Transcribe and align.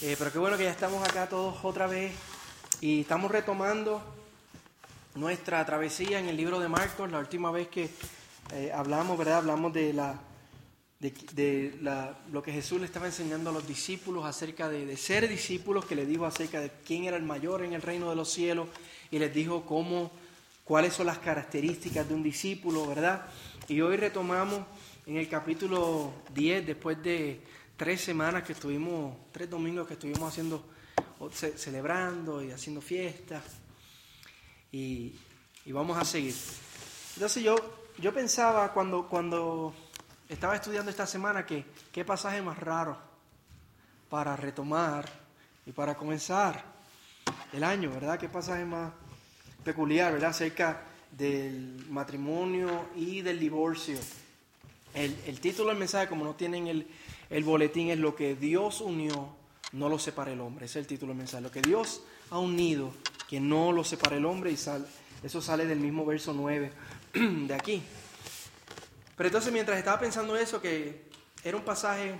Eh, 0.00 0.14
pero 0.16 0.30
qué 0.30 0.38
bueno 0.38 0.56
que 0.56 0.62
ya 0.62 0.70
estamos 0.70 1.02
acá 1.02 1.28
todos 1.28 1.56
otra 1.64 1.88
vez 1.88 2.12
y 2.80 3.00
estamos 3.00 3.32
retomando 3.32 4.00
nuestra 5.16 5.66
travesía 5.66 6.20
en 6.20 6.28
el 6.28 6.36
libro 6.36 6.60
de 6.60 6.68
Marcos. 6.68 7.10
La 7.10 7.18
última 7.18 7.50
vez 7.50 7.66
que 7.66 7.90
eh, 8.52 8.70
hablamos, 8.72 9.18
¿verdad? 9.18 9.38
Hablamos 9.38 9.72
de, 9.72 9.92
la, 9.92 10.20
de, 11.00 11.74
lo 12.30 12.42
que 12.44 12.52
Jesús 12.52 12.78
le 12.78 12.86
estaba 12.86 13.06
enseñando 13.06 13.50
a 13.50 13.52
los 13.52 13.66
discípulos 13.66 14.24
acerca 14.24 14.68
de, 14.68 14.86
de, 14.86 14.96
ser 14.96 15.28
discípulos, 15.28 15.84
que 15.84 15.96
le 15.96 16.06
dijo 16.06 16.26
acerca 16.26 16.60
de 16.60 16.70
quién 16.86 17.02
era 17.02 17.16
el 17.16 17.24
mayor 17.24 17.64
en 17.64 17.72
el 17.72 17.82
reino 17.82 18.08
de 18.08 18.14
los 18.14 18.30
cielos 18.30 18.68
y 19.10 19.18
les 19.18 19.34
dijo 19.34 19.66
cómo, 19.66 20.12
cuáles 20.62 20.94
son 20.94 21.06
las 21.06 21.18
características 21.18 22.08
de 22.08 22.14
un 22.14 22.22
discípulo, 22.22 22.86
¿verdad? 22.86 23.26
Y 23.66 23.80
hoy 23.80 23.96
retomamos 23.96 24.60
en 25.06 25.16
el 25.16 25.28
capítulo 25.28 26.12
10, 26.34 26.68
después 26.68 27.02
de 27.02 27.40
tres 27.78 28.00
semanas 28.00 28.42
que 28.42 28.54
estuvimos, 28.54 29.16
tres 29.30 29.48
domingos 29.48 29.86
que 29.86 29.94
estuvimos 29.94 30.28
haciendo, 30.28 30.64
celebrando 31.56 32.42
y 32.42 32.50
haciendo 32.50 32.80
fiestas. 32.80 33.42
Y, 34.72 35.14
vamos 35.66 35.96
a 35.96 36.04
seguir. 36.04 36.34
Entonces 37.14 37.42
yo, 37.42 37.54
yo 37.98 38.12
pensaba 38.12 38.72
cuando, 38.72 39.06
cuando 39.06 39.72
estaba 40.28 40.56
estudiando 40.56 40.90
esta 40.90 41.06
semana 41.06 41.46
que 41.46 41.64
qué 41.92 42.04
pasaje 42.04 42.42
más 42.42 42.58
raro 42.58 42.98
para 44.10 44.34
retomar 44.34 45.08
y 45.64 45.70
para 45.70 45.94
comenzar 45.94 46.64
el 47.52 47.62
año, 47.62 47.92
¿verdad? 47.92 48.18
Qué 48.18 48.28
pasaje 48.28 48.64
más 48.64 48.92
peculiar, 49.62 50.14
¿verdad? 50.14 50.30
Acerca 50.30 50.82
del 51.12 51.86
matrimonio 51.90 52.88
y 52.96 53.20
del 53.20 53.38
divorcio. 53.38 54.00
El, 54.94 55.16
el 55.26 55.38
título 55.38 55.68
del 55.68 55.78
mensaje, 55.78 56.08
como 56.08 56.24
no 56.24 56.34
tienen 56.34 56.66
el, 56.66 56.88
el 57.30 57.44
boletín 57.44 57.90
es 57.90 57.98
lo 57.98 58.14
que 58.14 58.34
Dios 58.34 58.80
unió, 58.80 59.34
no 59.72 59.88
lo 59.88 59.98
separa 59.98 60.32
el 60.32 60.40
hombre. 60.40 60.66
Es 60.66 60.76
el 60.76 60.86
título 60.86 61.10
del 61.10 61.18
mensaje. 61.18 61.42
Lo 61.42 61.50
que 61.50 61.60
Dios 61.60 62.02
ha 62.30 62.38
unido, 62.38 62.92
que 63.28 63.40
no 63.40 63.72
lo 63.72 63.84
separa 63.84 64.16
el 64.16 64.24
hombre. 64.24 64.50
Y 64.50 64.54
eso 64.54 65.42
sale 65.42 65.66
del 65.66 65.80
mismo 65.80 66.06
verso 66.06 66.32
9 66.32 66.72
de 67.14 67.54
aquí. 67.54 67.82
Pero 69.16 69.28
entonces 69.28 69.52
mientras 69.52 69.78
estaba 69.78 69.98
pensando 69.98 70.36
eso, 70.36 70.62
que 70.62 71.08
era 71.42 71.56
un 71.56 71.64
pasaje 71.64 72.14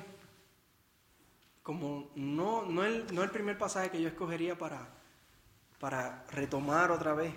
como 1.62 2.11
no, 2.14 2.64
no, 2.64 2.84
el, 2.84 3.05
no 3.12 3.22
el 3.22 3.30
primer 3.30 3.58
pasaje 3.58 3.90
que 3.90 4.00
yo 4.00 4.08
escogería 4.08 4.56
para, 4.56 4.88
para 5.78 6.24
retomar 6.33 6.90
otra 6.90 7.12
vez 7.14 7.33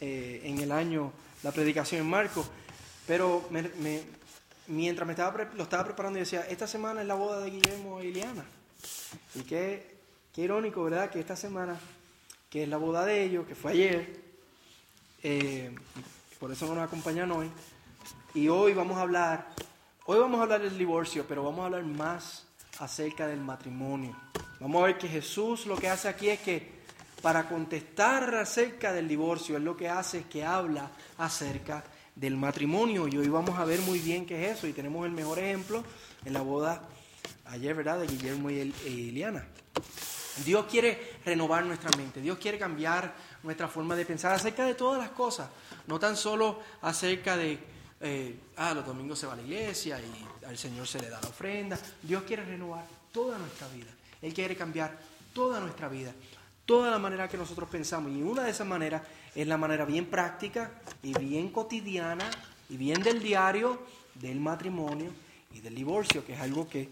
eh, 0.00 0.42
en 0.44 0.58
el 0.58 0.70
año 0.72 1.12
la 1.42 1.52
predicación 1.52 2.02
en 2.02 2.10
Marcos, 2.10 2.50
pero 3.06 3.48
me, 3.50 4.02
mientras 4.66 5.06
me 5.06 5.12
estaba, 5.12 5.44
lo 5.54 5.64
estaba 5.64 5.84
preparando, 5.84 6.18
y 6.18 6.22
decía, 6.22 6.46
esta 6.48 6.66
semana 6.66 7.02
es 7.02 7.06
la 7.06 7.14
boda 7.14 7.40
de 7.40 7.50
Guillermo 7.50 8.00
y 8.00 8.04
Liliana. 8.04 8.44
Y 9.34 9.40
qué, 9.42 9.96
qué 10.32 10.42
irónico, 10.42 10.84
¿verdad? 10.84 11.10
Que 11.10 11.20
esta 11.20 11.36
semana, 11.36 11.78
que 12.50 12.64
es 12.64 12.68
la 12.68 12.76
boda 12.76 13.04
de 13.04 13.22
ellos, 13.22 13.46
que 13.46 13.54
fue 13.54 13.72
ayer, 13.72 14.20
eh, 15.22 15.74
por 16.38 16.50
eso 16.50 16.66
no 16.66 16.74
nos 16.74 16.84
acompañan 16.84 17.30
hoy. 17.30 17.50
Y 18.34 18.48
hoy 18.48 18.72
vamos 18.74 18.98
a 18.98 19.02
hablar, 19.02 19.48
hoy 20.06 20.18
vamos 20.18 20.40
a 20.40 20.42
hablar 20.44 20.62
del 20.62 20.76
divorcio, 20.76 21.24
pero 21.28 21.44
vamos 21.44 21.60
a 21.60 21.66
hablar 21.66 21.84
más 21.84 22.46
acerca 22.78 23.26
del 23.26 23.40
matrimonio. 23.40 24.16
Vamos 24.58 24.82
a 24.82 24.86
ver 24.86 24.98
que 24.98 25.08
Jesús 25.08 25.66
lo 25.66 25.76
que 25.76 25.88
hace 25.88 26.08
aquí 26.08 26.28
es 26.28 26.40
que 26.40 26.82
para 27.20 27.48
contestar 27.48 28.34
acerca 28.34 28.92
del 28.92 29.06
divorcio, 29.06 29.56
él 29.56 29.64
lo 29.64 29.76
que 29.76 29.88
hace 29.88 30.20
es 30.20 30.26
que 30.26 30.44
habla 30.44 30.90
acerca 31.18 31.84
del 32.14 32.36
matrimonio. 32.36 33.08
Y 33.08 33.16
hoy 33.16 33.28
vamos 33.28 33.58
a 33.58 33.64
ver 33.64 33.80
muy 33.80 33.98
bien 33.98 34.26
qué 34.26 34.50
es 34.50 34.58
eso. 34.58 34.66
Y 34.66 34.72
tenemos 34.72 35.04
el 35.06 35.12
mejor 35.12 35.38
ejemplo 35.38 35.84
en 36.24 36.32
la 36.32 36.42
boda 36.42 36.82
ayer, 37.46 37.74
¿verdad?, 37.74 38.00
de 38.00 38.06
Guillermo 38.06 38.50
y 38.50 38.72
Eliana. 38.86 39.44
Dios 40.44 40.66
quiere 40.66 41.16
renovar 41.24 41.64
nuestra 41.64 41.90
mente, 41.96 42.20
Dios 42.20 42.38
quiere 42.38 42.58
cambiar 42.58 43.14
nuestra 43.42 43.68
forma 43.68 43.94
de 43.94 44.06
pensar 44.06 44.32
acerca 44.32 44.64
de 44.64 44.74
todas 44.74 44.98
las 44.98 45.10
cosas, 45.10 45.48
no 45.86 45.98
tan 45.98 46.16
solo 46.16 46.60
acerca 46.80 47.36
de, 47.36 47.58
eh, 48.00 48.38
ah, 48.56 48.72
los 48.72 48.86
domingos 48.86 49.18
se 49.18 49.26
va 49.26 49.34
a 49.34 49.36
la 49.36 49.42
iglesia 49.42 50.00
y 50.00 50.46
al 50.46 50.56
Señor 50.56 50.86
se 50.86 51.00
le 51.00 51.10
da 51.10 51.20
la 51.20 51.28
ofrenda. 51.28 51.78
Dios 52.02 52.22
quiere 52.22 52.44
renovar 52.44 52.84
toda 53.12 53.36
nuestra 53.36 53.68
vida, 53.68 53.90
Él 54.22 54.32
quiere 54.32 54.56
cambiar 54.56 54.98
toda 55.34 55.60
nuestra 55.60 55.88
vida, 55.88 56.12
toda 56.64 56.90
la 56.90 56.98
manera 56.98 57.28
que 57.28 57.36
nosotros 57.36 57.68
pensamos. 57.68 58.10
Y 58.12 58.22
una 58.22 58.44
de 58.44 58.50
esas 58.50 58.66
maneras 58.66 59.02
es 59.34 59.46
la 59.46 59.56
manera 59.56 59.84
bien 59.84 60.06
práctica 60.06 60.72
y 61.02 61.14
bien 61.18 61.50
cotidiana 61.50 62.30
y 62.68 62.76
bien 62.76 63.02
del 63.02 63.22
diario 63.22 63.80
del 64.14 64.40
matrimonio 64.40 65.10
y 65.52 65.60
del 65.60 65.74
divorcio, 65.74 66.24
que 66.24 66.34
es 66.34 66.40
algo 66.40 66.68
que 66.68 66.88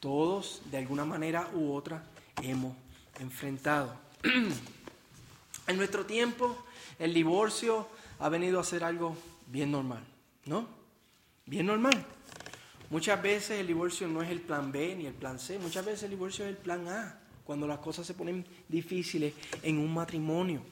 todos 0.00 0.62
de 0.70 0.78
alguna 0.78 1.04
manera 1.04 1.48
u 1.54 1.72
otra 1.72 2.04
hemos 2.42 2.76
enfrentado. 3.18 3.94
en 5.66 5.76
nuestro 5.76 6.06
tiempo 6.06 6.64
el 6.98 7.14
divorcio 7.14 7.88
ha 8.18 8.28
venido 8.28 8.60
a 8.60 8.64
ser 8.64 8.84
algo 8.84 9.16
bien 9.46 9.70
normal, 9.70 10.04
¿no? 10.46 10.66
Bien 11.44 11.66
normal. 11.66 12.04
Muchas 12.90 13.20
veces 13.20 13.60
el 13.60 13.66
divorcio 13.66 14.06
no 14.06 14.22
es 14.22 14.30
el 14.30 14.40
plan 14.40 14.70
B 14.70 14.94
ni 14.96 15.06
el 15.06 15.14
plan 15.14 15.38
C, 15.38 15.58
muchas 15.58 15.84
veces 15.84 16.04
el 16.04 16.10
divorcio 16.10 16.44
es 16.44 16.50
el 16.50 16.56
plan 16.56 16.86
A, 16.88 17.18
cuando 17.44 17.66
las 17.66 17.78
cosas 17.78 18.06
se 18.06 18.14
ponen 18.14 18.44
difíciles 18.68 19.34
en 19.62 19.78
un 19.78 19.92
matrimonio. 19.92 20.62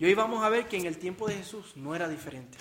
Y 0.00 0.06
hoy 0.06 0.14
vamos 0.14 0.42
a 0.42 0.48
ver 0.48 0.66
que 0.66 0.78
en 0.78 0.86
el 0.86 0.96
tiempo 0.96 1.28
de 1.28 1.34
Jesús 1.34 1.76
no 1.76 1.94
era 1.94 2.08
diferente. 2.08 2.56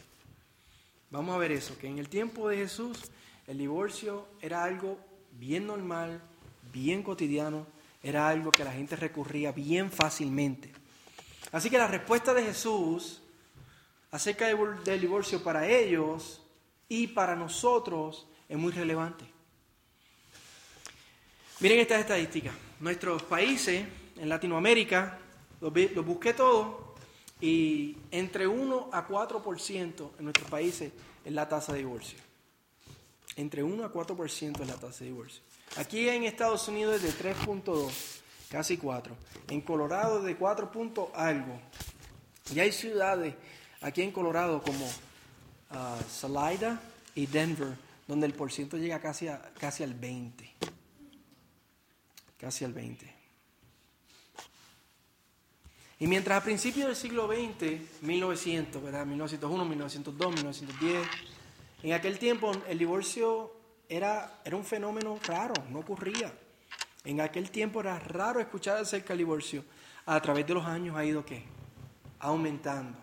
Vamos 1.09 1.33
a 1.33 1.37
ver 1.37 1.53
eso, 1.53 1.77
que 1.77 1.87
en 1.87 1.97
el 1.97 2.09
tiempo 2.09 2.49
de 2.49 2.57
Jesús 2.57 2.99
el 3.47 3.57
divorcio 3.57 4.27
era 4.41 4.61
algo 4.61 4.99
bien 5.31 5.65
normal, 5.65 6.21
bien 6.73 7.01
cotidiano, 7.01 7.65
era 8.03 8.27
algo 8.27 8.51
que 8.51 8.65
la 8.65 8.73
gente 8.73 8.97
recurría 8.97 9.53
bien 9.53 9.89
fácilmente. 9.89 10.69
Así 11.53 11.69
que 11.69 11.77
la 11.77 11.87
respuesta 11.87 12.33
de 12.33 12.43
Jesús 12.43 13.21
acerca 14.11 14.47
del 14.47 14.99
divorcio 14.99 15.41
para 15.41 15.65
ellos 15.65 16.43
y 16.89 17.07
para 17.07 17.37
nosotros 17.37 18.27
es 18.49 18.57
muy 18.57 18.73
relevante. 18.73 19.23
Miren 21.61 21.79
estas 21.79 22.01
estadísticas. 22.01 22.53
Nuestros 22.81 23.23
países 23.23 23.87
en 24.17 24.27
Latinoamérica, 24.27 25.19
los, 25.61 25.71
busqué 26.05 26.33
todos, 26.33 26.88
y 27.41 27.97
entre 28.11 28.47
1 28.47 28.89
a 28.91 29.07
4% 29.07 30.09
en 30.17 30.23
nuestros 30.23 30.49
países 30.49 30.91
es 31.23 31.33
la 31.33 31.47
tasa 31.47 31.73
de 31.73 31.79
divorcio. 31.79 32.19
Entre 33.35 33.63
1 33.63 33.85
a 33.85 33.93
4% 33.93 34.61
es 34.61 34.67
la 34.67 34.75
tasa 34.75 34.99
de 34.99 35.11
divorcio. 35.11 35.41
Aquí 35.77 36.09
en 36.09 36.23
Estados 36.23 36.67
Unidos 36.67 36.95
es 36.95 37.03
de 37.03 37.33
3.2, 37.33 37.91
casi 38.49 38.77
4. 38.77 39.15
En 39.49 39.61
Colorado 39.61 40.21
de 40.21 40.35
4. 40.35 41.11
algo. 41.13 41.59
Y 42.53 42.59
hay 42.59 42.71
ciudades 42.71 43.35
aquí 43.81 44.01
en 44.01 44.11
Colorado 44.11 44.61
como 44.61 44.85
uh, 44.85 46.09
Salida 46.09 46.81
y 47.15 47.27
Denver, 47.27 47.75
donde 48.07 48.25
el 48.25 48.33
porciento 48.33 48.77
llega 48.77 48.99
casi, 48.99 49.27
a, 49.27 49.53
casi 49.59 49.83
al 49.83 49.93
20. 49.93 50.55
Casi 52.37 52.65
al 52.65 52.73
20. 52.73 53.18
Y 55.99 56.07
mientras 56.07 56.41
a 56.41 56.43
principios 56.43 56.87
del 56.87 56.95
siglo 56.95 57.27
XX, 57.27 58.01
1900, 58.01 58.81
¿verdad? 58.81 59.05
1901, 59.05 59.65
1902, 59.65 60.33
1910, 60.35 61.07
en 61.83 61.93
aquel 61.93 62.17
tiempo 62.17 62.51
el 62.67 62.79
divorcio 62.79 63.53
era, 63.89 64.39
era 64.45 64.55
un 64.55 64.63
fenómeno 64.63 65.19
raro, 65.27 65.53
no 65.69 65.79
ocurría. 65.79 66.33
En 67.03 67.19
aquel 67.19 67.51
tiempo 67.51 67.81
era 67.81 67.99
raro 67.99 68.39
escuchar 68.39 68.77
acerca 68.77 69.09
del 69.09 69.19
divorcio. 69.19 69.65
A 70.05 70.21
través 70.21 70.47
de 70.47 70.53
los 70.53 70.65
años 70.65 70.95
ha 70.95 71.03
ido 71.03 71.25
qué? 71.25 71.43
Aumentando. 72.19 72.97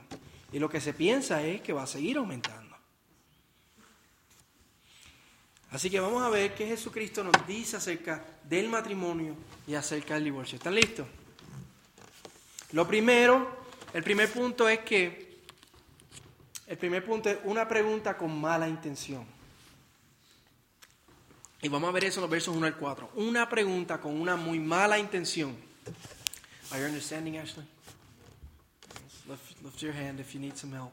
Y 0.52 0.58
lo 0.58 0.68
que 0.68 0.80
se 0.80 0.94
piensa 0.94 1.42
es 1.42 1.60
que 1.60 1.74
va 1.74 1.82
a 1.82 1.86
seguir 1.86 2.16
aumentando. 2.16 2.76
Así 5.70 5.90
que 5.90 6.00
vamos 6.00 6.22
a 6.22 6.30
ver 6.30 6.54
qué 6.54 6.66
Jesucristo 6.66 7.22
nos 7.22 7.46
dice 7.46 7.76
acerca 7.76 8.24
del 8.44 8.68
matrimonio 8.68 9.34
y 9.66 9.74
acerca 9.74 10.14
del 10.14 10.24
divorcio. 10.24 10.56
¿Están 10.56 10.74
listos? 10.74 11.06
Lo 12.76 12.86
primero, 12.86 13.56
el 13.94 14.02
primer 14.02 14.30
punto 14.30 14.68
es 14.68 14.80
que, 14.80 15.38
el 16.66 16.76
primer 16.76 17.02
punto 17.02 17.30
es 17.30 17.38
una 17.44 17.66
pregunta 17.66 18.18
con 18.18 18.38
mala 18.38 18.68
intención. 18.68 19.24
Y 21.62 21.68
vamos 21.70 21.88
a 21.88 21.92
ver 21.92 22.04
eso 22.04 22.20
en 22.20 22.22
los 22.24 22.30
versos 22.30 22.54
1 22.54 22.66
al 22.66 22.76
4. 22.76 23.12
Una 23.14 23.48
pregunta 23.48 23.98
con 23.98 24.20
una 24.20 24.36
muy 24.36 24.58
mala 24.58 24.98
intención. 24.98 25.56
Are 26.70 26.78
you 26.78 26.86
understanding, 26.86 27.38
Ashley? 27.38 27.64
Lift, 29.26 29.62
lift 29.62 29.80
your 29.80 29.94
hand 29.94 30.20
if 30.20 30.34
you 30.34 30.40
need 30.40 30.58
some 30.58 30.76
help. 30.76 30.92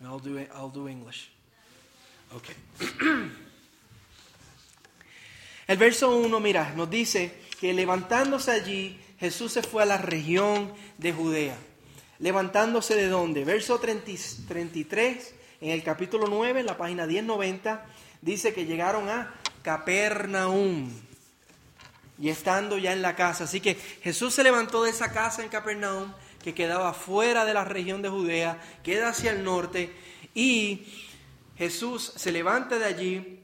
And 0.00 0.08
I'll 0.08 0.18
do, 0.18 0.36
I'll 0.52 0.68
do 0.68 0.88
English. 0.88 1.30
Okay. 2.34 2.56
El 5.68 5.76
verso 5.76 6.10
1, 6.16 6.40
mira, 6.40 6.74
nos 6.74 6.90
dice 6.90 7.38
que 7.60 7.72
levantándose 7.72 8.50
allí, 8.50 8.98
Jesús 9.18 9.52
se 9.52 9.62
fue 9.62 9.82
a 9.82 9.86
la 9.86 9.98
región 9.98 10.72
de 10.96 11.12
Judea. 11.12 11.56
Levantándose 12.18 12.94
de 12.94 13.08
dónde? 13.08 13.44
Verso 13.44 13.78
33, 13.78 15.34
en 15.60 15.70
el 15.70 15.82
capítulo 15.82 16.26
9, 16.28 16.60
en 16.60 16.66
la 16.66 16.76
página 16.76 17.06
1090, 17.06 17.84
dice 18.22 18.52
que 18.52 18.66
llegaron 18.66 19.08
a 19.08 19.34
Capernaum. 19.62 20.90
y 22.20 22.30
estando 22.30 22.78
ya 22.78 22.92
en 22.92 23.02
la 23.02 23.14
casa. 23.14 23.44
Así 23.44 23.60
que 23.60 23.76
Jesús 23.76 24.34
se 24.34 24.42
levantó 24.42 24.82
de 24.82 24.90
esa 24.90 25.12
casa 25.12 25.44
en 25.44 25.48
Capernaum, 25.48 26.12
que 26.42 26.54
quedaba 26.54 26.92
fuera 26.92 27.44
de 27.44 27.54
la 27.54 27.64
región 27.64 28.02
de 28.02 28.08
Judea, 28.08 28.60
queda 28.82 29.10
hacia 29.10 29.30
el 29.30 29.44
norte, 29.44 29.94
y 30.34 30.86
Jesús 31.56 32.12
se 32.16 32.32
levanta 32.32 32.78
de 32.78 32.84
allí 32.86 33.40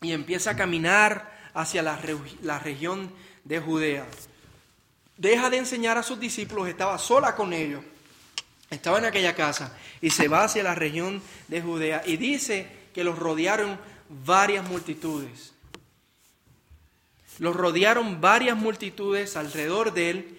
y 0.00 0.12
empieza 0.12 0.50
a 0.50 0.56
caminar 0.56 1.50
hacia 1.54 1.82
la 1.82 2.58
región 2.58 3.12
de 3.44 3.60
Judea. 3.60 4.06
Deja 5.22 5.50
de 5.50 5.58
enseñar 5.58 5.96
a 5.98 6.02
sus 6.02 6.18
discípulos, 6.18 6.66
estaba 6.66 6.98
sola 6.98 7.36
con 7.36 7.52
ellos, 7.52 7.84
estaba 8.70 8.98
en 8.98 9.04
aquella 9.04 9.36
casa, 9.36 9.78
y 10.00 10.10
se 10.10 10.26
va 10.26 10.42
hacia 10.42 10.64
la 10.64 10.74
región 10.74 11.22
de 11.46 11.62
Judea, 11.62 12.02
y 12.04 12.16
dice 12.16 12.66
que 12.92 13.04
los 13.04 13.16
rodearon 13.16 13.78
varias 14.26 14.68
multitudes. 14.68 15.54
Los 17.38 17.54
rodearon 17.54 18.20
varias 18.20 18.56
multitudes 18.56 19.36
alrededor 19.36 19.92
de 19.92 20.10
él 20.10 20.38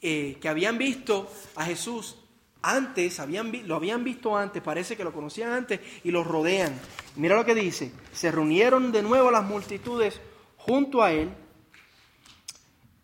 eh, 0.00 0.38
que 0.40 0.48
habían 0.48 0.78
visto 0.78 1.30
a 1.54 1.66
Jesús 1.66 2.16
antes, 2.62 3.20
habían, 3.20 3.52
lo 3.68 3.74
habían 3.74 4.02
visto 4.02 4.34
antes, 4.34 4.62
parece 4.62 4.96
que 4.96 5.04
lo 5.04 5.12
conocían 5.12 5.52
antes, 5.52 5.78
y 6.04 6.10
los 6.10 6.26
rodean. 6.26 6.74
Mira 7.16 7.36
lo 7.36 7.44
que 7.44 7.54
dice, 7.54 7.92
se 8.14 8.32
reunieron 8.32 8.92
de 8.92 9.02
nuevo 9.02 9.30
las 9.30 9.44
multitudes 9.44 10.22
junto 10.56 11.02
a 11.02 11.12
él, 11.12 11.28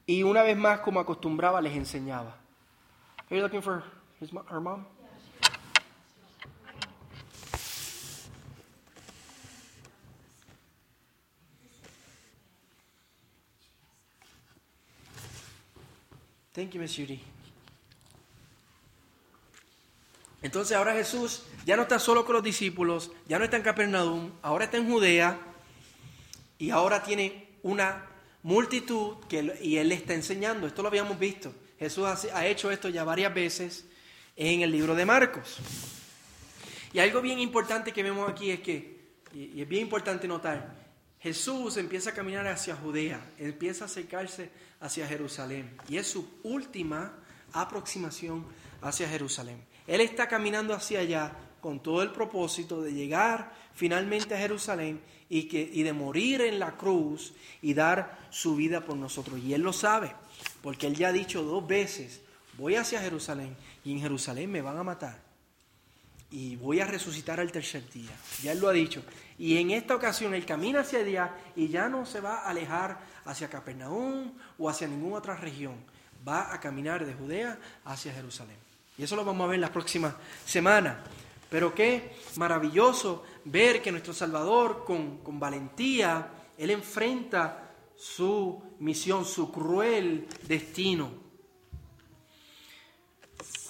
y 0.09 0.23
una 0.23 0.43
vez 0.43 0.57
más, 0.57 0.81
como 0.81 1.01
acostumbraba, 1.01 1.61
les 1.61 1.77
enseñaba. 1.77 2.35
Are 3.31 3.37
you 3.37 3.43
looking 3.43 3.61
for 3.61 3.85
his, 4.19 4.33
her? 4.33 4.79
Thank 16.55 16.73
you, 16.73 16.81
Miss 16.81 16.97
Judy. 16.97 17.21
Entonces 20.41 20.75
ahora 20.75 20.95
Jesús 20.95 21.45
ya 21.67 21.77
no 21.77 21.83
está 21.83 21.99
solo 21.99 22.25
con 22.25 22.33
los 22.35 22.43
discípulos, 22.43 23.11
ya 23.27 23.39
no 23.39 23.45
está 23.45 23.59
en 23.59 23.63
Capernaum, 23.63 24.31
ahora 24.41 24.65
está 24.65 24.79
en 24.79 24.91
Judea 24.91 25.39
y 26.57 26.71
ahora 26.71 27.03
tiene 27.03 27.59
una 27.63 28.07
multitud 28.43 29.17
que, 29.29 29.59
y 29.63 29.77
él 29.77 29.89
le 29.89 29.95
está 29.95 30.15
enseñando. 30.15 30.67
Esto 30.67 30.83
lo 30.83 30.89
habíamos 30.89 31.19
visto. 31.19 31.53
Jesús 31.79 32.05
ha, 32.33 32.47
hecho 32.47 32.71
esto 32.71 32.89
ya 32.89 33.05
varias 33.05 33.33
veces 33.33 33.85
en 34.37 34.63
el 34.63 34.73
libro 34.73 34.95
de 34.95 35.07
Marcos. 35.07 35.59
Y 36.93 36.99
algo 36.99 37.21
bien 37.21 37.39
importante 37.39 37.93
que 37.93 38.03
vemos 38.03 38.29
aquí 38.29 38.51
es 38.51 38.61
que, 38.61 38.99
y 39.33 39.61
es 39.61 39.69
bien 39.69 39.83
importante 39.83 40.27
notar, 40.27 40.75
Jesús 41.21 41.77
empieza 41.77 42.11
a 42.11 42.15
caminar 42.15 42.47
hacia 42.47 42.77
Judea, 42.77 43.21
empieza 43.39 43.85
a 43.85 43.87
acercarse 43.87 44.51
hacia 44.81 45.07
Jerusalén. 45.07 45.77
Y 45.89 45.97
es 45.97 46.07
su 46.07 46.29
última 46.43 47.19
aproximación 47.53 48.47
hacia 48.81 49.09
Jerusalén. 49.09 49.65
Él 49.87 50.01
está 50.01 50.29
caminando 50.29 50.75
hacia 50.75 51.01
allá 51.01 51.33
con 51.61 51.81
todo 51.81 52.03
el 52.03 52.11
propósito 52.11 52.83
de 52.83 52.93
llegar 52.93 53.53
finalmente 53.75 54.35
a 54.35 54.39
Jerusalén 54.39 55.01
y, 55.29 55.45
que, 55.45 55.61
y 55.73 55.83
de 55.83 55.93
morir 55.93 56.41
en 56.41 56.59
la 56.59 56.77
cruz 56.77 57.33
y 57.63 57.75
dar 57.75 58.19
su 58.31 58.57
vida 58.57 58.81
por 58.81 58.97
nosotros. 58.97 59.41
Y 59.41 59.55
Él 59.55 59.63
lo 59.63 59.73
sabe, 59.73 60.13
porque 60.63 60.87
Él 60.87 60.97
ya 60.97 61.09
ha 61.09 61.13
dicho 61.13 61.43
dos 61.43 61.67
veces, 61.67 62.21
voy 62.57 62.77
hacia 62.77 63.01
Jerusalén 63.01 63.57
y 63.85 63.93
en 63.93 64.01
Jerusalén 64.01 64.51
me 64.51 64.63
van 64.63 64.79
a 64.79 64.85
matar. 64.85 65.29
Y 66.31 66.57
voy 66.57 66.81
a 66.81 66.87
resucitar 66.87 67.41
al 67.41 67.51
tercer 67.51 67.89
día. 67.91 68.11
Ya 68.43 68.53
Él 68.53 68.61
lo 68.61 68.69
ha 68.69 68.73
dicho. 68.73 69.03
Y 69.39 69.57
en 69.57 69.71
esta 69.71 69.95
ocasión 69.95 70.35
Él 70.35 70.45
camina 70.45 70.81
hacia 70.81 70.99
allá 70.99 71.35
y 71.57 71.69
ya 71.69 71.89
no 71.89 72.05
se 72.05 72.21
va 72.21 72.41
a 72.41 72.51
alejar 72.51 72.99
hacia 73.25 73.49
Capernaum 73.49 74.33
o 74.59 74.69
hacia 74.69 74.89
ninguna 74.89 75.17
otra 75.17 75.37
región. 75.37 75.77
Va 76.27 76.53
a 76.53 76.61
caminar 76.61 77.07
de 77.07 77.15
Judea 77.15 77.59
hacia 77.85 78.13
Jerusalén. 78.13 78.57
Y 78.99 79.05
eso 79.05 79.17
lo 79.17 79.25
vamos 79.25 79.47
a 79.47 79.51
ver 79.51 79.61
la 79.61 79.73
próxima 79.73 80.17
semana. 80.45 81.05
Pero 81.51 81.75
qué 81.75 82.17
maravilloso 82.37 83.25
ver 83.45 83.81
que 83.81 83.91
nuestro 83.91 84.13
Salvador 84.13 84.85
con, 84.85 85.19
con 85.19 85.41
valentía, 85.41 86.31
Él 86.57 86.71
enfrenta 86.71 87.75
su 87.97 88.63
misión, 88.79 89.25
su 89.25 89.51
cruel 89.51 90.29
destino. 90.43 91.11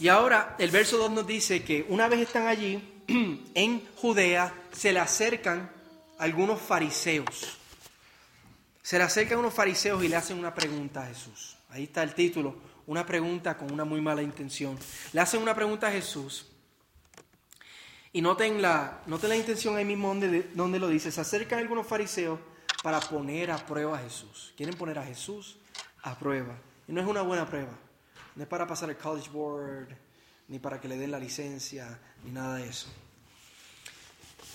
Y 0.00 0.08
ahora 0.08 0.56
el 0.58 0.70
verso 0.70 0.98
2 0.98 1.10
nos 1.10 1.26
dice 1.26 1.64
que 1.64 1.86
una 1.88 2.08
vez 2.08 2.20
están 2.20 2.46
allí, 2.46 3.02
en 3.54 3.88
Judea, 3.96 4.54
se 4.72 4.92
le 4.92 5.00
acercan 5.00 5.72
algunos 6.18 6.60
fariseos. 6.60 7.58
Se 8.82 8.98
le 8.98 9.04
acercan 9.04 9.38
unos 9.38 9.54
fariseos 9.54 10.02
y 10.02 10.08
le 10.08 10.16
hacen 10.16 10.38
una 10.38 10.54
pregunta 10.54 11.02
a 11.02 11.06
Jesús. 11.06 11.56
Ahí 11.70 11.84
está 11.84 12.02
el 12.02 12.14
título, 12.14 12.56
una 12.86 13.04
pregunta 13.04 13.56
con 13.56 13.72
una 13.72 13.84
muy 13.84 14.00
mala 14.00 14.22
intención. 14.22 14.78
Le 15.12 15.20
hacen 15.20 15.42
una 15.42 15.54
pregunta 15.54 15.88
a 15.88 15.92
Jesús. 15.92 16.46
Y 18.12 18.22
noten 18.22 18.62
la, 18.62 19.02
noten 19.06 19.28
la 19.28 19.36
intención 19.36 19.76
ahí 19.76 19.84
mismo 19.84 20.08
donde, 20.08 20.50
donde 20.54 20.78
lo 20.78 20.88
dice. 20.88 21.12
Se 21.12 21.20
acercan 21.20 21.58
algunos 21.58 21.86
fariseos 21.86 22.38
para 22.82 23.00
poner 23.00 23.50
a 23.50 23.58
prueba 23.58 23.98
a 23.98 24.02
Jesús. 24.02 24.52
Quieren 24.56 24.76
poner 24.76 24.98
a 24.98 25.04
Jesús 25.04 25.58
a 26.02 26.18
prueba. 26.18 26.56
Y 26.86 26.92
no 26.92 27.00
es 27.00 27.06
una 27.06 27.22
buena 27.22 27.46
prueba. 27.46 27.76
No 28.34 28.42
es 28.42 28.48
para 28.48 28.66
pasar 28.66 28.88
el 28.90 28.96
College 28.96 29.30
Board, 29.30 29.88
ni 30.48 30.58
para 30.58 30.80
que 30.80 30.88
le 30.88 30.96
den 30.96 31.10
la 31.10 31.18
licencia, 31.18 31.98
ni 32.24 32.30
nada 32.30 32.56
de 32.56 32.68
eso. 32.68 32.88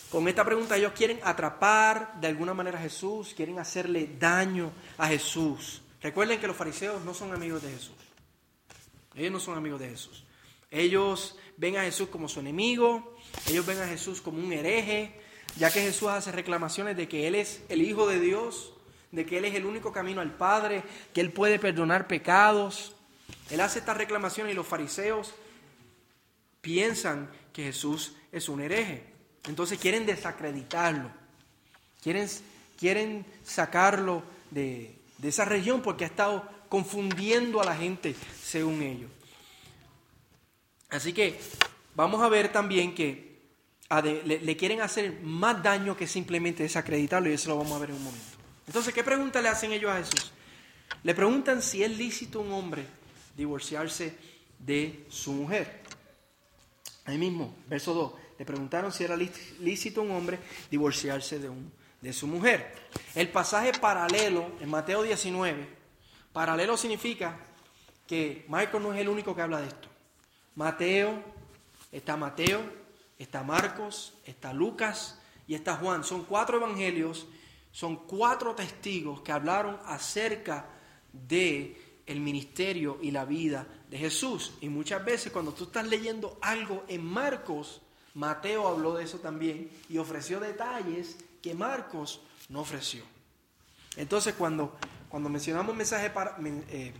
Con 0.09 0.27
esta 0.27 0.45
pregunta 0.45 0.77
ellos 0.77 0.93
quieren 0.93 1.19
atrapar 1.23 2.19
de 2.19 2.27
alguna 2.27 2.53
manera 2.53 2.77
a 2.77 2.81
Jesús, 2.81 3.33
quieren 3.35 3.59
hacerle 3.59 4.15
daño 4.19 4.71
a 4.97 5.07
Jesús. 5.07 5.81
Recuerden 6.01 6.39
que 6.39 6.47
los 6.47 6.55
fariseos 6.55 7.03
no 7.03 7.13
son 7.13 7.33
amigos 7.33 7.63
de 7.63 7.71
Jesús. 7.71 7.95
Ellos 9.15 9.31
no 9.31 9.39
son 9.39 9.57
amigos 9.57 9.79
de 9.79 9.89
Jesús. 9.89 10.23
Ellos 10.73 11.37
ven 11.55 11.77
a 11.77 11.83
Jesús 11.83 12.09
como 12.09 12.27
su 12.27 12.39
enemigo, 12.39 13.15
ellos 13.47 13.65
ven 13.65 13.79
a 13.79 13.87
Jesús 13.87 14.19
como 14.19 14.39
un 14.39 14.51
hereje, 14.51 15.13
ya 15.55 15.71
que 15.71 15.81
Jesús 15.81 16.09
hace 16.09 16.31
reclamaciones 16.31 16.97
de 16.97 17.07
que 17.07 17.27
Él 17.27 17.35
es 17.35 17.61
el 17.69 17.83
Hijo 17.83 18.07
de 18.07 18.19
Dios, 18.19 18.73
de 19.11 19.25
que 19.25 19.37
Él 19.37 19.45
es 19.45 19.53
el 19.53 19.65
único 19.65 19.93
camino 19.93 20.19
al 20.19 20.35
Padre, 20.35 20.83
que 21.13 21.21
Él 21.21 21.31
puede 21.31 21.59
perdonar 21.59 22.07
pecados. 22.07 22.95
Él 23.51 23.61
hace 23.61 23.79
estas 23.79 23.97
reclamaciones 23.97 24.53
y 24.53 24.55
los 24.55 24.65
fariseos 24.65 25.35
piensan 26.61 27.29
que 27.53 27.65
Jesús 27.65 28.13
es 28.31 28.49
un 28.49 28.59
hereje. 28.59 29.03
Entonces 29.47 29.77
quieren 29.77 30.07
desacreditarlo, 30.07 31.11
quieren, 32.01 32.27
quieren 32.79 33.25
sacarlo 33.43 34.23
de, 34.49 34.95
esa 35.21 35.45
región 35.45 35.81
porque 35.81 36.05
ha 36.05 36.07
estado 36.07 36.49
confundiendo 36.69 37.61
a 37.61 37.65
la 37.65 37.75
gente 37.75 38.15
según 38.41 38.81
ellos. 38.81 39.11
Así 40.93 41.11
que 41.11 41.39
vamos 41.95 42.21
a 42.21 42.29
ver 42.29 42.51
también 42.51 42.93
que 42.93 43.33
le, 44.03 44.39
le, 44.39 44.57
quieren 44.57 44.81
hacer 44.81 45.19
más 45.21 45.61
daño 45.61 45.97
que 45.97 46.07
simplemente 46.07 46.63
desacreditarlo 46.63 47.29
y 47.29 47.33
eso 47.33 47.49
lo 47.49 47.57
vamos 47.57 47.73
a 47.73 47.79
ver 47.79 47.89
en 47.89 47.95
un 47.95 48.03
momento. 48.03 48.37
Entonces, 48.67 48.93
¿qué 48.93 49.03
pregunta 49.03 49.41
le 49.41 49.49
hacen 49.49 49.71
ellos 49.71 49.91
a 49.91 49.97
Jesús? 49.97 50.31
Le 51.03 51.13
preguntan 51.13 51.61
si 51.61 51.83
es 51.83 51.97
lícito 51.97 52.39
un 52.39 52.51
hombre 52.53 52.85
divorciarse 53.35 54.15
de 54.59 55.05
su 55.09 55.33
mujer. 55.33 55.81
Ahí 57.05 57.17
mismo, 57.17 57.55
verso 57.67 57.93
2. 57.93 58.13
Le 58.39 58.45
preguntaron 58.45 58.91
si 58.91 59.03
era 59.03 59.15
lícito 59.15 60.01
un 60.01 60.11
hombre 60.11 60.39
divorciarse 60.71 61.39
de, 61.39 61.49
un, 61.49 61.71
de 62.01 62.13
su 62.13 62.27
mujer. 62.27 62.73
El 63.15 63.29
pasaje 63.29 63.73
paralelo 63.73 64.51
en 64.59 64.69
Mateo 64.69 65.03
19, 65.03 65.67
paralelo 66.31 66.77
significa 66.77 67.37
que 68.07 68.45
Marcos 68.47 68.81
no 68.81 68.93
es 68.93 69.01
el 69.01 69.09
único 69.09 69.35
que 69.35 69.41
habla 69.41 69.59
de 69.59 69.67
esto. 69.67 69.92
Mateo, 70.55 71.23
está 71.91 72.17
Mateo, 72.17 72.61
está 73.17 73.43
Marcos, 73.43 74.13
está 74.25 74.53
Lucas 74.53 75.19
y 75.47 75.55
está 75.55 75.75
Juan. 75.77 76.03
Son 76.03 76.25
cuatro 76.25 76.57
evangelios, 76.57 77.25
son 77.71 77.95
cuatro 78.07 78.53
testigos 78.55 79.21
que 79.21 79.31
hablaron 79.31 79.79
acerca 79.85 80.67
de 81.11 82.01
el 82.05 82.19
ministerio 82.19 82.99
y 83.01 83.11
la 83.11 83.25
vida 83.25 83.65
de 83.89 83.97
Jesús. 83.97 84.53
Y 84.61 84.69
muchas 84.69 85.03
veces 85.03 85.31
cuando 85.31 85.53
tú 85.53 85.65
estás 85.65 85.87
leyendo 85.87 86.37
algo 86.41 86.83
en 86.87 87.05
Marcos, 87.05 87.81
Mateo 88.13 88.67
habló 88.67 88.95
de 88.95 89.05
eso 89.05 89.19
también 89.19 89.69
y 89.89 89.97
ofreció 89.97 90.39
detalles 90.39 91.17
que 91.41 91.55
Marcos 91.55 92.21
no 92.49 92.61
ofreció. 92.61 93.03
Entonces 93.95 94.33
cuando, 94.35 94.75
cuando 95.09 95.29
mencionamos 95.29 95.75
mensaje 95.75 96.11
eh, 96.69 96.93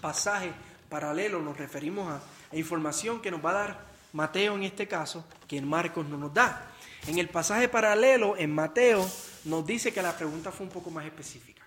pasaje 0.00 0.52
paralelo 0.88 1.40
nos 1.40 1.56
referimos 1.56 2.08
a, 2.10 2.22
a 2.54 2.58
información 2.58 3.20
que 3.20 3.30
nos 3.30 3.44
va 3.44 3.50
a 3.50 3.54
dar 3.54 3.86
Mateo 4.12 4.54
en 4.54 4.62
este 4.62 4.86
caso, 4.86 5.26
que 5.48 5.56
en 5.56 5.68
Marcos 5.68 6.06
no 6.06 6.16
nos 6.16 6.32
da. 6.32 6.70
En 7.08 7.18
el 7.18 7.28
pasaje 7.28 7.68
paralelo, 7.68 8.36
en 8.36 8.54
Mateo, 8.54 9.04
nos 9.44 9.66
dice 9.66 9.92
que 9.92 10.00
la 10.00 10.16
pregunta 10.16 10.52
fue 10.52 10.66
un 10.66 10.72
poco 10.72 10.88
más 10.90 11.04
específica. 11.04 11.66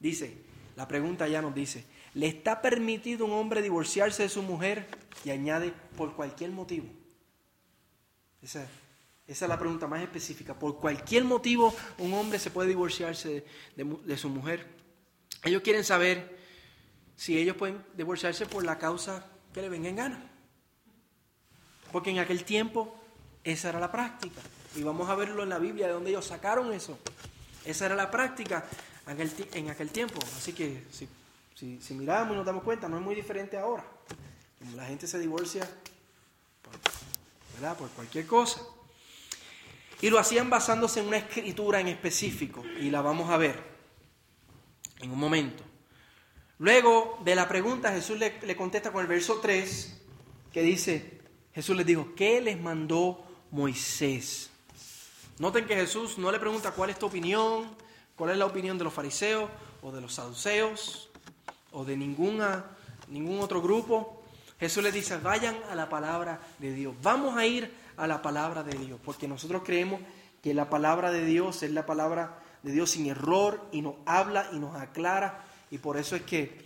Dice, 0.00 0.34
la 0.76 0.88
pregunta 0.88 1.28
ya 1.28 1.42
nos 1.42 1.54
dice, 1.54 1.84
¿le 2.14 2.26
está 2.26 2.62
permitido 2.62 3.26
un 3.26 3.32
hombre 3.32 3.60
divorciarse 3.60 4.22
de 4.22 4.28
su 4.30 4.42
mujer? 4.42 4.88
Y 5.24 5.30
añade, 5.30 5.72
por 5.96 6.14
cualquier 6.14 6.50
motivo. 6.50 6.86
Esa, 8.42 8.66
es 9.26 9.40
la 9.42 9.58
pregunta 9.58 9.86
más 9.86 10.02
específica. 10.02 10.58
¿Por 10.58 10.78
cualquier 10.78 11.24
motivo 11.24 11.74
un 11.98 12.14
hombre 12.14 12.38
se 12.38 12.50
puede 12.50 12.70
divorciarse 12.70 13.44
de, 13.76 14.16
su 14.16 14.30
mujer? 14.30 14.66
Ellos 15.44 15.60
quieren 15.60 15.84
saber 15.84 16.38
si 17.14 17.38
ellos 17.38 17.56
pueden 17.56 17.84
divorciarse 17.94 18.46
por 18.46 18.64
la 18.64 18.78
causa 18.78 19.33
que 19.54 19.62
le 19.62 19.68
venga 19.68 19.88
en 19.88 19.96
gana. 19.96 20.30
Porque 21.92 22.10
en 22.10 22.18
aquel 22.18 22.44
tiempo 22.44 22.92
esa 23.44 23.68
era 23.68 23.78
la 23.78 23.92
práctica. 23.92 24.40
Y 24.74 24.82
vamos 24.82 25.08
a 25.08 25.14
verlo 25.14 25.44
en 25.44 25.48
la 25.48 25.58
Biblia 25.58 25.86
de 25.86 25.92
donde 25.92 26.10
ellos 26.10 26.26
sacaron 26.26 26.72
eso. 26.72 26.98
Esa 27.64 27.86
era 27.86 27.94
la 27.94 28.10
práctica 28.10 28.66
en 29.06 29.70
aquel, 29.70 29.90
tiempo. 29.90 30.18
Así 30.36 30.52
que 30.52 30.82
si, 30.90 31.08
si, 31.80 31.94
miramos 31.94 32.34
y 32.34 32.36
nos 32.36 32.44
damos 32.44 32.64
cuenta, 32.64 32.88
no 32.88 32.98
es 32.98 33.02
muy 33.02 33.14
diferente 33.14 33.56
ahora. 33.56 33.84
La 34.74 34.86
gente 34.86 35.06
se 35.06 35.18
divorcia 35.18 35.68
por, 36.62 37.76
por 37.76 37.88
cualquier 37.90 38.26
cosa. 38.26 38.60
Y 40.00 40.10
lo 40.10 40.18
hacían 40.18 40.50
basándose 40.50 41.00
en 41.00 41.06
una 41.06 41.18
escritura 41.18 41.80
en 41.80 41.88
específico. 41.88 42.64
Y 42.80 42.90
la 42.90 43.02
vamos 43.02 43.30
a 43.30 43.36
ver 43.36 43.62
en 45.00 45.12
un 45.12 45.18
momento. 45.18 45.62
Luego 46.58 47.18
de 47.24 47.34
la 47.34 47.48
pregunta, 47.48 47.92
Jesús 47.92 48.18
le, 48.18 48.56
contesta 48.56 48.92
con 48.92 49.02
el 49.02 49.08
verso 49.08 49.40
3, 49.40 50.00
que 50.52 50.62
dice, 50.62 51.20
Jesús 51.52 51.76
les 51.76 51.84
dijo, 51.84 52.14
¿qué 52.14 52.40
les 52.40 52.60
mandó 52.60 53.24
Moisés? 53.50 54.50
Noten 55.38 55.66
que 55.66 55.74
Jesús 55.74 56.16
no 56.16 56.30
le 56.30 56.38
pregunta 56.38 56.70
cuál 56.70 56.90
es 56.90 56.98
tu 56.98 57.06
opinión, 57.06 57.74
cuál 58.16 58.30
es 58.30 58.38
la 58.38 58.46
opinión 58.46 58.78
de 58.78 58.84
los 58.84 58.94
fariseos 58.94 59.50
o 59.82 59.90
de 59.90 60.00
los 60.00 60.14
saduceos 60.14 61.10
o 61.72 61.84
de 61.84 61.96
ninguna, 61.96 62.64
ningún 63.08 63.40
otro 63.40 63.60
grupo. 63.60 64.22
Jesús 64.60 64.84
les 64.84 64.94
dice, 64.94 65.16
vayan 65.18 65.56
a 65.68 65.74
la 65.74 65.88
palabra 65.88 66.40
de 66.60 66.72
Dios. 66.72 66.94
Vamos 67.02 67.36
a 67.36 67.44
ir 67.44 67.74
a 67.96 68.06
la 68.06 68.22
palabra 68.22 68.62
de 68.62 68.78
Dios, 68.78 69.00
porque 69.04 69.26
nosotros 69.26 69.62
creemos 69.64 70.00
que 70.40 70.54
la 70.54 70.70
palabra 70.70 71.10
de 71.10 71.24
Dios 71.24 71.64
es 71.64 71.72
la 71.72 71.84
palabra 71.84 72.38
de 72.62 72.70
Dios 72.70 72.90
sin 72.90 73.06
error 73.06 73.60
y 73.72 73.82
nos 73.82 73.96
habla 74.06 74.48
y 74.52 74.58
nos 74.58 74.76
aclara. 74.76 75.44
Y 75.74 75.78
por 75.78 75.96
eso 75.96 76.14
es 76.14 76.22
que 76.22 76.56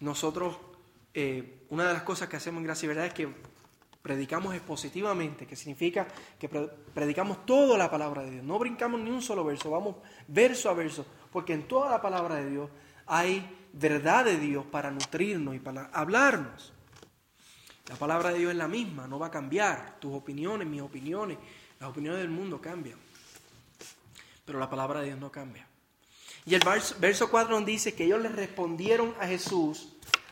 nosotros, 0.00 0.58
eh, 1.14 1.64
una 1.70 1.88
de 1.88 1.94
las 1.94 2.02
cosas 2.02 2.28
que 2.28 2.36
hacemos 2.36 2.58
en 2.58 2.64
Gracia 2.64 2.84
y 2.84 2.88
Verdad 2.88 3.06
es 3.06 3.14
que 3.14 3.26
predicamos 4.02 4.54
expositivamente, 4.54 5.46
que 5.46 5.56
significa 5.56 6.06
que 6.38 6.46
predicamos 6.46 7.46
toda 7.46 7.78
la 7.78 7.90
palabra 7.90 8.20
de 8.24 8.32
Dios. 8.32 8.44
No 8.44 8.58
brincamos 8.58 9.00
ni 9.00 9.10
un 9.10 9.22
solo 9.22 9.44
verso, 9.44 9.70
vamos 9.70 9.96
verso 10.26 10.68
a 10.68 10.74
verso, 10.74 11.06
porque 11.32 11.54
en 11.54 11.66
toda 11.66 11.88
la 11.88 12.02
palabra 12.02 12.34
de 12.34 12.50
Dios 12.50 12.70
hay 13.06 13.48
verdad 13.72 14.26
de 14.26 14.36
Dios 14.36 14.66
para 14.66 14.90
nutrirnos 14.90 15.54
y 15.54 15.58
para 15.58 15.86
hablarnos. 15.86 16.74
La 17.88 17.96
palabra 17.96 18.28
de 18.28 18.40
Dios 18.40 18.52
es 18.52 18.58
la 18.58 18.68
misma, 18.68 19.08
no 19.08 19.18
va 19.18 19.28
a 19.28 19.30
cambiar. 19.30 19.98
Tus 20.00 20.12
opiniones, 20.12 20.68
mis 20.68 20.82
opiniones, 20.82 21.38
las 21.80 21.88
opiniones 21.88 22.20
del 22.20 22.28
mundo 22.28 22.60
cambian. 22.60 22.98
Pero 24.44 24.58
la 24.58 24.68
palabra 24.68 25.00
de 25.00 25.06
Dios 25.06 25.18
no 25.18 25.32
cambia. 25.32 25.67
Y 26.48 26.54
el 26.54 26.62
verso 26.98 27.30
4 27.30 27.58
nos 27.58 27.66
dice 27.66 27.94
que 27.94 28.04
ellos 28.04 28.22
le 28.22 28.30
respondieron 28.30 29.14
a 29.20 29.26
Jesús 29.26 29.88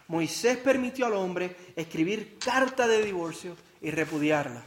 Moisés 0.09 0.57
permitió 0.59 1.07
al 1.07 1.15
hombre 1.15 1.57
escribir 1.75 2.39
carta 2.39 2.87
de 2.87 3.05
divorcio 3.05 3.57
y 3.81 3.91
repudiarla. 3.91 4.63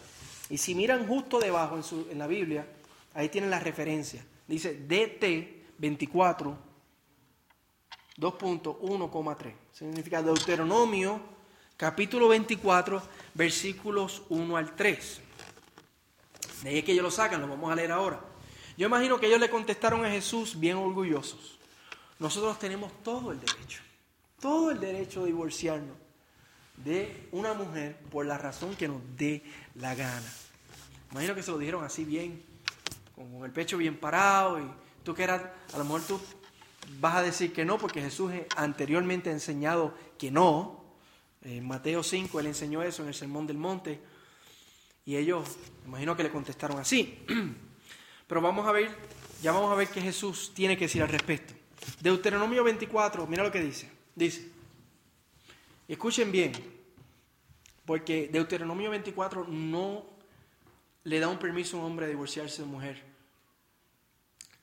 Y 0.50 0.58
si 0.58 0.76
miran 0.76 1.08
justo 1.08 1.40
debajo 1.40 1.80
en, 2.12 2.18
la 2.18 2.28
Biblia, 2.28 2.68
ahí 3.14 3.30
tienen 3.30 3.50
la 3.50 3.60
referencia. 3.60 4.26
Dice 4.48 4.74
DT 4.74 5.78
24, 5.78 6.58
2.1,3. 8.18 9.54
Significa 9.72 10.22
Deuteronomio 10.22 11.22
capítulo 11.78 12.28
24, 12.28 13.02
versículos 13.36 14.24
1 14.28 14.58
al 14.58 14.76
3. 14.76 15.22
De 16.64 16.70
ahí 16.70 16.80
es 16.80 16.84
que 16.84 16.92
ellos 16.92 17.04
lo 17.04 17.12
sacan, 17.12 17.40
lo 17.40 17.48
vamos 17.48 17.72
a 17.72 17.76
leer 17.76 17.94
ahora. 17.94 18.20
Yo 18.80 18.88
imagino 18.88 19.20
que 19.20 19.28
ellos 19.28 19.40
le 19.40 19.52
contestaron 19.52 20.04
a 20.04 20.10
Jesús 20.10 20.60
bien 20.60 20.78
orgullosos. 20.78 21.60
Nosotros 22.18 22.58
tenemos 22.58 22.92
todo 23.04 23.32
el 23.32 23.40
derecho 23.40 23.82
todo 24.40 24.72
el 24.72 24.80
derecho 24.80 25.22
de 25.22 25.28
divorciarnos 25.28 25.96
de 26.78 27.28
una 27.32 27.54
mujer 27.54 27.98
por 28.10 28.26
la 28.26 28.38
razón 28.38 28.76
que 28.76 28.88
nos 28.88 29.02
dé 29.18 29.44
la 29.76 29.96
gana. 29.96 30.34
Imagino 31.12 31.36
que 31.36 31.44
se 31.44 31.52
lo 31.52 31.58
dijeron 31.58 31.84
así 31.84 32.06
bien, 32.06 32.42
con 33.16 33.44
el 33.44 33.52
pecho 33.52 33.78
bien 33.78 33.98
parado 33.98 34.60
y 34.60 34.64
tú 35.04 35.14
que 35.14 35.24
eras, 35.24 35.42
a 35.74 35.78
lo 35.78 35.84
mejor 35.84 36.02
tú 36.04 36.22
vas 37.00 37.16
a 37.16 37.22
decir 37.22 37.52
que 37.52 37.66
no 37.66 37.78
porque 37.78 38.02
Jesús 38.02 38.32
anteriormente 38.56 39.30
ha 39.30 39.34
enseñado 39.34 39.94
que 40.18 40.32
no. 40.32 40.80
En 41.42 41.68
Mateo 41.68 42.04
5 42.04 42.40
él 42.40 42.48
enseñó 42.48 42.82
eso 42.82 43.02
en 43.02 43.10
el 43.10 43.14
Sermón 43.14 43.46
del 43.46 43.58
Monte 43.58 44.00
y 45.06 45.18
ellos, 45.18 45.58
imagino 45.86 46.16
que 46.16 46.24
le 46.24 46.32
contestaron 46.32 46.80
así. 46.80 47.26
Pero 48.30 48.42
vamos 48.42 48.68
a 48.68 48.72
ver, 48.72 48.96
ya 49.42 49.52
vamos 49.52 49.72
a 49.72 49.76
ver 49.76 49.88
qué 49.88 50.00
Jesús 50.00 50.52
tiene 50.54 50.78
que 50.78 50.86
decir 50.86 51.02
al 51.02 51.10
respecto. 51.10 51.56
Deuteronomio 52.00 52.64
24, 52.64 53.26
mira 53.26 53.42
lo 53.42 53.52
que 53.52 53.60
dice. 53.60 53.90
Dice, 54.14 54.48
escuchen 55.88 56.32
bien, 56.32 56.52
porque 57.86 58.30
Deuteronomio 58.32 58.92
24 58.92 59.48
no 59.48 60.06
le 61.06 61.20
da 61.20 61.28
un 61.28 61.40
permiso 61.40 61.78
a 61.78 61.80
un 61.80 61.88
hombre 61.88 62.06
a 62.06 62.10
divorciarse 62.10 62.62
de 62.62 62.68
mujer. 62.68 63.04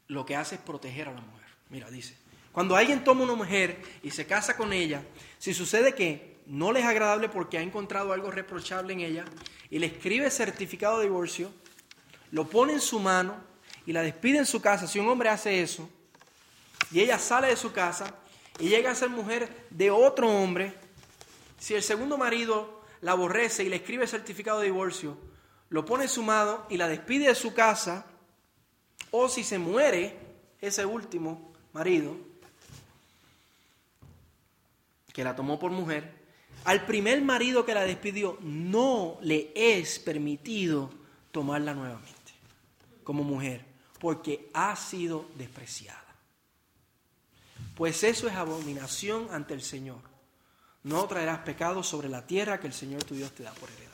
Lo 0.07 0.25
que 0.25 0.37
hace 0.37 0.55
es 0.55 0.61
proteger 0.61 1.09
a 1.09 1.15
la 1.15 1.21
mujer. 1.21 1.49
Mira, 1.69 1.91
dice, 1.91 2.17
cuando 2.53 2.77
alguien 2.77 3.03
toma 3.03 3.25
una 3.25 3.35
mujer 3.35 3.83
y 4.01 4.13
se 4.13 4.27
casa 4.27 4.57
con 4.57 4.73
ella, 4.73 5.03
si 5.39 5.53
sucede 5.53 5.93
que 5.93 6.37
no 6.47 6.71
le 6.71 6.79
es 6.79 6.87
agradable 6.87 7.29
porque 7.29 7.59
ha 7.59 7.63
encontrado 7.63 8.13
algo 8.13 8.31
reprochable 8.31 8.93
en 8.93 9.01
ella 9.01 9.25
y 9.71 9.81
le 9.81 9.87
escribe 9.87 10.31
certificado 10.31 10.99
de 11.01 11.07
divorcio, 11.07 11.51
lo 12.31 12.49
pone 12.49 12.75
en 12.75 12.81
su 12.81 13.01
mano 13.01 13.56
y 13.87 13.93
la 13.93 14.03
despide 14.03 14.39
en 14.39 14.47
su 14.47 14.61
casa, 14.61 14.87
si 14.87 14.99
un 14.99 15.09
hombre 15.09 15.29
hace 15.29 15.63
eso 15.63 15.89
y 16.91 17.01
ella 17.01 17.19
sale 17.19 17.49
de 17.49 17.57
su 17.57 17.73
casa, 17.73 18.15
y 18.59 18.69
llega 18.69 18.91
a 18.91 18.95
ser 18.95 19.11
mujer 19.11 19.67
de 19.71 19.91
otro 19.91 20.31
hombre, 20.31 20.73
si 21.59 21.75
el 21.75 21.83
segundo 21.83 22.17
marido 22.17 22.83
la 23.01 23.13
aborrece 23.13 23.65
y 23.65 23.69
le 23.69 23.77
escribe 23.77 24.07
certificado 24.07 24.61
de 24.61 24.67
divorcio, 24.67 25.17
lo 25.69 25.85
pone 25.85 26.05
en 26.05 26.11
su 26.11 26.23
mano 26.23 26.65
y 26.71 26.77
la 26.77 26.89
despide 26.89 27.29
de 27.29 27.35
su 27.35 27.55
casa, 27.55 28.07
o 29.11 29.29
si 29.29 29.45
se 29.45 29.59
muere 29.59 30.17
ese 30.61 30.87
último 30.87 31.53
marido, 31.73 32.17
que 35.13 35.25
la 35.25 35.35
tomó 35.35 35.59
por 35.59 35.71
mujer, 35.71 36.15
al 36.65 36.85
primer 36.87 37.21
marido 37.23 37.65
que 37.65 37.75
la 37.75 37.85
despidió 37.85 38.39
no 38.41 39.19
le 39.23 39.51
es 39.55 39.99
permitido 39.99 40.91
tomarla 41.31 41.75
nuevamente 41.75 42.15
como 43.05 43.23
mujer, 43.23 43.65
porque 43.99 44.51
ha 44.53 44.75
sido 44.77 45.27
despreciada 45.37 46.07
pues 47.77 48.03
eso 48.05 48.27
es 48.27 48.35
abominación 48.35 49.29
ante 49.31 49.53
el 49.53 49.61
Señor. 49.63 50.01
No 50.83 51.07
traerás 51.07 51.41
pecado 51.41 51.83
sobre 51.83 52.09
la 52.09 52.27
tierra 52.27 52.59
que 52.59 52.67
el 52.67 52.73
Señor 52.73 53.05
tu 53.05 53.15
Dios 53.15 53.33
te 53.33 53.43
da 53.43 53.53
por 53.53 53.69
heredad. 53.71 53.93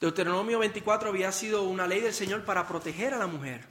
Deuteronomio 0.00 0.58
24 0.58 1.08
había 1.08 1.30
sido 1.30 1.62
una 1.62 1.86
ley 1.86 2.00
del 2.00 2.12
Señor 2.12 2.44
para 2.44 2.66
proteger 2.66 3.14
a 3.14 3.18
la 3.18 3.28
mujer, 3.28 3.64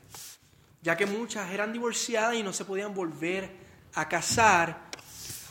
ya 0.82 0.96
que 0.96 1.06
muchas 1.06 1.52
eran 1.52 1.74
divorciadas 1.74 2.36
y 2.36 2.44
no 2.44 2.54
se 2.54 2.66
podían 2.66 2.94
volver 2.94 3.52
a 3.94 4.08
casar 4.08 4.90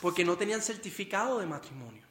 porque 0.00 0.24
no 0.24 0.36
tenían 0.36 0.62
certificado 0.62 1.40
de 1.40 1.46
matrimonio. 1.46 2.04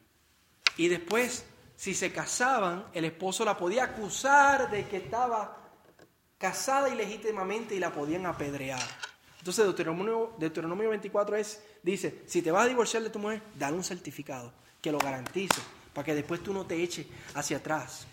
Y 0.77 0.89
después, 0.89 1.45
si 1.75 1.95
se 1.95 2.11
casaban, 2.11 2.85
el 2.93 3.05
esposo 3.05 3.45
la 3.45 3.57
podía 3.57 3.85
acusar 3.85 4.69
de 4.69 4.87
que 4.87 4.97
estaba 4.97 5.64
casada 6.37 6.89
ilegítimamente 6.89 7.75
y 7.75 7.79
la 7.79 7.91
podían 7.91 8.25
apedrear. 8.25 8.81
Entonces 9.39 9.65
Deuteronomio, 9.65 10.33
Deuteronomio 10.39 10.89
24 10.89 11.35
es, 11.35 11.61
dice, 11.83 12.23
si 12.25 12.41
te 12.41 12.51
vas 12.51 12.65
a 12.65 12.67
divorciar 12.67 13.03
de 13.03 13.09
tu 13.09 13.19
mujer, 13.19 13.41
dale 13.57 13.77
un 13.77 13.83
certificado 13.83 14.51
que 14.81 14.91
lo 14.91 14.97
garantice, 14.97 15.61
para 15.93 16.05
que 16.05 16.15
después 16.15 16.41
tú 16.41 16.53
no 16.53 16.65
te 16.65 16.81
eches 16.81 17.05
hacia 17.33 17.57
atrás. 17.57 18.07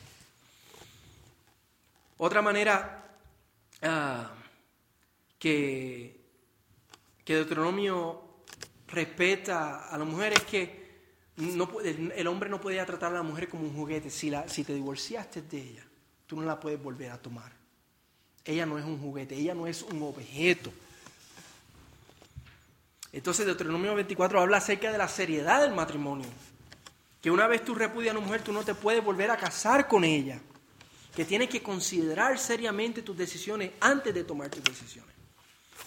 Otra 2.19 2.43
manera 2.43 3.17
ah, 3.83 4.31
que, 5.39 6.21
que 7.25 7.35
Deuteronomio 7.35 8.23
respeta 8.89 9.89
a 9.89 9.99
la 9.99 10.05
mujer 10.05 10.35
es 10.35 10.43
que 10.43 10.83
no, 11.37 11.81
el, 11.81 12.27
hombre 12.27 12.51
no 12.51 12.61
podía 12.61 12.85
tratar 12.85 13.13
a 13.13 13.17
la 13.17 13.23
mujer 13.23 13.49
como 13.49 13.65
un 13.65 13.75
juguete. 13.75 14.11
Si, 14.11 14.31
la, 14.31 14.49
si 14.49 14.65
te 14.65 14.75
divorciaste 14.75 15.43
de 15.43 15.59
ella, 15.59 15.87
tú 16.27 16.37
no 16.37 16.43
la 16.43 16.61
puedes 16.61 16.81
volver 16.81 17.11
a 17.11 17.21
tomar. 17.21 17.62
Ella 18.45 18.67
no 18.67 18.79
es 18.79 18.85
un 18.85 18.99
juguete, 18.99 19.37
ella 19.37 19.55
no 19.55 19.67
es 19.67 19.83
un 19.83 20.03
objeto. 20.03 20.73
Entonces 23.13 23.45
Deuteronomio 23.47 23.95
24 23.95 24.41
habla 24.41 24.57
acerca 24.57 24.91
de 24.91 24.99
la 24.99 25.09
seriedad 25.09 25.61
del 25.61 25.75
matrimonio. 25.75 26.27
Que 27.21 27.31
una 27.31 27.47
vez 27.47 27.65
tú 27.65 27.75
repudias 27.75 28.15
a 28.15 28.19
una 28.19 28.27
mujer, 28.27 28.43
tú 28.43 28.53
no 28.53 28.65
te 28.65 28.75
puedes 28.75 29.05
volver 29.05 29.31
a 29.31 29.37
casar 29.37 29.87
con 29.87 30.03
ella. 30.03 30.41
Que 31.15 31.25
tienes 31.25 31.49
que 31.51 31.63
considerar 31.63 32.39
seriamente 32.39 33.03
tus 33.03 33.17
decisiones 33.17 33.73
antes 33.81 34.15
de 34.15 34.25
tomar 34.25 34.49
tus 34.49 34.65
decisiones. 34.65 35.15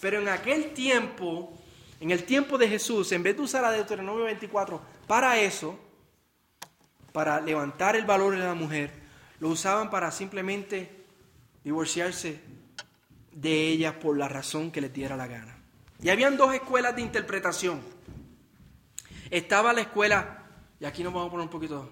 Pero 0.00 0.20
en 0.20 0.28
aquel 0.28 0.72
tiempo, 0.72 1.52
en 2.00 2.10
el 2.12 2.24
tiempo 2.24 2.56
de 2.56 2.68
Jesús, 2.68 3.10
en 3.12 3.22
vez 3.22 3.36
de 3.36 3.42
usar 3.42 3.64
a 3.64 3.72
Deuteronomio 3.72 4.24
24 4.24 4.80
para 5.06 5.38
eso, 5.38 5.78
para 7.12 7.40
levantar 7.40 7.96
el 7.96 8.04
valor 8.04 8.34
de 8.34 8.44
la 8.44 8.54
mujer, 8.54 8.92
lo 9.40 9.48
usaban 9.48 9.90
para 9.90 10.12
simplemente 10.12 11.04
divorciarse 11.64 12.40
de 13.36 13.68
ella 13.68 14.00
por 14.00 14.16
la 14.16 14.28
razón 14.28 14.70
que 14.70 14.80
les 14.80 14.92
diera 14.92 15.14
la 15.14 15.26
gana. 15.26 15.58
Y 16.02 16.08
habían 16.08 16.38
dos 16.38 16.54
escuelas 16.54 16.96
de 16.96 17.02
interpretación. 17.02 17.80
Estaba 19.30 19.74
la 19.74 19.82
escuela, 19.82 20.42
y 20.80 20.86
aquí 20.86 21.02
nos 21.02 21.12
vamos 21.12 21.28
a 21.28 21.30
poner 21.32 21.44
un 21.44 21.50
poquito 21.50 21.90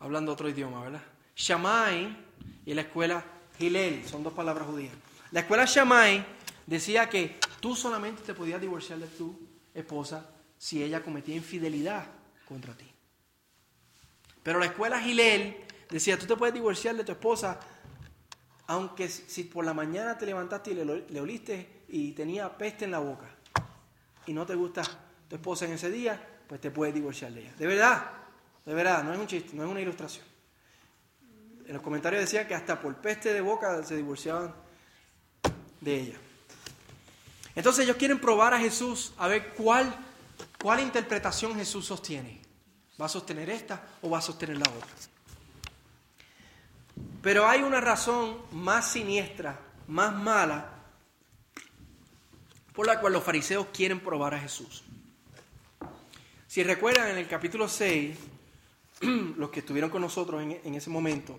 hablando 0.00 0.32
otro 0.32 0.48
idioma, 0.48 0.82
¿verdad? 0.82 1.02
Shammai 1.34 2.16
y 2.66 2.74
la 2.74 2.82
escuela 2.82 3.24
Hillel, 3.58 4.06
son 4.06 4.22
dos 4.22 4.34
palabras 4.34 4.66
judías. 4.66 4.92
La 5.30 5.40
escuela 5.40 5.64
Shammai 5.64 6.26
decía 6.66 7.08
que 7.08 7.38
tú 7.60 7.74
solamente 7.74 8.22
te 8.22 8.34
podías 8.34 8.60
divorciar 8.60 8.98
de 8.98 9.06
tu 9.06 9.38
esposa 9.72 10.28
si 10.58 10.82
ella 10.82 11.02
cometía 11.02 11.34
infidelidad 11.34 12.04
contra 12.46 12.76
ti. 12.76 12.90
Pero 14.42 14.58
la 14.58 14.66
escuela 14.66 15.00
Hillel 15.00 15.56
decía, 15.88 16.18
tú 16.18 16.26
te 16.26 16.36
puedes 16.36 16.54
divorciar 16.54 16.96
de 16.96 17.04
tu 17.04 17.12
esposa 17.12 17.58
aunque 18.66 19.08
si 19.08 19.44
por 19.44 19.64
la 19.64 19.74
mañana 19.74 20.16
te 20.16 20.26
levantaste 20.26 20.70
y 20.70 20.74
le, 20.74 21.20
oliste 21.20 21.84
y 21.88 22.12
tenía 22.12 22.56
peste 22.56 22.84
en 22.84 22.92
la 22.92 23.00
boca 23.00 23.26
y 24.26 24.32
no 24.32 24.46
te 24.46 24.54
gusta 24.54 24.82
tu 25.28 25.36
esposa 25.36 25.64
en 25.64 25.72
ese 25.72 25.90
día, 25.90 26.20
pues 26.46 26.60
te 26.60 26.70
puedes 26.70 26.94
divorciar 26.94 27.32
de 27.32 27.42
ella. 27.42 27.54
De 27.58 27.66
verdad, 27.66 28.10
de 28.64 28.74
verdad, 28.74 29.02
no 29.02 29.12
es 29.12 29.18
un 29.18 29.26
chiste, 29.26 29.54
no 29.54 29.64
es 29.64 29.70
una 29.70 29.80
ilustración. 29.80 30.24
En 31.66 31.74
los 31.74 31.82
comentarios 31.82 32.22
decía 32.22 32.46
que 32.46 32.54
hasta 32.54 32.80
por 32.80 32.94
peste 32.96 33.32
de 33.32 33.40
boca 33.40 33.82
se 33.84 33.96
divorciaban 33.96 34.54
de 35.80 36.00
ella. 36.00 36.18
Entonces 37.54 37.84
ellos 37.84 37.96
quieren 37.96 38.20
probar 38.20 38.54
a 38.54 38.58
Jesús 38.58 39.12
a 39.18 39.28
ver 39.28 39.52
cuál, 39.54 39.94
cuál 40.60 40.80
interpretación 40.80 41.54
Jesús 41.54 41.86
sostiene. 41.86 42.40
¿Va 43.00 43.06
a 43.06 43.08
sostener 43.08 43.50
esta 43.50 43.82
o 44.02 44.10
va 44.10 44.18
a 44.18 44.22
sostener 44.22 44.58
la 44.58 44.70
otra? 44.70 44.88
Pero 47.22 47.48
hay 47.48 47.62
una 47.62 47.80
razón 47.80 48.36
más 48.50 48.90
siniestra, 48.90 49.60
más 49.86 50.14
mala, 50.14 50.70
por 52.74 52.86
la 52.86 53.00
cual 53.00 53.12
los 53.12 53.22
fariseos 53.22 53.68
quieren 53.72 54.00
probar 54.00 54.34
a 54.34 54.40
Jesús. 54.40 54.82
Si 56.48 56.62
recuerdan 56.64 57.10
en 57.10 57.18
el 57.18 57.28
capítulo 57.28 57.68
6, 57.68 58.16
los 59.36 59.50
que 59.50 59.60
estuvieron 59.60 59.88
con 59.88 60.02
nosotros 60.02 60.42
en, 60.42 60.60
en 60.64 60.74
ese 60.74 60.90
momento, 60.90 61.38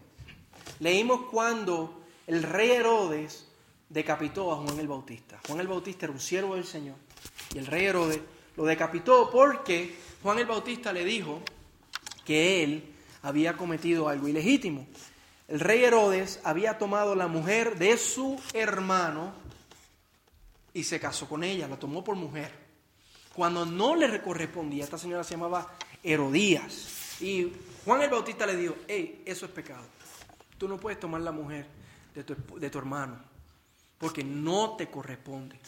leímos 0.79 1.29
cuando 1.29 2.01
el 2.27 2.43
rey 2.43 2.71
Herodes 2.71 3.47
decapitó 3.89 4.51
a 4.53 4.55
Juan 4.55 4.79
el 4.79 4.87
Bautista. 4.87 5.39
Juan 5.45 5.59
el 5.59 5.67
Bautista 5.67 6.05
era 6.05 6.13
un 6.13 6.19
siervo 6.19 6.55
del 6.55 6.65
Señor 6.65 6.95
y 7.53 7.57
el 7.57 7.67
rey 7.67 7.85
Herodes 7.85 8.21
lo 8.55 8.65
decapitó 8.65 9.29
porque 9.31 9.95
Juan 10.21 10.39
el 10.39 10.45
Bautista 10.45 10.93
le 10.93 11.03
dijo 11.03 11.41
que 12.25 12.63
él 12.63 12.83
había 13.21 13.57
cometido 13.57 14.07
algo 14.07 14.27
ilegítimo. 14.27 14.87
El 15.53 15.60
rey 15.60 15.83
Herodes 15.83 16.39
había 16.43 16.79
tomado 16.79 17.13
la 17.13 17.27
mujer 17.27 17.77
de 17.77 17.95
su 18.00 18.41
hermano 18.55 19.33
y 20.74 20.83
se 20.83 21.00
casó 21.00 21.29
con 21.29 21.43
ella, 21.43 21.67
la 21.67 21.77
tomó 21.77 22.03
por 22.03 22.15
mujer. 22.15 22.51
Cuando 23.36 23.63
no 23.63 23.95
le 23.95 24.19
correspondía, 24.19 24.83
esta 24.83 24.98
señora 24.98 25.24
se 25.24 25.36
llamaba 25.36 25.75
Herodías. 26.01 27.22
Y 27.22 27.53
Juan 27.86 28.01
el 28.01 28.10
Bautista 28.10 28.48
le 28.48 28.55
dijo, 28.55 28.75
hey, 28.88 29.22
eso 29.27 29.45
es 29.45 29.51
pecado. 29.51 29.86
Tú 30.57 30.67
no 30.67 30.79
puedes 30.79 31.00
tomar 31.00 31.22
la 31.22 31.31
mujer 31.31 31.67
de 32.15 32.24
tu, 32.24 32.36
de 32.57 32.72
tu 32.72 32.79
hermano 32.79 33.19
porque 34.00 34.24
no 34.24 34.75
te 34.75 34.88
corresponde. 34.88 35.60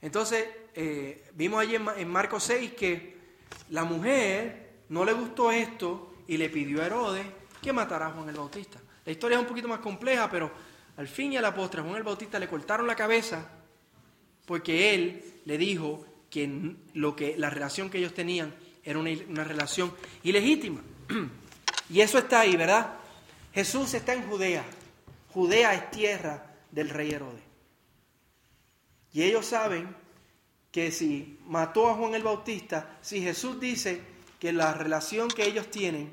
Entonces, 0.00 0.46
eh, 0.76 1.28
vimos 1.34 1.60
allí 1.60 1.74
en, 1.74 2.08
Marcos 2.08 2.44
6 2.44 2.74
que 2.74 3.16
la 3.70 3.82
mujer 3.82 4.84
no 4.90 5.04
le 5.04 5.12
gustó 5.12 5.50
esto 5.50 6.14
y 6.28 6.36
le 6.36 6.48
pidió 6.50 6.82
a 6.82 6.86
Herodes 6.86 7.26
que 7.60 7.72
matara 7.72 8.06
a 8.06 8.10
Juan 8.12 8.28
el 8.28 8.36
Bautista. 8.36 8.78
La 9.04 9.12
historia 9.12 9.36
es 9.36 9.42
un 9.42 9.48
poquito 9.48 9.68
más 9.68 9.80
compleja, 9.80 10.30
pero 10.30 10.50
al 10.96 11.08
fin 11.08 11.32
y 11.32 11.36
a 11.36 11.42
la 11.42 11.54
postre, 11.54 11.82
Juan 11.82 11.96
el 11.96 12.02
Bautista 12.02 12.38
le 12.38 12.48
cortaron 12.48 12.86
la 12.86 12.96
cabeza 12.96 13.48
porque 14.46 14.94
él 14.94 15.40
le 15.44 15.58
dijo 15.58 16.04
que, 16.30 16.76
lo 16.94 17.16
que 17.16 17.36
la 17.36 17.50
relación 17.50 17.90
que 17.90 17.98
ellos 17.98 18.14
tenían 18.14 18.54
era 18.84 18.98
una, 18.98 19.10
una 19.28 19.44
relación 19.44 19.92
ilegítima. 20.22 20.80
Y 21.90 22.00
eso 22.00 22.16
está 22.16 22.40
ahí, 22.40 22.56
¿verdad? 22.56 22.94
Jesús 23.52 23.92
está 23.92 24.14
en 24.14 24.26
Judea. 24.26 24.64
Judea 25.34 25.74
es 25.74 25.90
tierra 25.90 26.54
del 26.70 26.88
rey 26.88 27.10
Herodes. 27.10 27.42
Y 29.12 29.22
ellos 29.22 29.44
saben 29.44 29.94
que 30.70 30.90
si 30.90 31.38
mató 31.46 31.90
a 31.90 31.94
Juan 31.94 32.14
el 32.14 32.22
Bautista, 32.22 32.98
si 33.02 33.20
Jesús 33.20 33.60
dice 33.60 34.00
que 34.40 34.52
la 34.52 34.72
relación 34.72 35.28
que 35.28 35.46
ellos 35.46 35.70
tienen, 35.70 36.12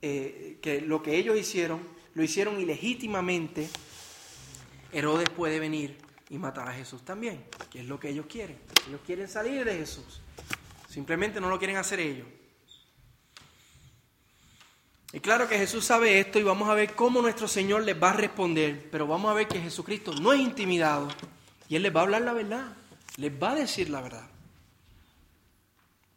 eh, 0.00 0.58
que 0.62 0.80
lo 0.80 1.02
que 1.02 1.16
ellos 1.16 1.36
hicieron, 1.36 1.80
lo 2.14 2.22
hicieron 2.22 2.60
ilegítimamente, 2.60 3.68
Herodes 4.92 5.28
puede 5.30 5.60
venir 5.60 5.96
y 6.30 6.38
matar 6.38 6.68
a 6.68 6.72
Jesús 6.72 7.04
también, 7.04 7.44
que 7.70 7.80
es 7.80 7.86
lo 7.86 7.98
que 7.98 8.10
ellos 8.10 8.26
quieren. 8.26 8.58
Ellos 8.88 9.00
quieren 9.04 9.28
salir 9.28 9.64
de 9.64 9.76
Jesús. 9.76 10.20
Simplemente 10.88 11.40
no 11.40 11.48
lo 11.48 11.58
quieren 11.58 11.76
hacer 11.76 12.00
ellos. 12.00 12.26
Y 15.12 15.20
claro 15.20 15.48
que 15.48 15.56
Jesús 15.56 15.86
sabe 15.86 16.20
esto 16.20 16.38
y 16.38 16.42
vamos 16.42 16.68
a 16.68 16.74
ver 16.74 16.94
cómo 16.94 17.22
nuestro 17.22 17.48
Señor 17.48 17.82
les 17.82 18.00
va 18.00 18.10
a 18.10 18.14
responder, 18.14 18.88
pero 18.90 19.06
vamos 19.06 19.30
a 19.30 19.34
ver 19.34 19.48
que 19.48 19.60
Jesucristo 19.60 20.12
no 20.20 20.34
es 20.34 20.40
intimidado 20.40 21.08
y 21.68 21.76
Él 21.76 21.82
les 21.82 21.94
va 21.94 22.00
a 22.00 22.02
hablar 22.02 22.22
la 22.22 22.34
verdad, 22.34 22.76
les 23.16 23.32
va 23.32 23.52
a 23.52 23.54
decir 23.54 23.88
la 23.88 24.02
verdad. 24.02 24.28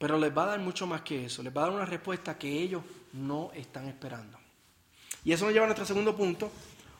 Pero 0.02 0.18
les 0.18 0.36
va 0.36 0.46
a 0.46 0.48
dar 0.48 0.60
mucho 0.60 0.88
más 0.88 1.02
que 1.04 1.26
eso, 1.26 1.44
les 1.44 1.56
va 1.56 1.62
a 1.62 1.66
dar 1.66 1.76
una 1.76 1.86
respuesta 1.86 2.36
que 2.36 2.50
ellos 2.50 2.82
no 3.14 3.52
están 3.54 3.88
esperando. 3.88 4.36
Y 5.24 5.32
eso 5.32 5.46
nos 5.46 5.54
lleva 5.54 5.66
a 5.66 5.68
nuestro 5.68 5.86
segundo 5.86 6.18
punto, 6.18 6.52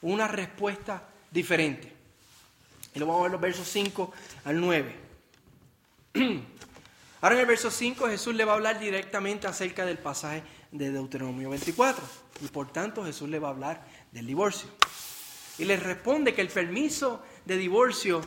una 0.04 0.28
respuesta 0.28 1.10
diferente. 1.32 1.92
Y 2.94 3.00
lo 3.00 3.08
vamos 3.08 3.22
a 3.22 3.24
ver 3.24 3.32
los 3.32 3.42
versos 3.42 3.68
5 3.70 4.12
al 4.46 4.62
9. 4.62 4.96
Ahora 7.22 7.34
en 7.34 7.42
el 7.42 7.48
verso 7.48 7.72
5 7.72 8.08
Jesús 8.08 8.36
le 8.36 8.46
va 8.46 8.52
a 8.52 8.56
hablar 8.56 8.80
directamente 8.80 9.48
acerca 9.48 9.84
del 9.84 9.98
pasaje 9.98 10.44
de 10.72 10.92
Deuteronomio 10.92 11.50
24. 11.50 12.04
Y 12.42 12.50
por 12.50 12.72
tanto 12.72 13.04
Jesús 13.04 13.28
le 13.30 13.40
va 13.40 13.48
a 13.48 13.52
hablar 13.52 13.84
del 14.12 14.28
divorcio. 14.28 14.70
Y 15.58 15.66
les 15.66 15.82
responde 15.82 16.36
que 16.36 16.42
el 16.42 16.50
permiso 16.50 17.24
de 17.46 17.58
divorcio 17.58 18.22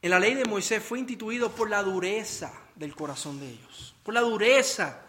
en 0.00 0.10
la 0.10 0.20
ley 0.20 0.34
de 0.34 0.44
Moisés 0.44 0.80
fue 0.80 1.00
instituido 1.00 1.50
por 1.50 1.68
la 1.68 1.82
dureza 1.82 2.52
del 2.80 2.96
corazón 2.96 3.38
de 3.38 3.50
ellos. 3.50 3.94
Por 4.02 4.14
la 4.14 4.22
dureza 4.22 5.02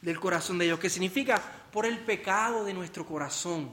del 0.00 0.20
corazón 0.20 0.58
de 0.58 0.66
ellos, 0.66 0.78
que 0.78 0.88
significa 0.88 1.42
por 1.72 1.84
el 1.84 1.98
pecado 1.98 2.64
de 2.64 2.72
nuestro 2.72 3.04
corazón. 3.04 3.68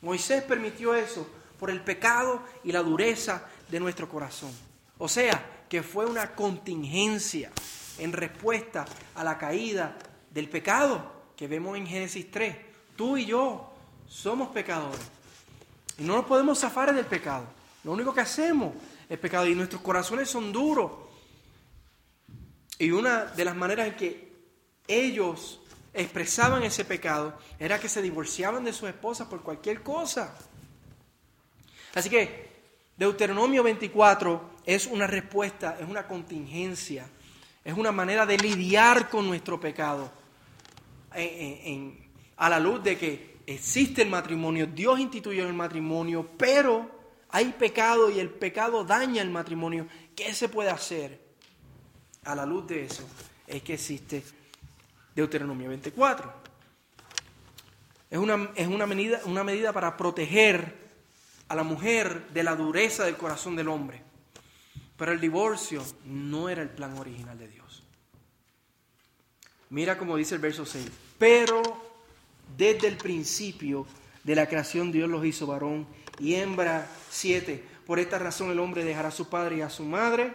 Moisés 0.00 0.44
permitió 0.44 0.94
eso 0.94 1.28
por 1.58 1.70
el 1.70 1.80
pecado 1.82 2.40
y 2.62 2.70
la 2.70 2.82
dureza 2.82 3.48
de 3.68 3.80
nuestro 3.80 4.08
corazón. 4.08 4.52
O 4.98 5.08
sea, 5.08 5.64
que 5.68 5.82
fue 5.82 6.06
una 6.06 6.36
contingencia 6.36 7.50
en 7.98 8.12
respuesta 8.12 8.84
a 9.16 9.24
la 9.24 9.36
caída 9.36 9.98
del 10.30 10.48
pecado 10.48 11.32
que 11.36 11.48
vemos 11.48 11.76
en 11.76 11.86
Génesis 11.86 12.30
3. 12.30 12.56
Tú 12.94 13.16
y 13.16 13.26
yo 13.26 13.72
somos 14.08 14.50
pecadores. 14.50 15.00
Y 15.98 16.04
no 16.04 16.14
nos 16.14 16.26
podemos 16.26 16.60
zafar 16.60 16.94
del 16.94 17.06
pecado. 17.06 17.46
Lo 17.82 17.90
único 17.90 18.14
que 18.14 18.20
hacemos 18.20 18.72
es 19.08 19.18
pecado. 19.18 19.48
Y 19.48 19.56
nuestros 19.56 19.82
corazones 19.82 20.30
son 20.30 20.52
duros. 20.52 21.11
Y 22.78 22.90
una 22.90 23.26
de 23.26 23.44
las 23.44 23.56
maneras 23.56 23.88
en 23.88 23.96
que 23.96 24.32
ellos 24.88 25.60
expresaban 25.94 26.62
ese 26.62 26.84
pecado 26.84 27.38
era 27.58 27.78
que 27.78 27.88
se 27.88 28.02
divorciaban 28.02 28.64
de 28.64 28.72
sus 28.72 28.88
esposas 28.88 29.28
por 29.28 29.42
cualquier 29.42 29.82
cosa. 29.82 30.36
Así 31.94 32.08
que 32.08 32.50
Deuteronomio 32.96 33.62
24 33.62 34.50
es 34.64 34.86
una 34.86 35.06
respuesta, 35.06 35.76
es 35.80 35.88
una 35.88 36.06
contingencia, 36.06 37.06
es 37.64 37.76
una 37.76 37.92
manera 37.92 38.26
de 38.26 38.38
lidiar 38.38 39.08
con 39.08 39.26
nuestro 39.26 39.60
pecado 39.60 40.10
a 42.36 42.48
la 42.48 42.58
luz 42.58 42.82
de 42.82 42.96
que 42.96 43.36
existe 43.46 44.02
el 44.02 44.08
matrimonio, 44.08 44.66
Dios 44.66 44.98
instituyó 44.98 45.46
el 45.46 45.52
matrimonio, 45.52 46.28
pero 46.36 46.90
hay 47.28 47.52
pecado 47.52 48.10
y 48.10 48.18
el 48.18 48.30
pecado 48.30 48.84
daña 48.84 49.22
el 49.22 49.30
matrimonio. 49.30 49.86
¿Qué 50.14 50.32
se 50.34 50.48
puede 50.48 50.70
hacer? 50.70 51.21
A 52.24 52.34
la 52.34 52.46
luz 52.46 52.66
de 52.68 52.84
eso 52.84 53.06
es 53.46 53.62
que 53.62 53.74
existe 53.74 54.22
Deuteronomio 55.14 55.68
24. 55.68 56.32
Es 58.10 58.18
una, 58.18 58.50
es 58.54 58.68
una, 58.68 58.86
medida, 58.86 59.20
una 59.24 59.42
medida 59.42 59.72
para 59.72 59.96
proteger 59.96 60.82
a 61.48 61.54
la 61.54 61.62
mujer 61.62 62.28
de 62.28 62.42
la 62.42 62.54
dureza 62.54 63.04
del 63.04 63.16
corazón 63.16 63.56
del 63.56 63.68
hombre. 63.68 64.02
Pero 64.96 65.12
el 65.12 65.20
divorcio 65.20 65.82
no 66.04 66.48
era 66.48 66.62
el 66.62 66.68
plan 66.68 66.96
original 66.98 67.38
de 67.38 67.48
Dios. 67.48 67.82
Mira 69.70 69.98
como 69.98 70.16
dice 70.16 70.34
el 70.34 70.40
verso 70.40 70.64
6. 70.64 70.86
Pero 71.18 71.62
desde 72.56 72.88
el 72.88 72.96
principio 72.98 73.86
de 74.22 74.36
la 74.36 74.46
creación 74.46 74.92
Dios 74.92 75.08
los 75.08 75.24
hizo 75.24 75.46
varón 75.46 75.86
y 76.18 76.34
hembra 76.34 76.88
7. 77.10 77.64
Por 77.86 77.98
esta 77.98 78.18
razón 78.18 78.50
el 78.50 78.60
hombre 78.60 78.84
dejará 78.84 79.08
a 79.08 79.12
su 79.12 79.28
padre 79.28 79.56
y 79.56 79.60
a 79.62 79.70
su 79.70 79.84
madre. 79.84 80.32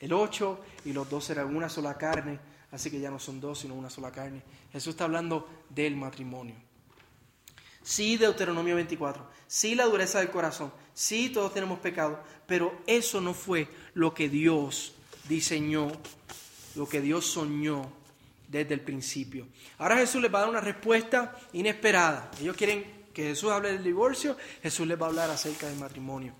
El 0.00 0.12
8 0.12 0.60
y 0.84 0.92
los 0.92 1.08
dos 1.08 1.24
serán 1.24 1.54
una 1.54 1.68
sola 1.68 1.96
carne. 1.96 2.38
Así 2.70 2.90
que 2.90 3.00
ya 3.00 3.10
no 3.10 3.18
son 3.18 3.40
dos, 3.40 3.60
sino 3.60 3.74
una 3.74 3.90
sola 3.90 4.10
carne. 4.10 4.42
Jesús 4.72 4.90
está 4.94 5.04
hablando 5.04 5.48
del 5.70 5.96
matrimonio. 5.96 6.56
Sí, 7.82 8.16
Deuteronomio 8.16 8.74
24. 8.76 9.28
Sí, 9.46 9.74
la 9.74 9.84
dureza 9.84 10.18
del 10.18 10.30
corazón. 10.30 10.72
Sí, 10.94 11.28
todos 11.28 11.52
tenemos 11.52 11.78
pecado. 11.78 12.18
Pero 12.46 12.80
eso 12.86 13.20
no 13.20 13.34
fue 13.34 13.68
lo 13.94 14.14
que 14.14 14.28
Dios 14.28 14.94
diseñó, 15.28 15.92
lo 16.74 16.88
que 16.88 17.00
Dios 17.00 17.26
soñó 17.26 17.92
desde 18.48 18.74
el 18.74 18.80
principio. 18.80 19.46
Ahora 19.78 19.96
Jesús 19.96 20.22
les 20.22 20.32
va 20.32 20.38
a 20.38 20.40
dar 20.42 20.50
una 20.50 20.60
respuesta 20.60 21.36
inesperada. 21.52 22.30
Ellos 22.40 22.56
quieren 22.56 22.84
que 23.12 23.24
Jesús 23.24 23.50
hable 23.50 23.72
del 23.72 23.84
divorcio, 23.84 24.36
Jesús 24.62 24.86
les 24.86 25.00
va 25.00 25.06
a 25.06 25.08
hablar 25.10 25.30
acerca 25.30 25.68
del 25.68 25.78
matrimonio. 25.78 26.34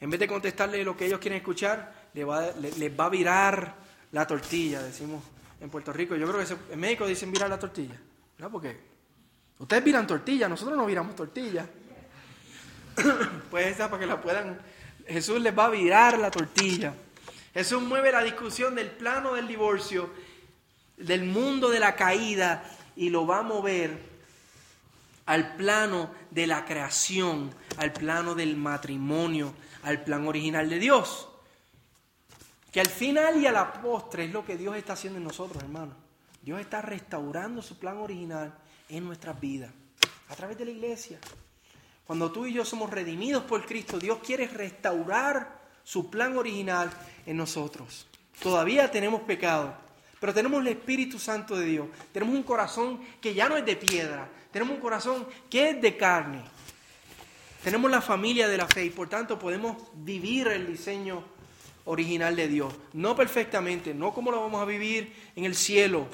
En 0.00 0.10
vez 0.10 0.20
de 0.20 0.28
contestarle 0.28 0.84
lo 0.84 0.96
que 0.96 1.06
ellos 1.06 1.20
quieren 1.20 1.38
escuchar, 1.38 2.05
les 2.16 2.26
va, 2.26 2.50
va 2.98 3.04
a 3.04 3.10
virar 3.10 3.74
la 4.12 4.26
tortilla, 4.26 4.82
decimos 4.82 5.22
en 5.60 5.70
Puerto 5.70 5.92
Rico. 5.92 6.16
Yo 6.16 6.26
creo 6.26 6.44
que 6.44 6.72
en 6.72 6.80
México 6.80 7.06
dicen 7.06 7.30
virar 7.30 7.50
la 7.50 7.58
tortilla. 7.58 7.96
¿No? 8.38 8.50
Porque 8.50 8.78
ustedes 9.58 9.84
viran 9.84 10.06
tortilla, 10.06 10.48
nosotros 10.48 10.76
no 10.76 10.86
viramos 10.86 11.14
tortilla. 11.14 11.66
pues 13.50 13.66
esta 13.66 13.90
para 13.90 14.00
que 14.00 14.06
la 14.06 14.20
puedan. 14.20 14.58
Jesús 15.06 15.40
les 15.40 15.56
va 15.56 15.66
a 15.66 15.70
virar 15.70 16.18
la 16.18 16.30
tortilla. 16.30 16.94
Jesús 17.52 17.82
mueve 17.82 18.12
la 18.12 18.22
discusión 18.22 18.74
del 18.74 18.90
plano 18.90 19.34
del 19.34 19.46
divorcio, 19.46 20.10
del 20.96 21.24
mundo 21.24 21.70
de 21.70 21.80
la 21.80 21.96
caída, 21.96 22.64
y 22.96 23.10
lo 23.10 23.26
va 23.26 23.38
a 23.38 23.42
mover 23.42 23.98
al 25.26 25.56
plano 25.56 26.10
de 26.30 26.46
la 26.46 26.64
creación, 26.64 27.54
al 27.78 27.92
plano 27.92 28.34
del 28.34 28.56
matrimonio, 28.56 29.54
al 29.82 30.02
plan 30.02 30.26
original 30.26 30.68
de 30.68 30.78
Dios. 30.78 31.28
Que 32.70 32.80
al 32.80 32.88
final 32.88 33.40
y 33.40 33.46
a 33.46 33.52
la 33.52 33.72
postre 33.72 34.24
es 34.24 34.32
lo 34.32 34.44
que 34.44 34.56
Dios 34.56 34.76
está 34.76 34.94
haciendo 34.94 35.18
en 35.18 35.24
nosotros, 35.24 35.62
hermanos. 35.62 35.96
Dios 36.42 36.60
está 36.60 36.82
restaurando 36.82 37.62
su 37.62 37.78
plan 37.78 37.98
original 37.98 38.54
en 38.88 39.04
nuestras 39.04 39.40
vidas, 39.40 39.70
a 40.28 40.34
través 40.36 40.56
de 40.58 40.64
la 40.64 40.70
iglesia. 40.70 41.18
Cuando 42.06 42.30
tú 42.30 42.46
y 42.46 42.52
yo 42.52 42.64
somos 42.64 42.90
redimidos 42.90 43.42
por 43.44 43.66
Cristo, 43.66 43.98
Dios 43.98 44.18
quiere 44.24 44.46
restaurar 44.46 45.60
su 45.82 46.08
plan 46.08 46.36
original 46.36 46.90
en 47.26 47.36
nosotros. 47.36 48.06
Todavía 48.40 48.90
tenemos 48.90 49.22
pecado, 49.22 49.74
pero 50.20 50.32
tenemos 50.32 50.60
el 50.60 50.68
Espíritu 50.68 51.18
Santo 51.18 51.56
de 51.56 51.66
Dios. 51.66 51.88
Tenemos 52.12 52.34
un 52.34 52.44
corazón 52.44 53.00
que 53.20 53.34
ya 53.34 53.48
no 53.48 53.56
es 53.56 53.64
de 53.66 53.76
piedra, 53.76 54.28
tenemos 54.52 54.74
un 54.76 54.80
corazón 54.80 55.26
que 55.50 55.70
es 55.70 55.82
de 55.82 55.96
carne. 55.96 56.42
Tenemos 57.64 57.90
la 57.90 58.00
familia 58.00 58.46
de 58.46 58.56
la 58.56 58.68
fe 58.68 58.84
y 58.84 58.90
por 58.90 59.08
tanto 59.08 59.36
podemos 59.36 59.76
vivir 59.94 60.46
el 60.46 60.68
diseño 60.68 61.24
original 61.86 62.36
de 62.36 62.48
Dios. 62.48 62.74
No 62.92 63.16
perfectamente, 63.16 63.94
no 63.94 64.12
como 64.12 64.30
lo 64.30 64.40
vamos 64.40 64.60
a 64.60 64.66
vivir 64.66 65.12
en 65.34 65.44
el 65.44 65.54
cielo. 65.54 66.06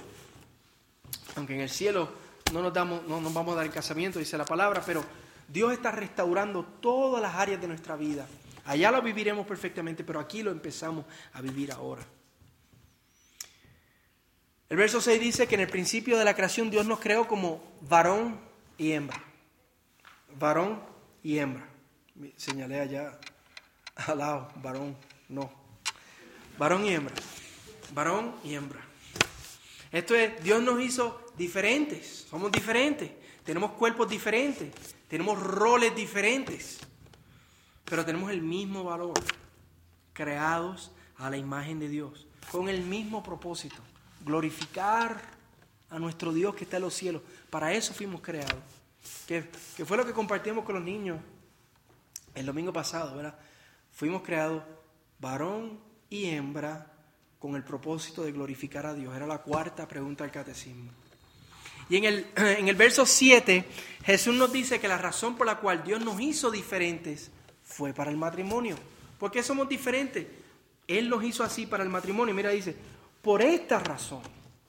Aunque 1.36 1.54
en 1.54 1.60
el 1.60 1.70
cielo 1.70 2.08
no 2.52 2.62
nos, 2.62 2.72
damos, 2.72 3.06
no 3.06 3.20
nos 3.20 3.34
vamos 3.34 3.54
a 3.54 3.56
dar 3.56 3.66
el 3.66 3.72
casamiento, 3.72 4.18
dice 4.18 4.38
la 4.38 4.44
palabra, 4.44 4.82
pero 4.84 5.04
Dios 5.48 5.72
está 5.72 5.90
restaurando 5.90 6.64
todas 6.64 7.20
las 7.20 7.34
áreas 7.34 7.60
de 7.60 7.68
nuestra 7.68 7.96
vida. 7.96 8.26
Allá 8.64 8.90
lo 8.90 9.02
viviremos 9.02 9.46
perfectamente, 9.46 10.04
pero 10.04 10.20
aquí 10.20 10.42
lo 10.42 10.50
empezamos 10.50 11.04
a 11.32 11.40
vivir 11.40 11.72
ahora. 11.72 12.06
El 14.68 14.76
verso 14.76 15.00
6 15.00 15.20
dice 15.20 15.46
que 15.46 15.56
en 15.56 15.62
el 15.62 15.68
principio 15.68 16.16
de 16.16 16.24
la 16.24 16.34
creación 16.34 16.70
Dios 16.70 16.86
nos 16.86 17.00
creó 17.00 17.28
como 17.28 17.62
varón 17.82 18.40
y 18.78 18.92
hembra. 18.92 19.22
Varón 20.38 20.80
y 21.22 21.38
hembra. 21.38 21.68
Señalé 22.36 22.80
allá 22.80 23.18
al 23.96 24.18
lado, 24.18 24.48
varón, 24.56 24.96
no. 25.28 25.61
Varón 26.58 26.84
y 26.84 26.90
hembra. 26.90 27.14
Varón 27.94 28.34
y 28.44 28.54
hembra. 28.54 28.80
Esto 29.92 30.14
es, 30.14 30.42
Dios 30.42 30.62
nos 30.62 30.80
hizo 30.80 31.22
diferentes, 31.36 32.26
somos 32.30 32.50
diferentes, 32.50 33.10
tenemos 33.44 33.72
cuerpos 33.72 34.08
diferentes, 34.08 34.72
tenemos 35.06 35.38
roles 35.38 35.94
diferentes, 35.94 36.78
pero 37.84 38.02
tenemos 38.02 38.30
el 38.30 38.40
mismo 38.40 38.84
valor, 38.84 39.12
creados 40.14 40.92
a 41.18 41.28
la 41.28 41.36
imagen 41.36 41.78
de 41.78 41.88
Dios, 41.88 42.26
con 42.50 42.70
el 42.70 42.80
mismo 42.82 43.22
propósito, 43.22 43.76
glorificar 44.24 45.20
a 45.90 45.98
nuestro 45.98 46.32
Dios 46.32 46.54
que 46.54 46.64
está 46.64 46.78
en 46.78 46.84
los 46.84 46.94
cielos. 46.94 47.20
Para 47.50 47.74
eso 47.74 47.92
fuimos 47.92 48.22
creados, 48.22 48.62
que, 49.26 49.50
que 49.76 49.84
fue 49.84 49.98
lo 49.98 50.06
que 50.06 50.14
compartimos 50.14 50.64
con 50.64 50.76
los 50.76 50.84
niños 50.84 51.20
el 52.34 52.46
domingo 52.46 52.72
pasado, 52.72 53.14
¿verdad? 53.14 53.38
Fuimos 53.92 54.22
creados 54.22 54.62
varón 55.18 55.91
y 56.12 56.26
hembra 56.26 56.86
con 57.38 57.56
el 57.56 57.64
propósito 57.64 58.22
de 58.22 58.32
glorificar 58.32 58.84
a 58.84 58.92
Dios. 58.92 59.16
Era 59.16 59.26
la 59.26 59.38
cuarta 59.38 59.88
pregunta 59.88 60.24
del 60.24 60.30
catecismo. 60.30 60.90
Y 61.88 61.96
en 61.96 62.04
el, 62.04 62.26
en 62.36 62.68
el 62.68 62.76
verso 62.76 63.06
7, 63.06 63.64
Jesús 64.04 64.34
nos 64.34 64.52
dice 64.52 64.78
que 64.78 64.88
la 64.88 64.98
razón 64.98 65.36
por 65.36 65.46
la 65.46 65.56
cual 65.56 65.82
Dios 65.82 66.04
nos 66.04 66.20
hizo 66.20 66.50
diferentes 66.50 67.30
fue 67.64 67.94
para 67.94 68.10
el 68.10 68.18
matrimonio. 68.18 68.76
¿Por 69.18 69.30
qué 69.30 69.42
somos 69.42 69.70
diferentes? 69.70 70.26
Él 70.86 71.08
nos 71.08 71.24
hizo 71.24 71.42
así 71.44 71.64
para 71.64 71.82
el 71.82 71.88
matrimonio. 71.88 72.34
Mira, 72.34 72.50
dice, 72.50 72.76
por 73.22 73.40
esta 73.40 73.78
razón. 73.78 74.20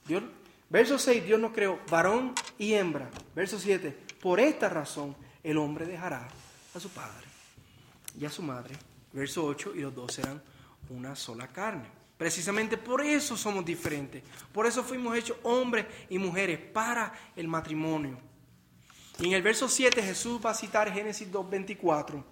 Dios, 0.07 0.23
verso 0.69 0.97
6, 0.97 1.25
Dios 1.25 1.41
nos 1.41 1.51
creó 1.51 1.77
varón 1.91 2.33
y 2.57 2.73
hembra. 2.73 3.09
Verso 3.35 3.59
7, 3.59 3.97
por 4.21 4.39
esta 4.39 4.69
razón 4.69 5.13
el 5.43 5.57
hombre 5.57 5.85
dejará 5.85 6.25
a 6.73 6.79
su 6.79 6.87
padre 6.87 7.27
y 8.17 8.23
a 8.23 8.29
su 8.29 8.41
madre. 8.41 8.77
Verso 9.11 9.43
8, 9.43 9.73
y 9.75 9.81
los 9.81 9.93
dos 9.93 10.13
serán 10.13 10.41
una 10.89 11.15
sola 11.15 11.47
carne. 11.47 12.03
Precisamente 12.17 12.77
por 12.77 13.01
eso 13.01 13.35
somos 13.35 13.65
diferentes. 13.65 14.23
Por 14.51 14.65
eso 14.65 14.83
fuimos 14.83 15.15
hechos 15.17 15.37
hombres 15.43 15.85
y 16.09 16.17
mujeres 16.17 16.59
para 16.59 17.13
el 17.35 17.47
matrimonio. 17.47 18.17
Y 19.19 19.27
en 19.27 19.33
el 19.33 19.41
verso 19.41 19.67
7 19.67 20.01
Jesús 20.01 20.39
va 20.43 20.51
a 20.51 20.55
citar 20.55 20.91
Génesis 20.91 21.31
2.24. 21.31 22.23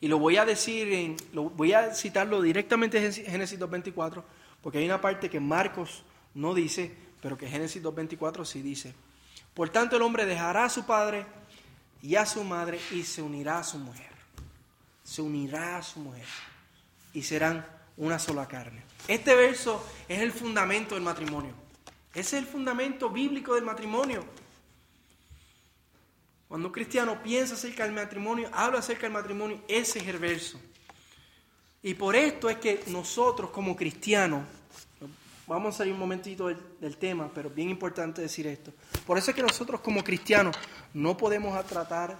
Y 0.00 0.08
lo 0.08 0.18
voy 0.18 0.36
a 0.36 0.44
decir, 0.44 0.92
en, 0.92 1.16
lo, 1.32 1.44
voy 1.44 1.72
a 1.72 1.94
citarlo 1.94 2.42
directamente 2.42 2.98
en 2.98 3.12
Génesis 3.12 3.58
2.24, 3.58 4.22
porque 4.60 4.78
hay 4.78 4.84
una 4.84 5.00
parte 5.00 5.30
que 5.30 5.40
Marcos 5.40 6.04
no 6.34 6.52
dice, 6.52 6.94
pero 7.22 7.38
que 7.38 7.48
Génesis 7.48 7.82
2.24 7.82 8.44
sí 8.44 8.60
dice. 8.60 8.94
Por 9.54 9.70
tanto 9.70 9.96
el 9.96 10.02
hombre 10.02 10.26
dejará 10.26 10.66
a 10.66 10.68
su 10.68 10.84
padre 10.84 11.24
y 12.02 12.16
a 12.16 12.26
su 12.26 12.44
madre 12.44 12.78
y 12.92 13.04
se 13.04 13.22
unirá 13.22 13.60
a 13.60 13.64
su 13.64 13.78
mujer. 13.78 14.10
Se 15.02 15.22
unirá 15.22 15.78
a 15.78 15.82
su 15.82 16.00
mujer 16.00 16.26
y 17.16 17.22
serán 17.22 17.66
una 17.96 18.18
sola 18.18 18.46
carne. 18.46 18.82
Este 19.08 19.34
verso 19.34 19.82
es 20.06 20.20
el 20.20 20.32
fundamento 20.32 20.94
del 20.94 21.02
matrimonio. 21.02 21.54
Ese 22.12 22.36
es 22.36 22.42
el 22.42 22.46
fundamento 22.46 23.08
bíblico 23.08 23.54
del 23.54 23.64
matrimonio. 23.64 24.22
Cuando 26.46 26.68
un 26.68 26.74
cristiano 26.74 27.22
piensa 27.22 27.54
acerca 27.54 27.84
del 27.84 27.94
matrimonio, 27.94 28.50
habla 28.52 28.80
acerca 28.80 29.04
del 29.04 29.12
matrimonio, 29.12 29.62
ese 29.66 30.00
es 30.00 30.08
el 30.08 30.18
verso. 30.18 30.60
Y 31.82 31.94
por 31.94 32.14
esto 32.14 32.50
es 32.50 32.58
que 32.58 32.84
nosotros 32.88 33.48
como 33.48 33.74
cristianos, 33.74 34.44
vamos 35.46 35.74
a 35.74 35.78
salir 35.78 35.94
un 35.94 36.00
momentito 36.00 36.48
del, 36.48 36.96
tema, 36.98 37.30
pero 37.34 37.48
bien 37.48 37.70
importante 37.70 38.20
decir 38.20 38.46
esto. 38.46 38.74
Por 39.06 39.16
eso 39.16 39.30
es 39.30 39.34
que 39.34 39.42
nosotros 39.42 39.80
como 39.80 40.04
cristianos 40.04 40.54
no 40.92 41.16
podemos 41.16 41.64
tratar 41.66 42.14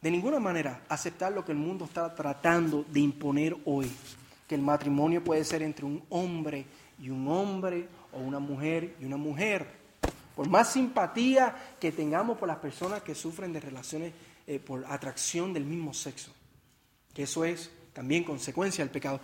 de 0.00 0.10
ninguna 0.10 0.38
manera 0.38 0.82
aceptar 0.88 1.32
lo 1.32 1.44
que 1.44 1.52
el 1.52 1.58
mundo 1.58 1.84
está 1.86 2.14
tratando 2.14 2.84
de 2.88 3.00
imponer 3.00 3.56
hoy, 3.64 3.90
que 4.46 4.54
el 4.54 4.62
matrimonio 4.62 5.24
puede 5.24 5.44
ser 5.44 5.62
entre 5.62 5.84
un 5.84 6.02
hombre 6.10 6.66
y 7.00 7.10
un 7.10 7.26
hombre 7.28 7.88
o 8.12 8.18
una 8.18 8.38
mujer 8.38 8.96
y 9.00 9.04
una 9.04 9.16
mujer. 9.16 9.66
Por 10.34 10.48
más 10.48 10.72
simpatía 10.72 11.76
que 11.80 11.92
tengamos 11.92 12.36
por 12.38 12.46
las 12.46 12.58
personas 12.58 13.02
que 13.02 13.14
sufren 13.14 13.52
de 13.52 13.60
relaciones 13.60 14.12
eh, 14.46 14.58
por 14.58 14.84
atracción 14.86 15.52
del 15.52 15.64
mismo 15.64 15.94
sexo, 15.94 16.30
que 17.14 17.22
eso 17.22 17.44
es 17.44 17.70
también 17.92 18.22
consecuencia 18.22 18.84
del 18.84 18.92
pecado, 18.92 19.20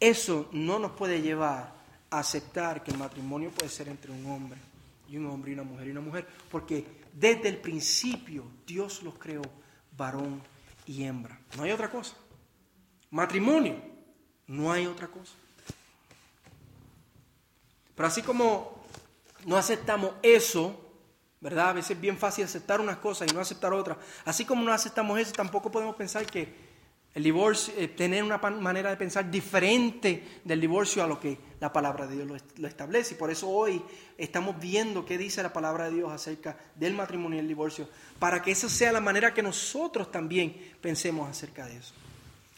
eso 0.00 0.48
no 0.52 0.78
nos 0.78 0.92
puede 0.92 1.20
llevar 1.20 1.74
a 2.10 2.18
aceptar 2.18 2.82
que 2.82 2.90
el 2.90 2.98
matrimonio 2.98 3.50
puede 3.50 3.68
ser 3.68 3.88
entre 3.88 4.10
un 4.10 4.24
hombre 4.26 4.58
y 5.08 5.16
un 5.18 5.26
hombre 5.26 5.50
y 5.50 5.54
una 5.54 5.64
mujer 5.64 5.86
y 5.86 5.90
una 5.90 6.00
mujer, 6.00 6.26
porque 6.50 6.84
desde 7.12 7.50
el 7.50 7.58
principio 7.58 8.44
Dios 8.66 9.02
los 9.02 9.18
creó 9.18 9.42
varón 9.96 10.42
y 10.86 11.04
hembra. 11.04 11.38
No 11.56 11.62
hay 11.62 11.72
otra 11.72 11.90
cosa. 11.90 12.14
Matrimonio, 13.10 13.76
no 14.46 14.72
hay 14.72 14.86
otra 14.86 15.08
cosa. 15.08 15.32
Pero 17.94 18.08
así 18.08 18.22
como 18.22 18.84
no 19.46 19.56
aceptamos 19.56 20.12
eso, 20.22 20.80
¿verdad? 21.40 21.70
A 21.70 21.72
veces 21.74 21.92
es 21.92 22.00
bien 22.00 22.18
fácil 22.18 22.44
aceptar 22.44 22.80
unas 22.80 22.96
cosas 22.96 23.30
y 23.30 23.34
no 23.34 23.40
aceptar 23.40 23.72
otras. 23.72 23.98
Así 24.24 24.44
como 24.44 24.62
no 24.62 24.72
aceptamos 24.72 25.18
eso, 25.18 25.32
tampoco 25.32 25.70
podemos 25.70 25.94
pensar 25.94 26.26
que 26.26 26.63
el 27.14 27.22
divorcio, 27.22 27.72
eh, 27.76 27.88
tener 27.88 28.24
una 28.24 28.38
manera 28.38 28.90
de 28.90 28.96
pensar 28.96 29.30
diferente 29.30 30.40
del 30.44 30.60
divorcio 30.60 31.02
a 31.04 31.06
lo 31.06 31.20
que 31.20 31.38
la 31.60 31.72
palabra 31.72 32.06
de 32.06 32.16
Dios 32.16 32.42
lo, 32.56 32.66
establece. 32.66 33.14
Y 33.14 33.16
por 33.16 33.30
eso 33.30 33.48
hoy 33.48 33.80
estamos 34.18 34.58
viendo 34.58 35.04
qué 35.04 35.16
dice 35.16 35.42
la 35.42 35.52
palabra 35.52 35.84
de 35.84 35.96
Dios 35.96 36.10
acerca 36.10 36.58
del 36.74 36.94
matrimonio 36.94 37.36
y 37.36 37.40
el 37.40 37.48
divorcio, 37.48 37.88
para 38.18 38.42
que 38.42 38.50
esa 38.50 38.68
sea 38.68 38.90
la 38.90 39.00
manera 39.00 39.32
que 39.32 39.42
nosotros 39.42 40.10
también 40.10 40.56
pensemos 40.80 41.28
acerca 41.28 41.66
de 41.66 41.76
eso. 41.76 41.94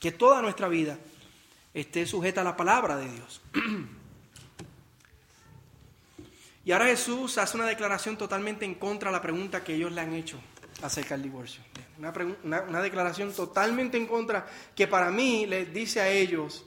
Que 0.00 0.12
toda 0.12 0.40
nuestra 0.40 0.68
vida 0.68 0.98
esté 1.74 2.06
sujeta 2.06 2.40
a 2.40 2.44
la 2.44 2.56
palabra 2.56 2.96
de 2.96 3.10
Dios. 3.10 3.42
Y 6.64 6.72
ahora 6.72 6.86
Jesús 6.86 7.38
hace 7.38 7.56
una 7.56 7.66
declaración 7.66 8.16
totalmente 8.16 8.64
en 8.64 8.74
contra 8.74 9.10
de 9.10 9.16
la 9.16 9.22
pregunta 9.22 9.62
que 9.62 9.76
ellos 9.76 9.92
le 9.92 10.00
han 10.00 10.12
hecho 10.14 10.40
acerca 10.82 11.14
del 11.14 11.22
divorcio. 11.24 11.62
Una, 12.44 12.82
declaración 12.82 13.32
totalmente 13.32 13.96
en 13.96 14.06
contra 14.06 14.46
que 14.74 14.86
para 14.86 15.10
mí 15.10 15.46
les 15.46 15.72
dice 15.72 16.00
a 16.00 16.08
ellos 16.08 16.66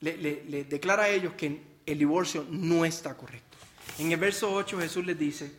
le, 0.00 0.64
declara 0.68 1.04
a 1.04 1.08
ellos 1.08 1.34
que 1.34 1.62
el 1.86 1.98
divorcio 1.98 2.46
no 2.50 2.84
está 2.84 3.16
correcto. 3.16 3.56
En 3.98 4.12
el 4.12 4.18
verso 4.18 4.52
8 4.52 4.78
Jesús 4.78 5.06
les 5.06 5.18
dice, 5.18 5.50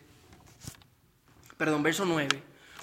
perdón, 1.57 1.81
verso 1.81 2.05
9, 2.05 2.27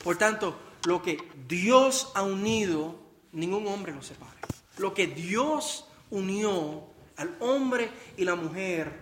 por 0.02 0.16
tanto, 0.16 0.58
lo 0.86 1.02
que 1.02 1.18
Dios 1.46 2.10
ha 2.14 2.22
unido, 2.22 3.00
ningún 3.32 3.66
hombre 3.68 3.92
lo 3.92 4.02
separe. 4.02 4.40
Lo 4.78 4.92
que 4.92 5.06
Dios 5.06 5.88
unió 6.10 6.84
al 7.16 7.36
hombre 7.40 7.90
y 8.16 8.24
la 8.24 8.34
mujer 8.34 8.92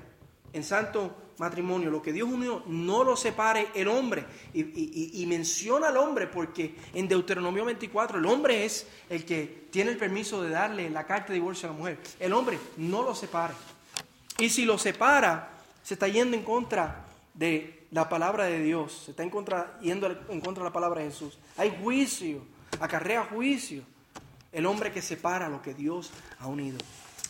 en 0.53 0.63
santo 0.63 1.17
matrimonio, 1.43 1.91
lo 1.91 2.01
que 2.01 2.13
Dios 2.13 2.29
unió, 2.29 2.63
no 2.67 3.03
lo 3.03 3.17
separe 3.17 3.69
el 3.75 3.89
hombre. 3.89 4.25
Y, 4.55 5.25
menciona 5.27 5.89
al 5.89 5.97
hombre 5.97 6.27
porque 6.27 6.77
en 6.95 7.09
Deuteronomio 7.09 7.65
24 7.65 8.19
el 8.19 8.27
hombre 8.27 8.65
es 8.65 8.87
el 9.09 9.25
que 9.25 9.67
tiene 9.71 9.91
el 9.91 9.97
permiso 9.97 10.43
de 10.43 10.51
darle 10.51 10.89
la 10.89 11.05
carta 11.05 11.29
de 11.29 11.35
divorcio 11.35 11.69
a 11.69 11.73
la 11.73 11.79
mujer. 11.79 11.99
El 12.21 12.33
hombre 12.33 12.59
no 12.77 13.03
lo 13.03 13.15
separe. 13.15 13.55
Y 14.39 14.49
si 14.51 14.65
lo 14.65 14.79
separa, 14.79 15.51
se 15.83 15.95
está 15.95 16.07
yendo 16.07 16.37
en 16.37 16.45
contra 16.45 17.07
de 17.35 17.87
la 17.91 18.09
palabra 18.09 18.45
de 18.45 18.61
Dios, 18.61 19.03
se 19.05 19.11
está 19.11 19.23
en 19.23 19.31
contra, 19.31 19.79
yendo 19.81 20.07
en 20.29 20.41
contra 20.41 20.63
de 20.63 20.71
la 20.71 20.73
palabra 20.73 21.01
de 21.01 21.11
Jesús. 21.11 21.39
Hay 21.57 21.77
juicio, 21.83 22.45
acarrea 22.81 23.25
juicio. 23.25 23.83
El 24.53 24.67
hombre 24.67 24.93
que 24.93 25.03
separa 25.03 25.49
lo 25.49 25.63
que 25.63 25.75
Dios 25.75 26.11
ha 26.39 26.47
unido. 26.47 26.79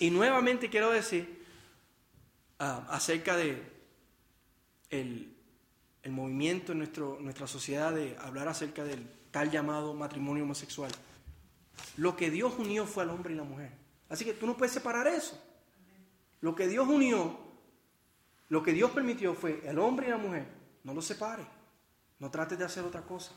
Y 0.00 0.10
nuevamente 0.10 0.68
quiero 0.68 0.90
decir 0.90 1.46
ah, 2.58 2.84
acerca 2.90 3.36
de 3.36 3.71
el, 4.92 5.34
movimiento 6.10 6.72
en 6.72 6.78
nuestro, 6.78 7.18
nuestra 7.20 7.46
sociedad 7.46 7.92
de 7.92 8.16
hablar 8.18 8.46
acerca 8.48 8.84
del 8.84 9.08
tal 9.30 9.50
llamado 9.50 9.94
matrimonio 9.94 10.44
homosexual. 10.44 10.92
Lo 11.96 12.14
que 12.14 12.30
Dios 12.30 12.54
unió 12.58 12.86
fue 12.86 13.02
al 13.02 13.10
hombre 13.10 13.32
y 13.32 13.36
la 13.36 13.44
mujer. 13.44 13.72
Así 14.08 14.24
que 14.24 14.34
tú 14.34 14.46
no 14.46 14.56
puedes 14.56 14.72
separar 14.72 15.06
eso. 15.06 15.42
Lo 16.40 16.54
que 16.54 16.68
Dios 16.68 16.86
unió, 16.86 17.38
lo 18.48 18.62
que 18.62 18.72
Dios 18.72 18.90
permitió 18.90 19.34
fue 19.34 19.62
el 19.64 19.78
hombre 19.78 20.08
y 20.08 20.10
la 20.10 20.18
mujer. 20.18 20.46
No 20.84 20.92
lo 20.92 21.00
separe. 21.00 21.44
No 22.18 22.30
trates 22.30 22.58
de 22.58 22.64
hacer 22.64 22.84
otra 22.84 23.02
cosa. 23.02 23.32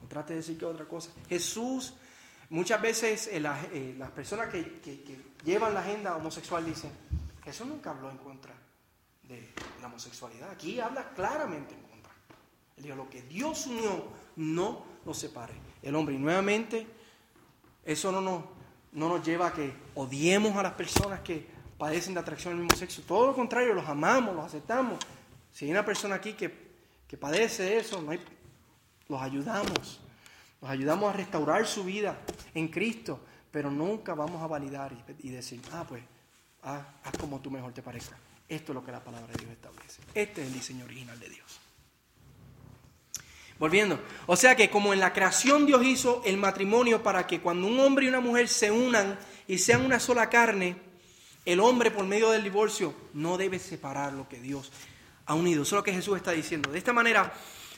No 0.00 0.08
trates 0.08 0.30
de 0.30 0.36
decir 0.36 0.58
que 0.58 0.64
otra 0.64 0.86
cosa. 0.86 1.12
Jesús, 1.28 1.94
muchas 2.48 2.82
veces 2.82 3.28
eh, 3.28 3.42
eh, 3.72 3.94
las 3.96 4.10
personas 4.10 4.48
que, 4.48 4.80
que 4.80 5.16
llevan 5.44 5.74
la 5.74 5.80
agenda 5.80 6.16
homosexual 6.16 6.64
dicen, 6.64 6.90
Jesús 7.44 7.66
nunca 7.66 7.90
habló 7.90 8.10
en 8.10 8.18
contra 8.18 8.59
de 9.30 9.48
la 9.80 9.86
homosexualidad. 9.86 10.50
Aquí 10.50 10.80
habla 10.80 11.08
claramente 11.14 11.74
en 11.74 11.80
contra. 11.82 12.12
Él 12.76 12.82
dijo, 12.82 12.96
lo 12.96 13.08
que 13.08 13.22
Dios 13.22 13.66
unió, 13.66 14.08
no 14.36 14.84
lo 15.06 15.14
separe. 15.14 15.54
El 15.82 15.94
hombre, 15.94 16.16
y 16.16 16.18
nuevamente, 16.18 16.86
eso 17.84 18.10
no 18.10 18.20
nos, 18.20 18.44
no 18.92 19.08
nos 19.08 19.24
lleva 19.24 19.48
a 19.48 19.52
que 19.52 19.72
odiemos 19.94 20.56
a 20.56 20.62
las 20.64 20.72
personas 20.72 21.20
que 21.20 21.46
padecen 21.78 22.14
de 22.14 22.20
atracción 22.20 22.54
al 22.54 22.60
mismo 22.60 22.76
sexo. 22.76 23.02
Todo 23.02 23.28
lo 23.28 23.34
contrario, 23.34 23.72
los 23.72 23.88
amamos, 23.88 24.34
los 24.34 24.44
aceptamos. 24.44 24.98
Si 25.52 25.64
hay 25.64 25.70
una 25.70 25.84
persona 25.84 26.16
aquí 26.16 26.32
que, 26.32 26.70
que 27.06 27.16
padece 27.16 27.78
eso, 27.78 28.02
no 28.02 28.10
hay, 28.10 28.20
los 29.08 29.22
ayudamos. 29.22 30.00
Los 30.60 30.70
ayudamos 30.70 31.14
a 31.14 31.16
restaurar 31.16 31.66
su 31.66 31.84
vida 31.84 32.18
en 32.52 32.68
Cristo, 32.68 33.20
pero 33.50 33.70
nunca 33.70 34.14
vamos 34.14 34.42
a 34.42 34.46
validar 34.48 34.92
y, 35.20 35.30
decir, 35.30 35.62
ah, 35.72 35.84
pues, 35.88 36.02
haz 36.62 37.16
como 37.18 37.40
tú 37.40 37.50
mejor 37.50 37.72
te 37.72 37.80
parezca. 37.80 38.16
Esto 38.50 38.72
es 38.72 38.74
lo 38.74 38.84
que 38.84 38.90
la 38.90 39.02
palabra 39.02 39.28
de 39.28 39.44
Dios 39.44 39.52
establece. 39.52 40.02
Este 40.12 40.42
es 40.42 40.48
el 40.48 40.52
diseño 40.52 40.84
original 40.84 41.18
de 41.20 41.30
Dios. 41.30 41.60
Volviendo, 43.60 44.00
o 44.26 44.36
sea 44.36 44.56
que 44.56 44.70
como 44.70 44.92
en 44.92 44.98
la 44.98 45.12
creación 45.12 45.66
Dios 45.66 45.84
hizo 45.84 46.22
el 46.24 46.36
matrimonio 46.36 47.02
para 47.02 47.26
que 47.26 47.40
cuando 47.40 47.68
un 47.68 47.78
hombre 47.78 48.06
y 48.06 48.08
una 48.08 48.20
mujer 48.20 48.48
se 48.48 48.70
unan 48.72 49.18
y 49.46 49.58
sean 49.58 49.84
una 49.84 50.00
sola 50.00 50.28
carne, 50.28 50.76
el 51.44 51.60
hombre 51.60 51.92
por 51.92 52.04
medio 52.06 52.30
del 52.30 52.42
divorcio 52.42 52.92
no 53.14 53.38
debe 53.38 53.60
separar 53.60 54.14
lo 54.14 54.28
que 54.28 54.40
Dios 54.40 54.72
ha 55.26 55.34
unido. 55.34 55.62
Eso 55.62 55.76
es 55.76 55.78
lo 55.78 55.84
que 55.84 55.92
Jesús 55.92 56.16
está 56.16 56.32
diciendo. 56.32 56.72
De 56.72 56.78
esta 56.78 56.92
manera, 56.92 57.32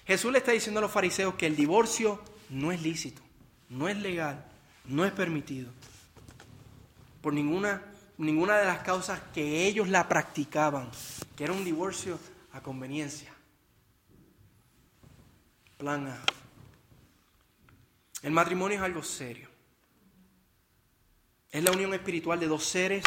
Jesús 0.06 0.32
le 0.32 0.38
está 0.38 0.52
diciendo 0.52 0.78
a 0.78 0.82
los 0.82 0.90
fariseos 0.90 1.34
que 1.34 1.46
el 1.46 1.56
divorcio 1.56 2.22
no 2.48 2.72
es 2.72 2.80
lícito, 2.80 3.20
no 3.68 3.88
es 3.88 3.96
legal, 3.98 4.46
no 4.86 5.04
es 5.04 5.12
permitido 5.12 5.70
por 7.20 7.34
ninguna 7.34 7.91
ninguna 8.22 8.58
de 8.58 8.66
las 8.66 8.78
causas 8.80 9.20
que 9.34 9.66
ellos 9.66 9.88
la 9.88 10.08
practicaban, 10.08 10.90
que 11.36 11.44
era 11.44 11.52
un 11.52 11.64
divorcio 11.64 12.18
a 12.52 12.60
conveniencia. 12.60 13.32
Plan 15.76 16.06
A. 16.06 16.18
El 18.22 18.32
matrimonio 18.32 18.78
es 18.78 18.82
algo 18.84 19.02
serio. 19.02 19.48
Es 21.50 21.62
la 21.62 21.72
unión 21.72 21.92
espiritual 21.92 22.38
de 22.38 22.46
dos 22.46 22.64
seres 22.64 23.02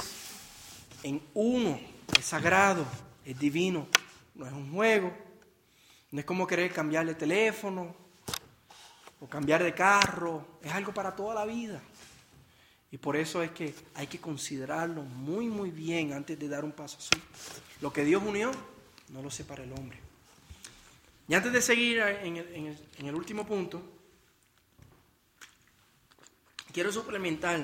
en 1.04 1.22
uno. 1.34 1.80
Es 2.18 2.26
sagrado, 2.26 2.86
es 3.24 3.40
divino. 3.40 3.88
No 4.36 4.46
es 4.46 4.52
un 4.52 4.72
juego. 4.74 5.16
No 6.12 6.20
es 6.20 6.26
como 6.26 6.46
querer 6.46 6.74
cambiar 6.74 7.06
de 7.06 7.16
teléfono 7.16 7.96
o 9.22 9.28
cambiar 9.28 9.64
de 9.64 9.74
carro. 9.74 10.60
Es 10.62 10.74
algo 10.74 10.94
para 10.94 11.16
toda 11.16 11.34
la 11.34 11.46
vida. 11.46 11.82
Y 12.96 12.98
por 12.98 13.18
eso 13.18 13.44
es 13.44 13.52
que 13.52 13.76
hay 13.94 14.08
que 14.08 14.22
considerarlo 14.22 15.02
muy, 15.02 15.48
muy 15.48 15.70
bien 15.70 16.14
antes 16.14 16.40
de 16.40 16.48
dar 16.48 16.64
un 16.64 16.72
paso 16.72 16.98
así. 16.98 17.22
Lo 17.82 17.92
que 17.92 18.06
Dios 18.06 18.24
unió, 18.26 18.52
no 19.10 19.22
lo 19.22 19.30
separa 19.30 19.66
el 19.66 19.74
hombre. 19.74 20.00
Y 21.28 21.34
antes 21.34 21.52
de 21.52 21.62
seguir 21.62 22.00
en 22.00 22.78
el, 23.06 23.14
último 23.14 23.46
punto, 23.46 23.84
quiero 26.72 26.90
suplementar, 26.90 27.60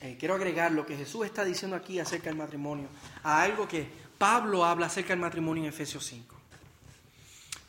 eh, 0.00 0.16
quiero 0.18 0.34
agregar 0.34 0.72
lo 0.72 0.84
que 0.84 0.96
Jesús 0.96 1.24
está 1.24 1.44
diciendo 1.44 1.76
aquí 1.76 2.00
acerca 2.00 2.28
del 2.28 2.38
matrimonio, 2.38 2.88
a 3.22 3.40
algo 3.40 3.68
que 3.68 3.86
Pablo 4.18 4.64
habla 4.64 4.86
acerca 4.86 5.10
del 5.10 5.20
matrimonio 5.20 5.62
en 5.62 5.68
Efesios 5.68 6.04
5. 6.06 6.34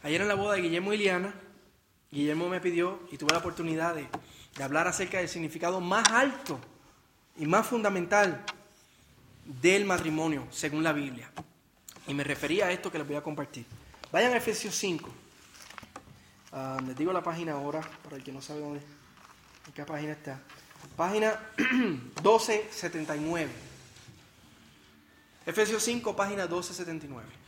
Ayer 0.01 0.21
en 0.21 0.27
la 0.27 0.33
boda 0.33 0.55
de 0.55 0.63
Guillermo 0.63 0.93
y 0.93 0.97
Liana, 0.97 1.35
Guillermo 2.09 2.49
me 2.49 2.59
pidió 2.59 3.01
y 3.11 3.19
tuve 3.19 3.33
la 3.33 3.37
oportunidad 3.37 3.93
de 3.93 4.07
de 4.57 4.63
hablar 4.63 4.87
acerca 4.87 5.19
del 5.19 5.29
significado 5.29 5.79
más 5.79 6.09
alto 6.09 6.59
y 7.37 7.45
más 7.45 7.67
fundamental 7.67 8.43
del 9.61 9.85
matrimonio, 9.85 10.47
según 10.51 10.83
la 10.83 10.93
Biblia. 10.93 11.31
Y 12.07 12.13
me 12.13 12.23
refería 12.23 12.65
a 12.67 12.71
esto 12.71 12.91
que 12.91 12.97
les 12.97 13.07
voy 13.07 13.15
a 13.15 13.21
compartir. 13.21 13.65
Vayan 14.11 14.33
a 14.33 14.37
Efesios 14.37 14.75
5. 14.75 15.09
Ah, 16.53 16.77
les 16.85 16.97
digo 16.97 17.13
la 17.13 17.21
página 17.21 17.53
ahora, 17.53 17.81
para 18.03 18.15
el 18.15 18.23
que 18.23 18.31
no 18.31 18.41
sabe 18.41 18.61
dónde, 18.61 18.79
en 19.67 19.73
qué 19.73 19.83
página 19.83 20.13
está. 20.13 20.39
Página 20.95 21.39
1279. 21.57 23.51
Efesios 25.45 25.83
5, 25.83 26.15
página 26.15 26.43
1279. 26.43 27.46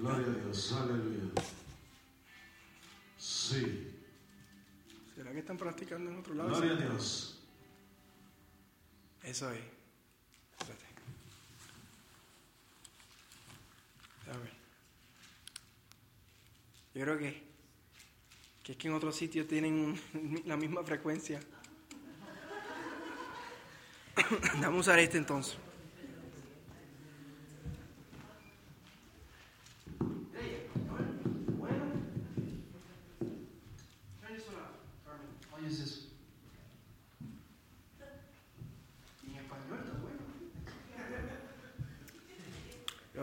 Gloria 0.00 0.26
a 0.28 0.30
Dios, 0.30 0.72
aleluya. 0.72 1.30
Sí. 3.18 3.92
¿Será 5.14 5.30
que 5.30 5.40
están 5.40 5.58
practicando 5.58 6.10
en 6.10 6.18
otro 6.18 6.32
lado? 6.32 6.48
Gloria 6.48 6.72
a 6.72 6.76
Dios. 6.76 7.38
Eso 9.22 9.50
es. 9.50 9.60
Espérate. 10.58 10.84
A 14.32 14.38
ver. 14.38 14.52
Yo 16.94 17.02
creo 17.02 17.18
que, 17.18 17.42
que 18.62 18.72
es 18.72 18.78
que 18.78 18.88
en 18.88 18.94
otros 18.94 19.14
sitios 19.14 19.46
tienen 19.46 20.00
la 20.46 20.56
misma 20.56 20.82
frecuencia. 20.82 21.40
Vamos 24.62 24.64
a 24.64 24.80
usar 24.92 24.98
este 24.98 25.18
entonces. 25.18 25.58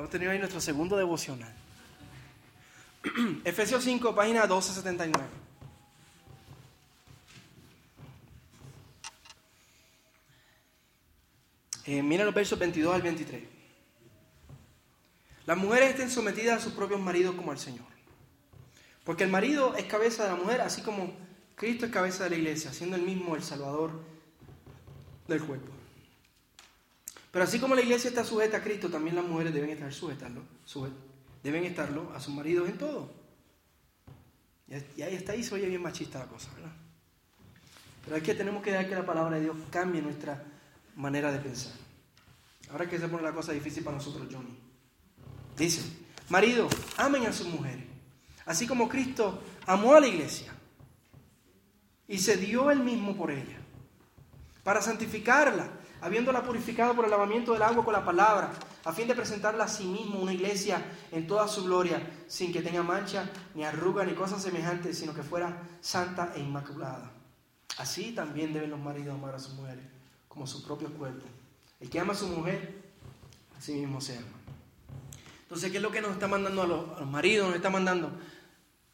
Hemos 0.07 0.13
tenido 0.13 0.31
ahí 0.31 0.39
nuestro 0.39 0.61
segundo 0.61 0.95
devocional. 0.95 1.53
Efesios 3.43 3.83
5, 3.83 4.15
página 4.15 4.43
1279. 4.43 5.27
Eh, 11.87 12.01
mira 12.01 12.23
los 12.23 12.33
versos 12.33 12.57
22 12.57 12.95
al 12.95 13.01
23. 13.01 13.43
Las 15.45 15.57
mujeres 15.57 15.89
estén 15.89 16.09
sometidas 16.09 16.61
a 16.61 16.63
sus 16.63 16.71
propios 16.71 17.01
maridos 17.01 17.35
como 17.35 17.51
al 17.51 17.59
Señor. 17.59 17.87
Porque 19.03 19.25
el 19.25 19.29
marido 19.29 19.75
es 19.75 19.83
cabeza 19.87 20.23
de 20.23 20.29
la 20.29 20.35
mujer, 20.37 20.61
así 20.61 20.83
como 20.83 21.11
Cristo 21.55 21.85
es 21.85 21.91
cabeza 21.91 22.23
de 22.23 22.29
la 22.29 22.35
iglesia, 22.37 22.71
siendo 22.71 22.95
el 22.95 23.01
mismo 23.01 23.35
el 23.35 23.43
Salvador 23.43 23.91
del 25.27 25.43
cuerpo. 25.43 25.76
Pero 27.37 27.45
así 27.45 27.59
como 27.59 27.75
la 27.75 27.81
iglesia 27.81 28.07
está 28.07 28.23
sujeta 28.23 28.57
a 28.57 28.63
Cristo, 28.63 28.89
también 28.89 29.15
las 29.15 29.23
mujeres 29.23 29.53
deben 29.53 29.69
estar 29.69 29.93
sujetas, 29.93 30.31
deben 31.43 31.65
estarlo 31.65 32.11
a 32.15 32.19
sus 32.19 32.33
maridos 32.33 32.67
en 32.67 32.79
todo. 32.79 33.13
Y 34.67 35.03
ahí 35.03 35.13
está 35.13 35.33
ahí 35.33 35.43
se 35.43 35.53
oye 35.53 35.67
bien 35.67 35.83
machista 35.83 36.17
la 36.17 36.25
cosa, 36.25 36.51
¿verdad? 36.55 36.71
Pero 38.03 38.23
que 38.23 38.33
tenemos 38.33 38.63
que 38.63 38.71
dejar 38.71 38.89
que 38.89 38.95
la 38.95 39.05
palabra 39.05 39.35
de 39.35 39.43
Dios 39.43 39.55
cambie 39.69 40.01
nuestra 40.01 40.45
manera 40.95 41.31
de 41.31 41.37
pensar. 41.37 41.73
Ahora 42.71 42.89
que 42.89 42.97
se 42.97 43.07
pone 43.07 43.21
la 43.21 43.33
cosa 43.33 43.51
difícil 43.51 43.83
para 43.83 43.97
nosotros, 43.97 44.27
Johnny. 44.31 44.57
Dice, 45.55 45.83
marido, 46.29 46.67
amen 46.97 47.27
a 47.27 47.33
sus 47.33 47.45
mujeres, 47.45 47.85
así 48.47 48.65
como 48.65 48.89
Cristo 48.89 49.43
amó 49.67 49.93
a 49.93 49.99
la 49.99 50.07
iglesia 50.07 50.55
y 52.07 52.17
se 52.17 52.35
dio 52.35 52.71
él 52.71 52.79
mismo 52.79 53.15
por 53.15 53.29
ella, 53.29 53.59
para 54.63 54.81
santificarla, 54.81 55.69
habiéndola 56.01 56.43
purificado 56.43 56.95
por 56.95 57.05
el 57.05 57.11
lavamiento 57.11 57.53
del 57.53 57.61
agua 57.61 57.83
con 57.83 57.93
la 57.93 58.05
palabra, 58.05 58.51
a 58.83 58.91
fin 58.93 59.07
de 59.07 59.15
presentarla 59.15 59.65
a 59.65 59.67
sí 59.67 59.85
mismo 59.85 60.19
una 60.19 60.33
iglesia 60.33 60.81
en 61.11 61.27
toda 61.27 61.47
su 61.47 61.63
gloria, 61.63 62.01
sin 62.27 62.53
que 62.53 62.61
tenga 62.61 62.83
mancha, 62.83 63.29
ni 63.55 63.63
arruga, 63.63 64.05
ni 64.05 64.13
cosas 64.13 64.41
semejantes, 64.41 64.97
sino 64.97 65.13
que 65.13 65.23
fuera 65.23 65.61
santa 65.81 66.33
e 66.35 66.39
inmaculada. 66.39 67.11
Así 67.77 68.11
también 68.11 68.53
deben 68.53 68.71
los 68.71 68.79
maridos 68.79 69.15
amar 69.15 69.35
a 69.35 69.39
sus 69.39 69.53
mujeres, 69.53 69.83
como 70.27 70.47
su 70.47 70.63
propio 70.63 70.89
cuerpo. 70.93 71.25
El 71.79 71.89
que 71.89 71.99
ama 71.99 72.13
a 72.13 72.15
su 72.15 72.27
mujer, 72.27 72.81
así 73.57 73.73
mismo 73.73 74.01
se 74.01 74.17
ama. 74.17 74.27
Entonces, 75.43 75.71
¿qué 75.71 75.77
es 75.77 75.83
lo 75.83 75.91
que 75.91 76.01
nos 76.01 76.11
está 76.11 76.27
mandando 76.27 76.61
a 76.61 76.67
los, 76.67 77.07
maridos? 77.07 77.47
Nos 77.47 77.55
está 77.55 77.69
mandando 77.69 78.11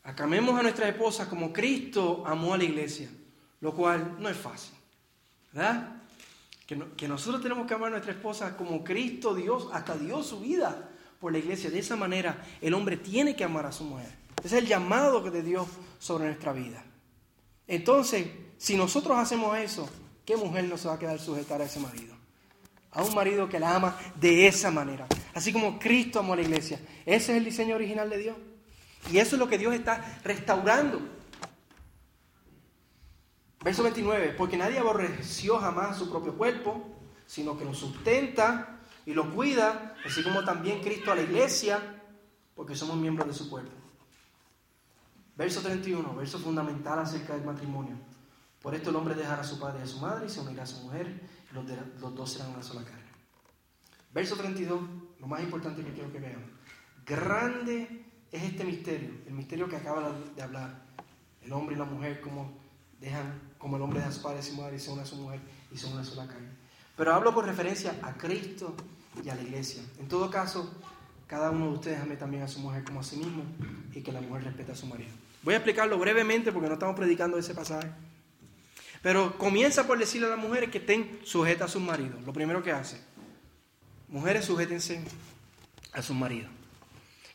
a 0.04 0.10
a 0.12 0.28
nuestra 0.28 0.90
esposa 0.90 1.30
como 1.30 1.54
Cristo 1.54 2.24
amó 2.26 2.54
a 2.54 2.58
la 2.58 2.66
iglesia, 2.66 3.10
lo 3.62 3.74
cual 3.74 4.18
no 4.20 4.28
es 4.28 4.38
fácil, 4.38 4.76
¿verdad? 5.54 6.03
Que, 6.66 6.82
que 6.96 7.08
nosotros 7.08 7.42
tenemos 7.42 7.68
que 7.68 7.74
amar 7.74 7.88
a 7.88 7.92
nuestra 7.92 8.14
esposa 8.14 8.56
como 8.56 8.84
Cristo 8.84 9.36
Dios, 9.36 9.68
hasta 9.74 9.96
dio 9.96 10.24
su 10.24 10.40
vida 10.40 10.90
por 11.20 11.32
la 11.32 11.40
iglesia. 11.40 11.70
De 11.70 11.80
esa 11.80 11.96
manera, 11.96 12.46
el 12.62 12.74
hombre 12.74 12.98
tiene 12.98 13.36
que 13.36 13.44
amar 13.44 13.66
a 13.66 13.72
su 13.72 13.84
mujer. 13.84 14.12
Ese 14.44 14.58
es 14.58 14.64
el 14.64 14.68
llamado 14.68 15.22
de 15.22 15.42
Dios 15.42 15.68
sobre 16.00 16.26
nuestra 16.26 16.54
vida. 16.54 16.84
Entonces, 17.68 18.28
si 18.58 18.76
nosotros 18.76 19.18
hacemos 19.18 19.58
eso, 19.58 19.90
¿qué 20.26 20.36
mujer 20.36 20.66
no 20.66 20.78
se 20.78 20.88
va 20.88 20.96
a 20.96 21.00
quedar 21.00 21.20
sujetar 21.20 21.62
a 21.62 21.66
ese 21.66 21.80
marido? 21.80 22.14
a 22.94 23.04
un 23.04 23.14
marido 23.14 23.50
que 23.50 23.60
la 23.60 23.76
ama 23.76 23.98
de 24.16 24.48
esa 24.48 24.72
manera. 24.72 25.08
Así 25.34 25.52
como 25.52 25.80
Cristo 25.80 26.20
amó 26.20 26.34
a 26.34 26.36
la 26.38 26.42
iglesia. 26.44 26.80
Ese 27.06 27.32
es 27.32 27.38
el 27.38 27.46
diseño 27.46 27.76
original 27.76 28.10
de 28.10 28.18
Dios. 28.18 28.38
Y 29.12 29.18
eso 29.18 29.36
es 29.36 29.40
lo 29.40 29.48
que 29.48 29.58
Dios 29.58 29.74
está 29.74 30.20
restaurando. 30.24 31.02
Verso 33.64 33.84
29, 33.84 34.36
porque 34.38 34.58
nadie 34.58 34.80
aborreció 34.80 35.58
jamás 35.58 35.98
su 35.98 36.10
propio 36.10 36.36
cuerpo, 36.36 36.84
sino 37.26 37.58
que 37.58 37.66
lo 37.66 37.74
sustenta 37.74 38.80
y 39.06 39.14
lo 39.14 39.34
cuida, 39.34 39.96
así 40.06 40.22
como 40.24 40.44
también 40.44 40.82
Cristo 40.82 41.12
a 41.12 41.16
la 41.16 41.22
iglesia, 41.22 42.02
porque 42.56 42.76
somos 42.76 42.98
miembros 42.98 43.28
de 43.28 43.34
su 43.34 43.50
cuerpo. 43.50 43.72
Verso 45.36 45.62
31, 45.62 46.16
verso 46.16 46.40
fundamental 46.40 47.00
acerca 47.00 47.34
del 47.34 47.46
matrimonio. 47.46 47.96
Por 48.62 48.76
esto 48.76 48.90
el 48.90 48.96
hombre 48.98 49.16
dejará 49.16 49.42
a 49.42 49.46
su 49.46 49.60
padre 49.60 49.80
y 49.80 49.84
a 49.84 49.88
su 49.88 50.00
madre 50.00 50.26
y 50.28 50.30
se 50.30 50.42
unirá 50.42 50.64
a 50.64 50.68
su 50.68 50.84
mujer 50.84 51.22
los, 51.54 52.16
dos 52.16 52.32
serán 52.32 52.52
una 52.52 52.64
sola 52.64 52.84
carne. 52.84 53.02
Verso 54.14 54.36
32, 54.36 54.82
lo 55.20 55.28
más 55.28 55.42
importante 55.42 55.84
que 55.84 55.94
quiero 55.94 56.12
que 56.12 56.20
vean. 56.20 56.44
Grande 57.06 58.06
es 58.32 58.44
este 58.44 58.64
misterio, 58.64 59.12
el 59.28 59.34
misterio 59.34 59.68
que 59.68 59.78
acaba 59.78 60.12
de 60.36 60.42
hablar. 60.42 60.84
El 61.42 61.52
hombre 61.52 61.76
y 61.76 61.78
la 61.78 61.86
mujer, 61.86 62.22
como 62.22 62.63
dejan, 63.04 63.40
como 63.58 63.76
el 63.76 63.82
hombre 63.82 64.00
deja 64.00 64.10
a 64.10 64.14
su 64.14 64.22
padre 64.22 64.40
y 64.40 64.44
su 64.44 64.56
madre 64.56 64.76
y 64.78 64.80
se 64.80 64.92
une 64.92 65.02
a 65.02 65.06
su 65.06 65.16
mujer 65.18 65.40
y 65.72 65.78
son 65.78 65.94
una 65.94 66.04
sola 66.04 66.26
carne. 66.26 66.48
Pero 66.96 67.14
hablo 67.14 67.34
con 67.34 67.46
referencia 67.46 67.96
a 68.02 68.14
Cristo 68.14 68.76
y 69.24 69.30
a 69.30 69.36
la 69.36 69.42
iglesia. 69.42 69.84
En 70.00 70.08
todo 70.08 70.30
caso, 70.30 70.72
cada 71.28 71.52
uno 71.52 71.68
de 71.68 71.74
ustedes 71.74 72.00
ame 72.00 72.16
también 72.16 72.44
a 72.44 72.48
su 72.48 72.60
mujer 72.60 72.84
como 72.84 73.02
a 73.02 73.04
sí 73.04 73.18
mismo 73.18 73.44
y 73.94 74.02
que 74.02 74.12
la 74.12 74.22
mujer 74.22 74.46
respete 74.46 74.72
a 74.72 74.76
su 74.76 74.86
marido. 74.86 75.12
Voy 75.42 75.54
a 75.54 75.58
explicarlo 75.58 75.98
brevemente 75.98 76.52
porque 76.52 76.68
no 76.68 76.76
estamos 76.76 76.96
predicando 76.96 77.38
ese 77.38 77.54
pasaje. 77.54 77.90
Pero 79.02 79.38
comienza 79.38 79.86
por 79.86 80.00
decirle 80.00 80.28
a 80.28 80.32
las 80.32 80.40
mujeres 80.40 80.70
que 80.70 80.78
estén 80.78 81.20
sujetas 81.24 81.70
a 81.70 81.74
sus 81.74 81.82
maridos. 81.82 82.24
Lo 82.26 82.32
primero 82.32 82.64
que 82.64 82.72
hace. 82.72 82.98
Mujeres, 84.08 84.46
sujétense 84.46 85.04
a 85.92 86.02
sus 86.02 86.16
maridos. 86.16 86.50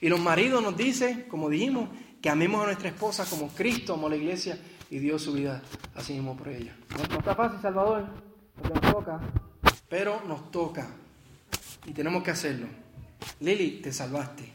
Y 0.00 0.09
los 0.09 0.20
maridos 0.20 0.62
nos 0.62 0.76
dicen, 0.76 1.26
como 1.28 1.50
dijimos, 1.50 1.90
que 2.22 2.31
amemos 2.31 2.62
a 2.62 2.66
nuestra 2.66 2.88
esposa 2.88 3.26
como 3.26 3.48
Cristo 3.48 3.94
amó 3.94 4.09
la 4.09 4.16
iglesia 4.16 4.59
y 4.90 4.98
dio 4.98 5.18
su 5.18 5.33
vida 5.33 5.62
así 5.94 6.14
mismo 6.14 6.37
por 6.37 6.48
ella. 6.48 6.77
No, 6.96 7.18
está 7.18 7.35
fácil, 7.35 7.61
Salvador, 7.61 8.07
porque 8.55 8.81
nos 8.81 8.92
toca, 8.92 9.20
pero 9.88 10.22
nos 10.27 10.51
toca 10.51 10.88
y 11.87 11.92
tenemos 11.92 12.22
que 12.22 12.31
hacerlo. 12.31 12.66
Lili, 13.40 13.81
te 13.83 13.92
salvaste. 13.92 14.53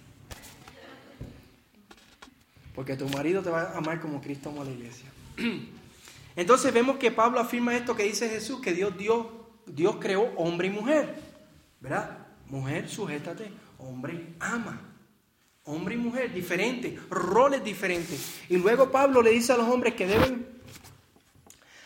Porque 2.76 2.96
tu 2.96 3.08
marido 3.10 3.42
te 3.42 3.50
va 3.50 3.64
a 3.64 3.78
amar 3.78 4.00
como 4.00 4.22
Cristo 4.22 4.50
amó 4.50 4.62
a 4.62 4.66
la 4.66 4.72
iglesia. 4.72 5.10
Entonces 6.36 6.74
vemos 6.74 6.98
que 6.98 7.12
Pablo 7.12 7.40
afirma 7.40 7.76
esto 7.76 7.96
que 7.96 8.04
dice 8.04 8.30
Jesús, 8.30 8.60
que 8.62 8.74
Dios, 8.74 8.98
Dios, 8.98 9.28
Dios 9.68 9.98
creó 10.00 10.34
hombre 10.36 10.68
y 10.68 10.72
mujer. 10.72 11.16
¿Verdad? 11.80 12.18
Mujer, 12.50 12.90
sujétate, 12.90 13.52
hombre, 13.78 14.36
ama. 14.40 14.93
Hombre 15.66 15.96
y 15.96 15.98
mujer, 15.98 16.34
diferentes, 16.34 17.00
roles 17.10 17.64
diferentes. 17.64 18.42
Y 18.50 18.58
luego 18.58 18.92
Pablo 18.92 19.22
le 19.22 19.32
dice 19.32 19.54
a 19.54 19.58
los 19.58 19.68
hombres 19.68 19.94
que 19.94 20.06
deben 20.06 20.46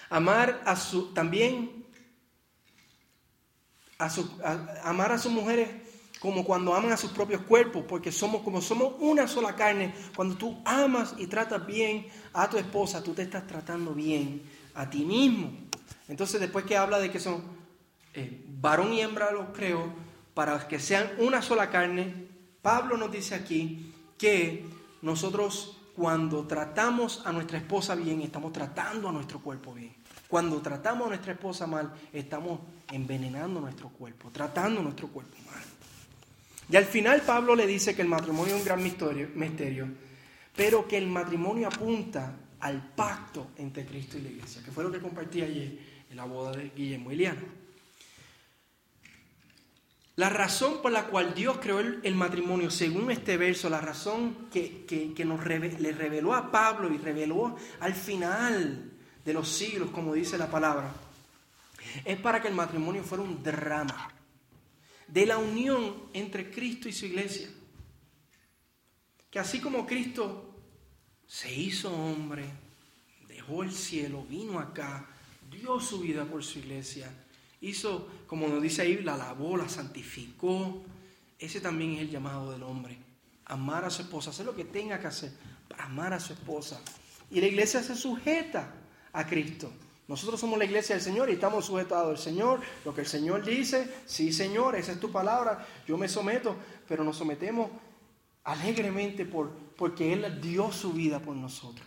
amar 0.09 0.61
a 0.65 0.75
su, 0.75 1.13
también, 1.13 1.85
a 3.99 4.09
su, 4.09 4.29
amar 4.83 5.11
a 5.11 5.19
sus 5.19 5.31
mujeres 5.31 5.69
como 6.19 6.43
cuando 6.43 6.73
aman 6.73 6.91
a 6.91 6.97
sus 6.97 7.11
propios 7.11 7.41
cuerpos, 7.41 7.83
porque 7.87 8.11
somos 8.11 8.41
como 8.41 8.61
somos 8.61 8.95
una 8.99 9.27
sola 9.27 9.55
carne. 9.55 9.93
Cuando 10.15 10.35
tú 10.35 10.59
amas 10.65 11.13
y 11.17 11.27
tratas 11.27 11.65
bien 11.65 12.07
a 12.33 12.49
tu 12.49 12.57
esposa, 12.57 13.03
tú 13.03 13.13
te 13.13 13.21
estás 13.21 13.45
tratando 13.45 13.93
bien 13.93 14.41
a 14.73 14.89
ti 14.89 15.05
mismo. 15.05 15.51
Entonces, 16.07 16.39
después 16.39 16.65
que 16.65 16.77
habla 16.77 16.99
de 16.99 17.11
que 17.11 17.19
son 17.19 17.43
eh, 18.13 18.43
varón 18.47 18.93
y 18.93 19.01
hembra, 19.01 19.31
los 19.31 19.49
creo, 19.53 19.93
para 20.33 20.67
que 20.67 20.79
sean 20.79 21.11
una 21.19 21.41
sola 21.41 21.69
carne, 21.69 22.26
Pablo 22.61 22.97
nos 22.97 23.11
dice 23.11 23.35
aquí 23.35 23.93
que 24.17 24.65
nosotros 25.01 25.77
cuando 25.95 26.45
tratamos 26.45 27.23
a 27.25 27.31
nuestra 27.31 27.57
esposa 27.57 27.95
bien, 27.95 28.21
estamos 28.21 28.53
tratando 28.53 29.09
a 29.09 29.11
nuestro 29.11 29.39
cuerpo 29.39 29.73
bien. 29.73 29.95
Cuando 30.27 30.61
tratamos 30.61 31.07
a 31.07 31.09
nuestra 31.09 31.33
esposa 31.33 31.65
mal, 31.65 31.91
estamos 32.13 32.59
envenenando 32.91 33.59
nuestro 33.59 33.89
cuerpo, 33.89 34.29
tratando 34.29 34.83
nuestro 34.83 35.07
cuerpo 35.07 35.35
mal. 35.47 35.63
Y 36.69 36.75
al 36.75 36.85
final 36.85 37.21
Pablo 37.21 37.55
le 37.55 37.65
dice 37.65 37.95
que 37.95 38.01
el 38.01 38.09
matrimonio 38.09 38.53
es 38.53 38.59
un 38.59 38.65
gran 38.65 38.83
misterio, 38.83 39.87
pero 40.55 40.87
que 40.87 40.97
el 40.97 41.07
matrimonio 41.07 41.67
apunta 41.67 42.35
al 42.59 42.93
pacto 42.93 43.47
entre 43.57 43.85
Cristo 43.85 44.17
y 44.17 44.21
la 44.21 44.29
iglesia, 44.29 44.61
que 44.63 44.71
fue 44.71 44.83
lo 44.83 44.91
que 44.91 44.99
compartí 44.99 45.41
ayer 45.41 45.79
en 46.09 46.17
la 46.17 46.25
boda 46.25 46.51
de 46.51 46.71
Guillermo 46.75 47.11
Iliana. 47.11 47.41
La 50.17 50.29
razón 50.29 50.81
por 50.81 50.91
la 50.91 51.05
cual 51.05 51.35
Dios 51.35 51.59
creó 51.61 51.79
el, 51.79 52.15
matrimonio, 52.15 52.71
según 52.71 53.11
este 53.11 53.37
verso, 53.37 53.69
la 53.69 53.79
razón 53.79 54.49
que, 54.51 55.13
nos 55.23 55.45
le 55.45 55.91
reveló 55.91 56.33
a 56.33 56.51
Pablo 56.51 56.91
y 56.91 56.97
reveló 56.97 57.55
al 57.79 57.93
final 57.93 58.93
de 59.23 59.33
los 59.33 59.47
siglos, 59.47 59.91
como 59.91 60.15
dice 60.15 60.35
la 60.39 60.49
palabra, 60.49 60.91
es 62.03 62.17
para 62.17 62.41
que 62.41 62.47
el 62.47 62.55
matrimonio 62.55 63.03
fuera 63.03 63.23
un 63.23 63.43
drama 63.43 64.11
de 65.07 65.27
la 65.27 65.37
unión 65.37 66.09
entre 66.13 66.49
Cristo 66.49 66.89
y 66.89 66.93
su 66.93 67.05
iglesia. 67.05 67.49
Que 69.29 69.37
así 69.37 69.59
como 69.59 69.85
Cristo 69.85 70.55
se 71.27 71.53
hizo 71.53 71.93
hombre, 71.93 72.43
dejó 73.27 73.61
el 73.61 73.71
cielo, 73.71 74.25
vino 74.27 74.57
acá, 74.57 75.07
dio 75.51 75.79
su 75.79 75.99
vida 75.99 76.25
por 76.25 76.43
su 76.43 76.57
iglesia, 76.57 77.13
hizo, 77.61 78.07
como 78.27 78.47
nos 78.47 78.61
dice 78.61 78.81
ahí, 78.81 78.97
la 78.97 79.17
lavó, 79.17 79.57
la 79.57 79.69
santificó. 79.69 80.83
Ese 81.39 81.61
también 81.61 81.93
es 81.93 82.01
el 82.01 82.09
llamado 82.09 82.51
del 82.51 82.63
hombre. 82.63 82.97
Amar 83.45 83.85
a 83.85 83.89
su 83.89 84.01
esposa, 84.01 84.31
hacer 84.31 84.45
lo 84.45 84.55
que 84.55 84.65
tenga 84.65 84.99
que 84.99 85.07
hacer 85.07 85.31
para 85.67 85.85
amar 85.85 86.13
a 86.13 86.19
su 86.19 86.33
esposa. 86.33 86.81
Y 87.29 87.39
la 87.39 87.47
iglesia 87.47 87.81
se 87.83 87.95
sujeta 87.95 88.73
a 89.13 89.25
Cristo. 89.25 89.71
Nosotros 90.07 90.39
somos 90.39 90.57
la 90.57 90.65
iglesia 90.65 90.95
del 90.95 91.03
Señor 91.03 91.29
y 91.29 91.33
estamos 91.33 91.65
sujetados 91.65 92.09
al 92.09 92.17
Señor. 92.17 92.61
Lo 92.85 92.95
que 92.95 93.01
el 93.01 93.07
Señor 93.07 93.43
dice, 93.43 93.93
sí 94.05 94.31
Señor, 94.31 94.75
esa 94.75 94.93
es 94.93 94.99
tu 94.99 95.11
palabra, 95.11 95.65
yo 95.85 95.97
me 95.97 96.07
someto, 96.07 96.55
pero 96.87 97.03
nos 97.03 97.17
sometemos 97.17 97.69
alegremente 98.45 99.25
por, 99.25 99.51
porque 99.75 100.13
Él 100.13 100.39
dio 100.41 100.71
su 100.71 100.93
vida 100.93 101.19
por 101.19 101.35
nosotros. 101.35 101.85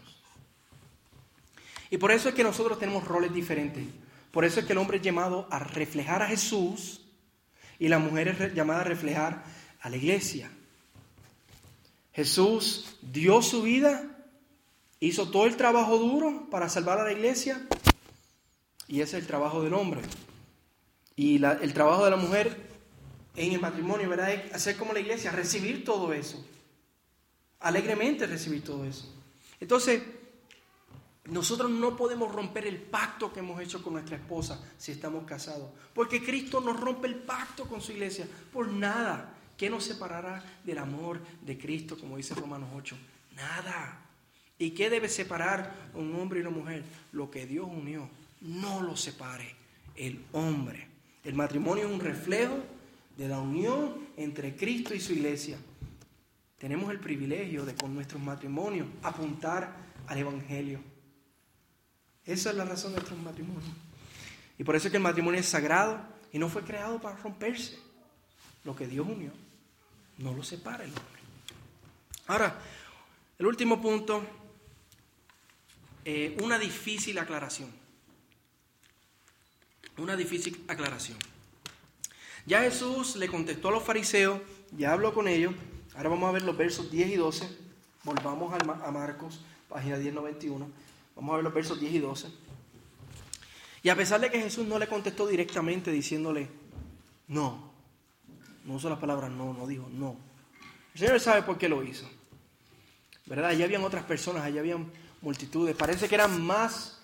Y 1.89 1.97
por 1.97 2.13
eso 2.13 2.29
es 2.29 2.35
que 2.35 2.45
nosotros 2.45 2.79
tenemos 2.79 3.05
roles 3.05 3.33
diferentes. 3.33 3.85
Por 4.31 4.45
eso 4.45 4.61
es 4.61 4.67
que 4.67 4.73
el 4.73 4.79
hombre 4.79 4.99
es 4.99 5.03
llamado 5.03 5.47
a 5.51 5.59
reflejar 5.59 6.23
a 6.23 6.27
Jesús 6.27 7.03
y 7.79 7.89
la 7.89 7.99
mujer 7.99 8.29
es 8.29 8.55
llamada 8.55 8.83
a 8.83 8.85
reflejar 8.85 9.43
a 9.81 9.91
la 9.91 9.97
iglesia. 9.97 10.51
Jesús 12.13 12.97
dio 13.01 13.43
su 13.43 13.63
vida, 13.63 14.05
hizo 15.01 15.31
todo 15.31 15.47
el 15.47 15.57
trabajo 15.57 15.97
duro 15.99 16.49
para 16.51 16.69
salvar 16.69 16.99
a 16.99 17.05
la 17.05 17.13
iglesia 17.13 17.67
y 18.87 19.01
ese 19.01 19.17
es 19.17 19.23
el 19.23 19.27
trabajo 19.29 19.63
del 19.63 19.75
hombre. 19.75 20.01
Y 21.17 21.43
el 21.45 21.73
trabajo 21.75 22.05
de 22.05 22.11
la 22.11 22.17
mujer 22.17 22.57
en 23.37 23.53
el 23.53 23.61
matrimonio, 23.61 24.09
¿verdad? 24.09 24.33
Es 24.33 24.53
hacer 24.55 24.77
como 24.77 24.93
la 24.93 25.01
iglesia, 25.01 25.31
recibir 25.31 25.85
todo 25.85 26.13
eso. 26.13 26.45
alegremente 27.61 28.27
recibir 28.27 28.65
todo 28.65 28.85
eso. 28.85 29.07
Entonces, 29.61 30.03
nosotros 31.27 31.71
no 31.71 31.97
podemos 31.97 32.33
romper 32.33 32.67
el 32.67 32.79
pacto 32.79 33.33
que 33.33 33.41
hemos 33.41 33.61
hecho 33.61 33.83
con 33.83 33.93
nuestra 33.93 34.17
esposa 34.17 34.65
si 34.79 34.93
estamos 34.93 35.25
casados. 35.25 35.71
Porque 35.95 36.23
Cristo 36.23 36.61
nos 36.61 36.81
rompe 36.81 37.07
el 37.07 37.17
pacto 37.17 37.67
con 37.67 37.81
su 37.81 37.93
iglesia 37.93 38.27
por 38.53 38.69
nada. 38.69 39.35
¿Qué 39.57 39.69
nos 39.69 39.85
separará 39.85 40.43
del 40.65 40.79
amor 40.79 41.21
de 41.43 41.59
Cristo, 41.59 41.99
como 41.99 42.17
dice 42.17 42.35
Romanos 42.35 42.71
8? 42.75 42.97
Nada. 43.37 44.07
¿Y 44.59 44.71
qué 44.71 44.89
debe 44.89 45.09
separar 45.09 45.91
un 45.95 46.15
hombre 46.15 46.39
y 46.39 46.43
una 46.43 46.51
mujer? 46.51 46.85
Lo 47.13 47.31
que 47.31 47.47
Dios 47.47 47.67
unió. 47.71 48.09
No 48.41 48.81
lo 48.81 48.97
separe 48.97 49.55
el 49.97 50.25
hombre. 50.33 50.89
El 51.23 51.35
matrimonio 51.35 51.87
es 51.87 51.93
un 51.93 52.01
reflejo 52.01 52.59
de 53.17 53.29
la 53.29 53.39
unión 53.39 54.09
entre 54.17 54.57
Cristo 54.57 54.95
y 54.95 55.01
su 55.01 55.13
iglesia. 55.13 55.59
Tenemos 56.59 56.91
el 56.91 56.99
privilegio 56.99 57.67
de 57.67 57.75
con 57.75 57.95
nuestros 57.95 58.23
matrimonios 58.23 58.87
apuntar 59.03 59.77
al 60.07 60.19
Evangelio. 60.19 60.81
Esa 62.27 62.51
es 62.51 62.57
la 62.57 62.65
razón 62.65 62.93
de 62.93 62.99
nuestros 62.99 63.19
matrimonios. 63.21 63.73
Y 64.59 64.65
por 64.65 64.77
eso 64.77 64.89
es 64.89 64.91
que 64.91 64.99
el 64.99 65.03
matrimonio 65.03 65.41
es 65.41 65.47
sagrado 65.47 66.01
y 66.33 66.39
no 66.39 66.49
fue 66.49 66.63
creado 66.63 67.01
para 67.01 67.17
romperse. 67.17 67.79
Lo 68.65 68.77
que 68.77 68.87
Dios 68.87 69.07
unió, 69.07 69.33
no 70.19 70.35
lo 70.35 70.43
separa 70.43 70.85
el 70.85 70.91
hombre. 70.91 71.21
Ahora, 72.27 72.61
el 73.39 73.47
último 73.47 73.81
punto, 73.81 74.23
eh, 76.05 76.37
una 76.43 76.59
difícil 76.59 77.19
aclaración. 77.19 77.71
Una 79.97 80.15
difícil 80.17 80.63
aclaración. 80.69 81.19
Ya 82.47 82.61
Jesús 82.61 83.17
le 83.17 83.29
contestó 83.29 83.69
a 83.69 83.73
los 83.73 83.83
fariseos, 83.83 84.41
ya 84.77 84.93
habló 84.93 85.13
con 85.15 85.27
ellos. 85.27 85.55
Ahora 85.95 86.11
vamos 86.11 86.29
a 86.29 86.33
ver 86.33 86.43
los 86.43 86.57
versos 86.57 86.91
10 86.91 87.11
y 87.11 87.17
12. 87.17 87.49
Volvamos 88.05 88.53
a 88.55 88.91
Marcos, 88.91 89.41
página 89.69 89.97
1091. 89.97 90.71
Vamos 91.17 91.33
a 91.33 91.37
ver 91.37 91.45
los 91.45 91.55
versos 91.55 91.81
10 91.81 91.95
y 91.95 91.99
12. 91.99 92.29
Y 93.83 93.89
a 93.89 93.97
pesar 93.97 94.21
de 94.21 94.31
que 94.31 94.41
Jesús 94.41 94.67
no 94.67 94.79
le 94.79 94.87
contestó 94.87 95.27
directamente 95.27 95.91
diciéndole, 95.91 96.49
no, 97.29 97.71
no 98.65 98.75
usó 98.75 98.89
la 98.89 99.01
palabra 99.01 99.29
no, 99.29 99.55
no 99.55 99.67
dijo 99.67 99.89
no. 99.91 100.17
El 100.95 101.01
Señor 101.01 101.21
sabe 101.21 101.43
por 101.43 101.57
qué 101.57 101.69
lo 101.69 101.83
hizo. 101.83 102.09
¿Verdad? 103.27 103.51
Allá 103.51 103.65
habían 103.65 103.85
otras 103.85 104.05
personas, 104.05 104.43
allá 104.43 104.61
habían 104.61 104.91
multitudes. 105.23 105.77
Parece 105.77 106.09
que 106.09 106.15
era 106.15 106.29
más 106.29 107.01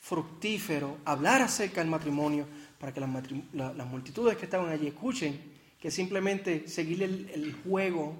fructífero 0.00 0.98
hablar 1.04 1.42
acerca 1.42 1.80
del 1.80 1.90
matrimonio 1.90 2.46
para 2.78 2.94
que 2.94 3.00
las, 3.00 3.86
multitudes 3.88 4.36
que 4.36 4.44
estaban 4.44 4.70
allí 4.70 4.86
escuchen 4.86 5.56
que 5.80 5.90
simplemente 5.90 6.68
seguir 6.68 7.02
el 7.02 7.56
juego 7.64 8.16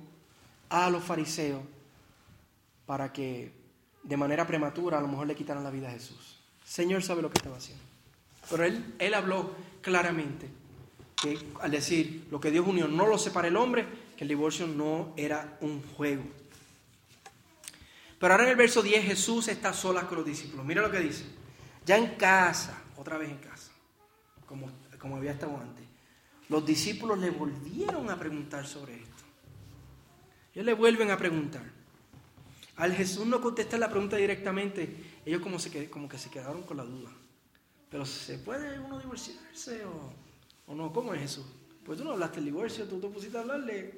a 0.68 0.90
los 0.90 1.04
fariseos 1.04 1.62
para 2.86 3.12
que 3.12 3.52
de 4.06 4.16
manera 4.16 4.46
prematura 4.46 4.98
a 4.98 5.00
lo 5.00 5.08
mejor 5.08 5.26
le 5.26 5.34
quitaran 5.34 5.64
la 5.64 5.70
vida 5.70 5.88
a 5.88 5.92
Jesús. 5.92 6.38
El 6.62 6.68
Señor 6.68 7.02
sabe 7.02 7.22
lo 7.22 7.30
que 7.30 7.38
estaba 7.38 7.56
haciendo. 7.56 7.82
Pero 8.48 8.64
él, 8.64 8.94
él 8.98 9.14
habló 9.14 9.50
claramente 9.82 10.48
que 11.20 11.38
al 11.60 11.70
decir 11.70 12.26
lo 12.30 12.40
que 12.40 12.50
Dios 12.50 12.66
unió 12.66 12.86
no 12.86 13.06
lo 13.06 13.18
separa 13.18 13.48
el 13.48 13.56
hombre, 13.56 13.86
que 14.16 14.24
el 14.24 14.28
divorcio 14.28 14.66
no 14.66 15.12
era 15.16 15.58
un 15.60 15.82
juego. 15.82 16.24
Pero 18.18 18.32
ahora 18.32 18.44
en 18.44 18.50
el 18.50 18.56
verso 18.56 18.82
10 18.82 19.04
Jesús 19.04 19.48
está 19.48 19.72
sola 19.72 20.06
con 20.06 20.18
los 20.18 20.26
discípulos. 20.26 20.64
Mira 20.64 20.82
lo 20.82 20.90
que 20.90 21.00
dice. 21.00 21.24
Ya 21.84 21.96
en 21.96 22.14
casa, 22.16 22.82
otra 22.96 23.18
vez 23.18 23.30
en 23.30 23.38
casa, 23.38 23.70
como, 24.46 24.70
como 24.98 25.16
había 25.16 25.32
estado 25.32 25.56
antes, 25.56 25.84
los 26.48 26.64
discípulos 26.64 27.18
le 27.18 27.30
volvieron 27.30 28.08
a 28.08 28.18
preguntar 28.18 28.66
sobre 28.66 28.94
esto. 28.94 29.24
Ellos 30.54 30.64
le 30.64 30.74
vuelven 30.74 31.10
a 31.10 31.16
preguntar. 31.16 31.75
Al 32.76 32.94
Jesús 32.94 33.26
no 33.26 33.40
contestar 33.40 33.80
la 33.80 33.88
pregunta 33.88 34.16
directamente, 34.16 35.20
ellos 35.24 35.40
como, 35.40 35.58
que 36.08 36.18
se 36.18 36.30
quedaron 36.30 36.62
con 36.62 36.76
la 36.76 36.84
duda. 36.84 37.10
Pero 37.90 38.04
¿se 38.04 38.38
puede 38.38 38.78
uno 38.78 38.98
divorciarse 38.98 39.82
o, 40.66 40.74
no? 40.74 40.92
¿Cómo 40.92 41.14
es 41.14 41.20
Jesús? 41.22 41.46
Pues 41.84 41.98
tú 41.98 42.04
no 42.04 42.12
hablaste 42.12 42.36
del 42.36 42.46
divorcio, 42.46 42.84
tú 42.84 43.00
te 43.00 43.08
pusiste 43.08 43.38
a 43.38 43.40
hablarle 43.40 43.94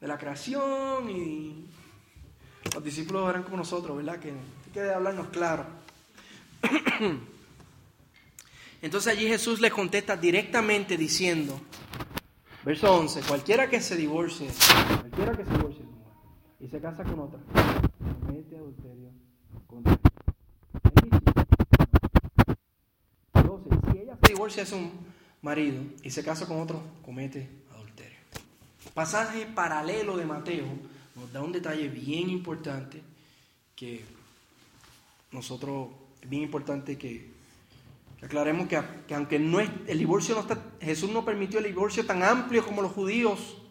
de 0.00 0.06
la 0.06 0.18
creación 0.18 1.08
y 1.08 1.66
los 2.74 2.84
discípulos 2.84 3.30
eran 3.30 3.44
como 3.44 3.56
nosotros, 3.56 3.96
¿verdad? 3.96 4.18
Que 4.18 4.30
hay 4.30 4.72
que 4.72 4.80
hablarnos 4.90 5.28
claro. 5.28 5.64
Entonces 8.82 9.12
allí 9.16 9.28
Jesús 9.28 9.60
les 9.60 9.72
contesta 9.72 10.16
directamente 10.16 10.96
diciendo, 10.96 11.58
verso 12.64 12.92
11, 12.92 13.22
cualquiera 13.22 13.70
que 13.70 13.80
se 13.80 13.96
divorcie, 13.96 14.48
cualquiera 15.00 15.36
que 15.36 15.44
se 15.44 15.50
divorcie, 15.50 15.91
se 16.72 16.80
casa 16.80 17.04
con 17.04 17.20
otra, 17.20 17.38
comete 18.24 18.56
adulterio 18.56 19.10
contra 19.66 19.98
Entonces, 23.34 23.72
si 23.92 23.98
ella 23.98 24.16
se 24.22 24.32
divorcia 24.32 24.64
de 24.64 24.74
un 24.74 24.90
marido 25.42 25.82
y 26.02 26.08
se 26.08 26.24
casa 26.24 26.46
con 26.46 26.62
otro, 26.62 26.82
comete 27.04 27.46
adulterio. 27.74 28.16
Pasaje 28.94 29.44
paralelo 29.44 30.16
de 30.16 30.24
Mateo 30.24 30.64
nos 31.14 31.30
da 31.30 31.42
un 31.42 31.52
detalle 31.52 31.88
bien 31.88 32.30
importante 32.30 33.02
que 33.76 34.06
nosotros, 35.30 35.88
es 36.22 36.30
bien 36.30 36.42
importante 36.42 36.96
que, 36.96 37.32
aclaremos 38.22 38.66
que, 38.66 38.80
que, 39.06 39.14
aunque 39.14 39.38
no 39.38 39.60
es, 39.60 39.68
el 39.88 39.98
divorcio 39.98 40.34
no 40.34 40.40
está, 40.40 40.58
Jesús 40.80 41.10
no 41.10 41.22
permitió 41.22 41.58
el 41.58 41.66
divorcio 41.66 42.06
tan 42.06 42.22
amplio 42.22 42.64
como 42.64 42.80
los 42.80 42.92
judíos 42.92 43.61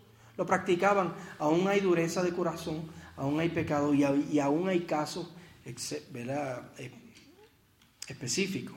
lo 0.42 0.48
practicaban, 0.48 1.14
aún 1.38 1.68
hay 1.68 1.82
dureza 1.82 2.24
de 2.24 2.34
corazón, 2.34 2.90
aún 3.16 3.40
hay 3.40 3.50
pecado 3.50 3.94
y, 3.94 4.40
aún 4.40 4.68
hay 4.68 4.82
casos 4.82 5.32
eh, 5.64 6.92
específicos. 8.08 8.76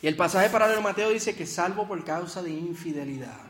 Y 0.00 0.06
el 0.06 0.16
pasaje 0.16 0.48
para 0.48 0.68
de 0.68 0.80
Mateo 0.80 1.10
dice 1.10 1.36
que 1.36 1.44
salvo 1.44 1.86
por 1.86 2.02
causa 2.02 2.42
de 2.42 2.50
infidelidad, 2.50 3.44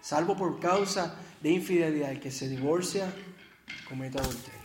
salvo 0.00 0.36
por 0.36 0.60
causa 0.60 1.16
de 1.40 1.50
infidelidad, 1.50 2.12
el 2.12 2.20
que 2.20 2.30
se 2.30 2.48
divorcia 2.48 3.12
comete 3.88 4.20
adulterio. 4.20 4.60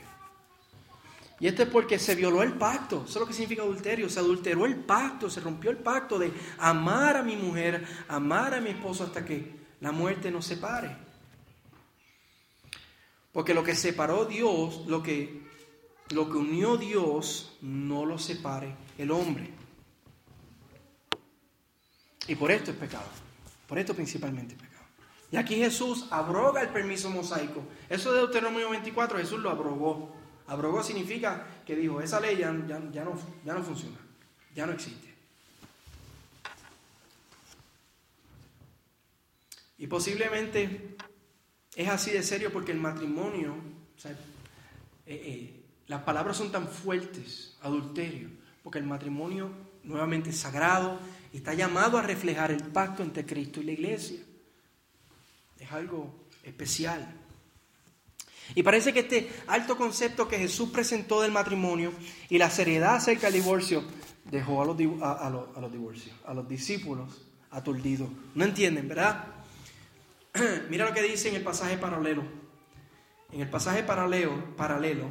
Y 1.39 1.47
esto 1.47 1.63
es 1.63 1.69
porque 1.69 1.97
se 1.97 2.13
violó 2.13 2.43
el 2.43 2.53
pacto. 2.53 3.03
Eso 3.03 3.15
es 3.17 3.19
lo 3.21 3.25
que 3.25 3.33
significa 3.33 3.63
adulterio. 3.63 4.09
Se 4.09 4.19
adulteró 4.19 4.65
el 4.65 4.75
pacto, 4.75 5.29
se 5.29 5.41
rompió 5.41 5.71
el 5.71 5.77
pacto 5.77 6.19
de 6.19 6.31
amar 6.59 7.17
a 7.17 7.23
mi 7.23 7.35
mujer, 7.35 7.83
amar 8.07 8.53
a 8.53 8.61
mi 8.61 8.69
esposo 8.69 9.03
hasta 9.03 9.25
que 9.25 9.65
la 9.81 9.91
muerte 9.91 10.31
nos 10.31 10.45
separe. 10.45 11.04
Porque 13.35 13.53
lo 13.53 13.65
que 13.65 13.75
separó 13.75 14.23
Dios, 14.23 14.87
lo 14.87 15.03
que, 15.03 15.41
lo 16.11 16.29
que 16.31 16.37
unió 16.37 16.77
Dios, 16.77 17.57
no 17.59 18.05
lo 18.05 18.17
separe 18.17 18.73
el 18.97 19.11
hombre. 19.11 19.51
Y 22.29 22.35
por 22.35 22.49
esto 22.49 22.71
es 22.71 22.77
pecado. 22.77 23.09
Por 23.67 23.77
esto 23.77 23.93
principalmente 23.93 24.53
es 24.55 24.61
pecado. 24.61 24.85
Y 25.33 25.35
aquí 25.35 25.55
Jesús 25.55 26.07
abroga 26.11 26.61
el 26.61 26.69
permiso 26.69 27.09
mosaico. 27.09 27.61
Eso 27.89 28.13
de 28.13 28.19
Deuteronomio 28.19 28.69
24, 28.69 29.17
Jesús 29.17 29.41
lo 29.41 29.49
abrogó. 29.49 30.15
Abrogó 30.47 30.81
significa 30.81 31.45
que 31.65 31.75
dijo, 31.75 31.99
esa 31.99 32.21
ley 32.21 32.37
ya, 32.37 32.53
no, 32.53 32.65
ya 32.93 33.03
no 33.03 33.63
funciona, 33.63 33.97
ya 34.55 34.65
no 34.65 34.71
existe. 34.71 35.13
Y 39.77 39.87
posiblemente 39.87 40.95
es 41.75 41.89
así 41.89 42.11
de 42.11 42.23
serio 42.23 42.51
porque 42.51 42.71
el 42.71 42.79
matrimonio, 42.79 43.55
eh, 44.05 44.15
eh, 45.05 45.63
las 45.87 46.03
palabras 46.03 46.37
son 46.37 46.51
tan 46.51 46.67
fuertes, 46.69 47.57
adulterio, 47.61 48.29
porque 48.63 48.79
el 48.79 48.85
matrimonio 48.85 49.51
nuevamente 49.83 50.29
es 50.29 50.37
sagrado 50.37 50.99
y 51.33 51.37
está 51.37 51.53
llamado 51.53 51.97
a 51.97 52.01
reflejar 52.01 52.51
el 52.51 52.63
pacto 52.63 53.03
entre 53.03 53.25
Cristo 53.25 53.59
y 53.59 53.65
la 53.65 53.71
iglesia. 53.73 54.19
Es 55.59 55.71
algo 55.71 56.27
especial. 56.43 57.21
Y 58.53 58.63
parece 58.63 58.93
que 58.93 59.01
este 59.01 59.29
alto 59.47 59.77
concepto 59.77 60.27
que 60.27 60.37
Jesús 60.37 60.69
presentó 60.69 61.21
del 61.21 61.31
matrimonio 61.31 61.91
y 62.29 62.37
la 62.37 62.49
seriedad 62.49 62.95
acerca 62.95 63.27
del 63.29 63.41
divorcio 63.41 63.83
dejó 64.23 64.61
a 64.61 64.65
los, 64.65 64.77
a, 65.01 65.27
a 65.27 65.61
los 65.61 65.71
divorcios, 65.71 66.15
a 66.25 66.33
los 66.33 66.47
discípulos 66.47 67.25
aturdidos. 67.51 68.09
No 68.33 68.45
entienden, 68.45 68.87
¿verdad? 68.87 69.34
Mira 70.69 70.85
lo 70.85 70.93
que 70.93 71.01
dice 71.01 71.29
en 71.29 71.35
el 71.35 71.43
pasaje 71.43 71.77
paralelo. 71.77 72.23
En 73.31 73.41
el 73.41 73.49
pasaje 73.49 73.83
paralelo, 73.83 74.55
paralelo, 74.55 75.09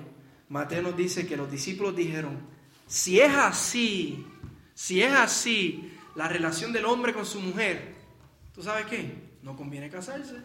Mateo 0.48 0.82
nos 0.82 0.96
dice 0.96 1.26
que 1.26 1.36
los 1.36 1.50
discípulos 1.50 1.96
dijeron, 1.96 2.38
si 2.86 3.20
es 3.20 3.34
así, 3.34 4.26
si 4.74 5.02
es 5.02 5.12
así 5.12 5.92
la 6.14 6.28
relación 6.28 6.72
del 6.72 6.84
hombre 6.84 7.12
con 7.12 7.26
su 7.26 7.40
mujer, 7.40 7.94
¿tú 8.54 8.62
sabes 8.62 8.86
qué? 8.86 9.14
No 9.42 9.56
conviene 9.56 9.90
casarse. 9.90 10.36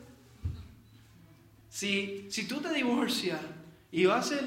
Si, 1.70 2.28
si 2.30 2.48
tú 2.48 2.60
te 2.60 2.74
divorcias 2.74 3.40
y 3.92 4.06
vas 4.06 4.32
a 4.32 4.40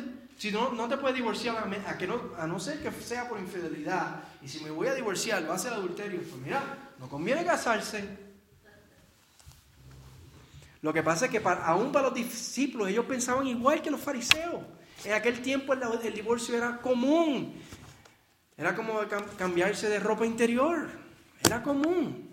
si 0.42 0.50
no, 0.50 0.72
no 0.72 0.88
te 0.88 0.96
puedes 0.96 1.14
divorciar 1.16 1.56
a, 1.86 1.96
que 1.96 2.06
no, 2.08 2.20
a 2.36 2.48
no 2.48 2.58
ser 2.58 2.82
que 2.82 2.90
sea 2.90 3.28
por 3.28 3.38
infidelidad, 3.38 4.24
y 4.42 4.48
si 4.48 4.58
me 4.64 4.70
voy 4.70 4.88
a 4.88 4.94
divorciar, 4.94 5.48
va 5.48 5.54
a 5.54 5.58
ser 5.58 5.72
adulterio, 5.72 6.20
pues 6.20 6.42
mira, 6.42 6.90
no 6.98 7.08
conviene 7.08 7.44
casarse. 7.44 8.21
Lo 10.82 10.92
que 10.92 11.02
pasa 11.02 11.26
es 11.26 11.30
que 11.30 11.40
para, 11.40 11.64
aún 11.64 11.92
para 11.92 12.08
los 12.08 12.14
discípulos 12.14 12.88
ellos 12.88 13.06
pensaban 13.06 13.46
igual 13.46 13.80
que 13.80 13.90
los 13.90 14.00
fariseos. 14.00 14.62
En 15.04 15.12
aquel 15.12 15.40
tiempo 15.40 15.72
el, 15.72 15.80
el 16.04 16.14
divorcio 16.14 16.56
era 16.56 16.78
común. 16.80 17.54
Era 18.56 18.74
como 18.74 19.00
cambiarse 19.38 19.88
de 19.88 19.98
ropa 20.00 20.26
interior. 20.26 20.88
Era 21.44 21.62
común. 21.62 22.30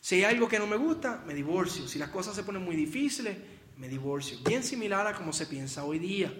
Si 0.00 0.16
hay 0.16 0.24
algo 0.24 0.48
que 0.48 0.58
no 0.58 0.66
me 0.66 0.76
gusta, 0.76 1.22
me 1.24 1.32
divorcio. 1.32 1.86
Si 1.86 1.98
las 1.98 2.10
cosas 2.10 2.34
se 2.34 2.42
ponen 2.42 2.64
muy 2.64 2.74
difíciles, 2.74 3.38
me 3.78 3.88
divorcio. 3.88 4.38
Bien 4.44 4.64
similar 4.64 5.06
a 5.06 5.14
como 5.14 5.32
se 5.32 5.46
piensa 5.46 5.84
hoy 5.84 6.00
día. 6.00 6.32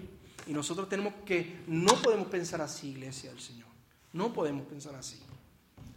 Y 0.49 0.53
nosotros 0.53 0.89
tenemos 0.89 1.15
que, 1.25 1.61
no 1.69 1.95
podemos 2.03 2.27
pensar 2.27 2.61
así, 2.61 2.91
iglesia 2.91 3.31
del 3.31 3.41
Señor. 3.41 3.69
No 4.13 4.33
podemos 4.33 4.67
pensar 4.67 4.97
así. 4.97 5.21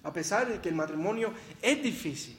A 0.03 0.13
pesar 0.13 0.47
de 0.47 0.61
que 0.61 0.69
el 0.69 0.75
matrimonio 0.75 1.33
es 1.59 1.81
difícil. 1.81 2.37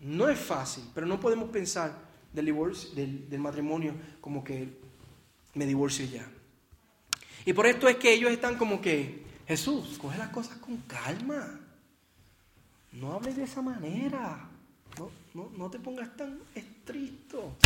No 0.00 0.28
es 0.28 0.38
fácil, 0.38 0.84
pero 0.94 1.06
no 1.06 1.18
podemos 1.18 1.50
pensar 1.50 1.92
del, 2.32 2.46
divorcio, 2.46 2.90
del, 2.94 3.38
matrimonio 3.38 3.94
como 4.20 4.44
que 4.44 4.68
me 5.54 5.66
divorcio 5.66 6.06
ya. 6.06 6.28
Y 7.44 7.52
por 7.52 7.66
esto 7.66 7.88
es 7.88 7.96
que 7.96 8.12
ellos 8.12 8.30
están 8.30 8.56
como 8.56 8.80
que, 8.80 9.24
Jesús, 9.46 9.98
coge 9.98 10.18
las 10.18 10.28
cosas 10.28 10.58
con 10.58 10.76
calma. 10.82 11.60
No 12.92 13.14
hables 13.14 13.36
de 13.36 13.44
esa 13.44 13.62
manera. 13.62 14.48
No, 15.34 15.50
no, 15.56 15.70
te 15.70 15.78
pongas 15.78 16.16
tan 16.16 16.38
estricto. 16.54 17.56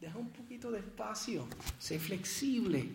Deja 0.00 0.18
un 0.18 0.30
poquito 0.30 0.70
de 0.70 0.80
espacio. 0.80 1.46
Sé 1.78 1.98
flexible. 1.98 2.90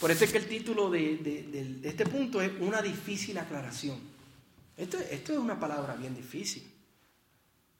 Por 0.00 0.10
eso 0.10 0.24
es 0.24 0.32
que 0.32 0.38
el 0.38 0.46
título 0.46 0.90
de, 0.90 1.80
este 1.82 2.06
punto 2.06 2.40
es 2.42 2.52
una 2.60 2.82
difícil 2.82 3.38
aclaración. 3.38 3.98
Esto, 4.76 4.98
esto 4.98 5.32
es 5.32 5.38
una 5.38 5.58
palabra 5.58 5.94
bien 5.94 6.14
difícil. 6.14 6.75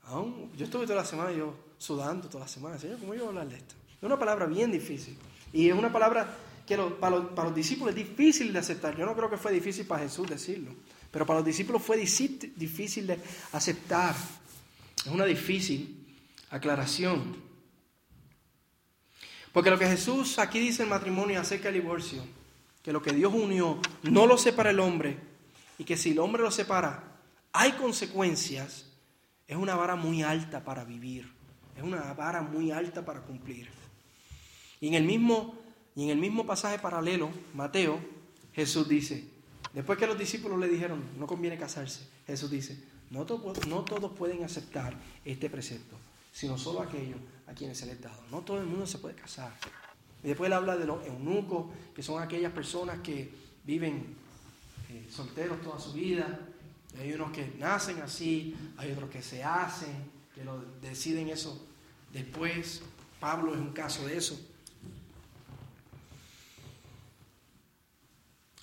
Aún, 0.07 0.51
yo 0.57 0.65
estuve 0.65 0.85
toda 0.85 1.03
la 1.03 1.05
semana 1.05 1.33
yo 1.33 1.55
sudando 1.79 2.29
toda 2.29 2.45
la 2.45 2.49
semana. 2.49 2.79
Señor, 2.79 2.99
¿cómo 2.99 3.15
yo 3.15 3.21
voy 3.21 3.27
a 3.27 3.29
hablar 3.29 3.49
de 3.49 3.57
esto? 3.57 3.75
Es 3.97 4.03
una 4.03 4.19
palabra 4.19 4.47
bien 4.47 4.71
difícil. 4.71 5.17
Y 5.53 5.69
es 5.69 5.75
una 5.75 5.93
palabra 5.93 6.37
que 6.67 6.77
para, 6.77 7.17
los, 7.17 7.31
para 7.31 7.49
los 7.49 7.55
discípulos 7.55 7.95
es 7.95 7.97
difícil 7.97 8.53
de 8.53 8.59
aceptar. 8.59 8.97
Yo 8.97 9.05
no 9.05 9.15
creo 9.15 9.31
que 9.31 9.37
fue 9.37 9.53
difícil 9.53 9.87
para 9.87 10.03
Jesús 10.03 10.29
decirlo. 10.29 10.73
Pero 11.11 11.27
para 11.27 11.41
los 11.41 11.47
discípulos 11.47 11.83
fue 11.83 11.97
difícil 11.97 13.07
de 13.07 13.19
aceptar. 13.53 14.15
Es 15.05 15.11
una 15.11 15.25
difícil 15.25 16.07
aclaración. 16.51 17.37
Porque 19.53 19.71
lo 19.71 19.79
que 19.79 19.87
Jesús 19.87 20.39
aquí 20.39 20.59
dice 20.59 20.83
en 20.83 20.91
matrimonio 20.91 21.41
acerca 21.41 21.71
del 21.71 21.81
divorcio, 21.81 22.23
que 22.83 22.93
lo 22.93 23.03
que 23.03 23.13
Dios 23.13 23.33
unió 23.35 23.81
no 24.03 24.27
lo 24.27 24.39
separa 24.39 24.71
el 24.71 24.81
hombre 24.81 25.17
y 25.79 25.85
que 25.85 25.97
si 25.97 26.11
el 26.11 26.19
hombre 26.19 26.43
lo 26.43 26.51
separa 26.51 27.17
hay 27.53 27.73
consecuencias, 27.73 28.86
es 29.47 29.57
una 29.57 29.74
vara 29.74 29.97
muy 29.97 30.22
alta 30.22 30.64
para 30.64 30.84
vivir, 30.84 31.32
es 31.76 31.82
una 31.82 32.12
vara 32.14 32.42
muy 32.42 32.70
alta 32.70 33.05
para 33.05 33.20
cumplir. 33.20 33.68
Y 34.80 34.88
en 34.88 34.94
el 34.94 35.05
mismo, 35.05 35.55
y 35.94 36.05
en 36.05 36.11
el 36.11 36.18
mismo 36.18 36.47
pasaje 36.47 36.78
paralelo, 36.78 37.30
Mateo, 37.55 38.01
Jesús 38.53 38.88
dice, 38.88 39.24
después 39.72 39.99
que 39.99 40.07
los 40.07 40.18
discípulos 40.18 40.59
le 40.59 40.68
dijeron, 40.68 41.03
no 41.18 41.26
conviene 41.26 41.57
casarse, 41.57 42.09
Jesús 42.26 42.51
dice, 42.51 42.82
no, 43.11 43.24
no 43.68 43.84
todos 43.84 44.12
pueden 44.12 44.44
aceptar 44.44 44.97
este 45.24 45.49
precepto, 45.49 45.97
sino 46.32 46.59
solo 46.59 46.80
aquellos 46.80 47.18
a 47.47 47.53
quienes 47.53 47.78
se 47.78 47.86
les 47.86 47.99
ha 48.05 48.09
dado. 48.09 48.22
No 48.30 48.42
todo 48.42 48.61
el 48.61 48.66
mundo 48.66 48.86
se 48.86 48.99
puede 48.99 49.14
casar. 49.14 49.53
Y 50.24 50.28
después 50.28 50.49
él 50.49 50.55
habla 50.55 50.76
de 50.76 50.86
los 50.86 51.07
eunucos, 51.07 51.66
que 51.94 52.03
son 52.03 52.22
aquellas 52.22 52.53
personas 52.53 52.99
que 53.01 53.30
viven 53.64 54.16
eh, 54.90 55.07
solteros 55.11 55.62
toda 55.62 55.78
su 55.78 55.92
vida. 55.92 56.40
Hay 57.01 57.12
unos 57.12 57.30
que 57.32 57.53
nacen 57.59 58.01
así, 58.01 58.55
hay 58.76 58.92
otros 58.92 59.11
que 59.11 59.22
se 59.22 59.42
hacen, 59.44 60.11
que 60.34 60.44
lo 60.44 60.61
deciden 60.80 61.28
eso 61.28 61.66
después. 62.12 62.82
Pablo 63.20 63.55
es 63.55 63.61
un 63.61 63.72
caso 63.72 64.07
de 64.07 64.16
eso. 64.16 64.38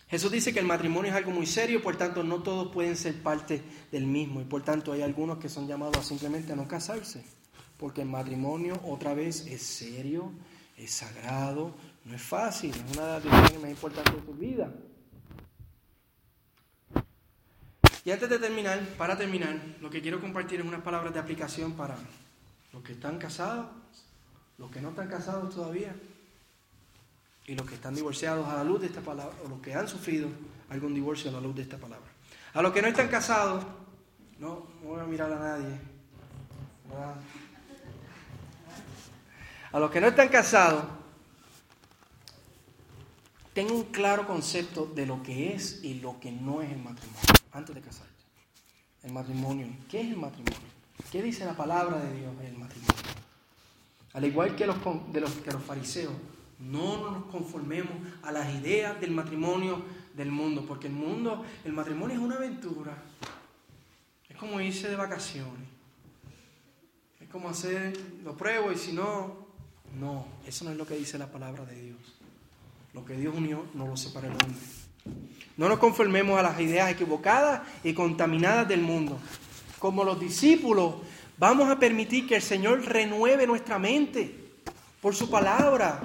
Jesús 0.07 0.31
dice 0.31 0.53
que 0.53 0.59
el 0.59 0.67
matrimonio 0.67 1.09
es 1.09 1.17
algo 1.17 1.31
muy 1.31 1.47
serio, 1.47 1.81
por 1.81 1.95
tanto 1.95 2.23
no 2.23 2.43
todos 2.43 2.71
pueden 2.71 2.95
ser 2.95 3.15
parte 3.23 3.63
del 3.91 4.05
mismo 4.05 4.41
y 4.41 4.43
por 4.43 4.61
tanto 4.61 4.91
hay 4.91 5.01
algunos 5.01 5.39
que 5.39 5.49
son 5.49 5.67
llamados 5.67 5.97
a 5.97 6.03
simplemente 6.03 6.53
a 6.53 6.55
no 6.55 6.67
casarse, 6.67 7.25
porque 7.77 8.01
el 8.03 8.09
matrimonio 8.09 8.79
otra 8.85 9.15
vez 9.15 9.47
es 9.47 9.63
serio, 9.63 10.31
es 10.77 10.91
sagrado, 10.91 11.73
no 12.05 12.15
es 12.15 12.21
fácil, 12.21 12.69
es 12.69 12.95
una 12.95 13.07
de 13.07 13.13
las 13.13 13.23
decisiones 13.23 13.61
más 13.61 13.71
importantes 13.71 14.13
de 14.13 14.21
tu 14.21 14.33
vida. 14.33 14.71
Y 18.05 18.11
antes 18.11 18.29
de 18.29 18.39
terminar, 18.39 18.79
para 18.97 19.17
terminar, 19.17 19.57
lo 19.79 19.89
que 19.89 20.01
quiero 20.01 20.19
compartir 20.19 20.59
es 20.59 20.65
unas 20.65 20.81
palabras 20.81 21.13
de 21.13 21.19
aplicación 21.19 21.73
para 21.73 21.95
los 22.73 22.83
que 22.83 22.93
están 22.93 23.17
casados, 23.17 23.67
los 24.57 24.69
que 24.71 24.81
no 24.81 24.89
están 24.89 25.07
casados 25.07 25.53
todavía 25.53 25.95
y 27.45 27.55
los 27.55 27.67
que 27.67 27.75
están 27.75 27.95
divorciados 27.95 28.47
a 28.47 28.55
la 28.55 28.63
luz 28.63 28.81
de 28.81 28.87
esta 28.87 29.01
palabra, 29.01 29.35
o 29.45 29.49
los 29.49 29.61
que 29.61 29.73
han 29.73 29.87
sufrido 29.87 30.29
algún 30.69 30.93
divorcio 30.93 31.29
a 31.29 31.33
la 31.33 31.41
luz 31.41 31.55
de 31.55 31.61
esta 31.63 31.77
palabra. 31.77 32.09
A 32.53 32.61
los 32.61 32.73
que 32.73 32.81
no 32.81 32.87
están 32.87 33.07
casados, 33.07 33.65
no, 34.39 34.67
voy 34.83 34.99
a 34.99 35.03
mirar 35.03 35.31
a 35.31 35.39
nadie. 35.39 35.79
A 39.71 39.79
los 39.79 39.89
que 39.89 39.99
no 39.99 40.07
están 40.07 40.29
casados, 40.29 40.83
tengo 43.53 43.73
un 43.73 43.85
claro 43.85 44.27
concepto 44.27 44.85
de 44.85 45.05
lo 45.05 45.21
que 45.23 45.53
es 45.53 45.83
y 45.83 45.95
lo 45.95 46.19
que 46.19 46.31
no 46.31 46.61
es 46.61 46.71
el 46.71 46.79
matrimonio, 46.79 47.21
antes 47.53 47.75
de 47.75 47.81
casarte. 47.81 48.11
El 49.03 49.13
matrimonio, 49.13 49.67
¿qué 49.89 50.01
es 50.01 50.07
el 50.07 50.17
matrimonio? 50.17 50.59
¿Qué 51.11 51.21
dice 51.21 51.45
la 51.45 51.55
palabra 51.55 51.99
de 51.99 52.13
Dios 52.13 52.33
en 52.39 52.47
el 52.47 52.57
matrimonio? 52.57 52.93
Al 54.13 54.25
igual 54.25 54.55
que 54.55 54.65
los, 54.65 54.77
de 55.11 55.21
los, 55.21 55.31
que 55.31 55.51
los 55.51 55.63
fariseos, 55.63 56.13
no 56.59 57.11
nos 57.11 57.25
conformemos 57.25 57.93
a 58.21 58.31
las 58.31 58.53
ideas 58.55 58.99
del 59.01 59.11
matrimonio 59.11 59.83
del 60.15 60.31
mundo, 60.31 60.65
porque 60.65 60.87
el 60.87 60.93
mundo, 60.93 61.43
el 61.65 61.73
matrimonio 61.73 62.15
es 62.15 62.21
una 62.21 62.35
aventura. 62.35 62.95
Es 64.29 64.37
como 64.37 64.61
irse 64.61 64.87
de 64.87 64.95
vacaciones. 64.95 65.67
Es 67.19 67.27
como 67.27 67.49
hacer, 67.49 67.97
lo 68.23 68.37
pruebo 68.37 68.71
y 68.71 68.77
si 68.77 68.93
no, 68.93 69.47
no, 69.99 70.25
eso 70.47 70.65
no 70.65 70.71
es 70.71 70.77
lo 70.77 70.85
que 70.85 70.95
dice 70.95 71.17
la 71.17 71.31
palabra 71.31 71.65
de 71.65 71.81
Dios. 71.81 71.99
Lo 72.93 73.03
que 73.03 73.15
Dios 73.15 73.35
unió 73.35 73.65
no 73.73 73.87
lo 73.87 73.97
separa 73.97 74.27
el 74.27 74.33
hombre. 74.33 74.82
No 75.57 75.69
nos 75.69 75.79
conformemos 75.79 76.39
a 76.39 76.43
las 76.43 76.59
ideas 76.59 76.89
equivocadas 76.91 77.61
y 77.83 77.93
contaminadas 77.93 78.67
del 78.67 78.81
mundo. 78.81 79.19
Como 79.79 80.03
los 80.03 80.19
discípulos, 80.19 80.95
vamos 81.37 81.69
a 81.69 81.77
permitir 81.77 82.27
que 82.27 82.37
el 82.37 82.41
Señor 82.41 82.83
renueve 82.85 83.45
nuestra 83.45 83.77
mente 83.77 84.43
por 85.01 85.13
su 85.13 85.29
palabra, 85.29 86.01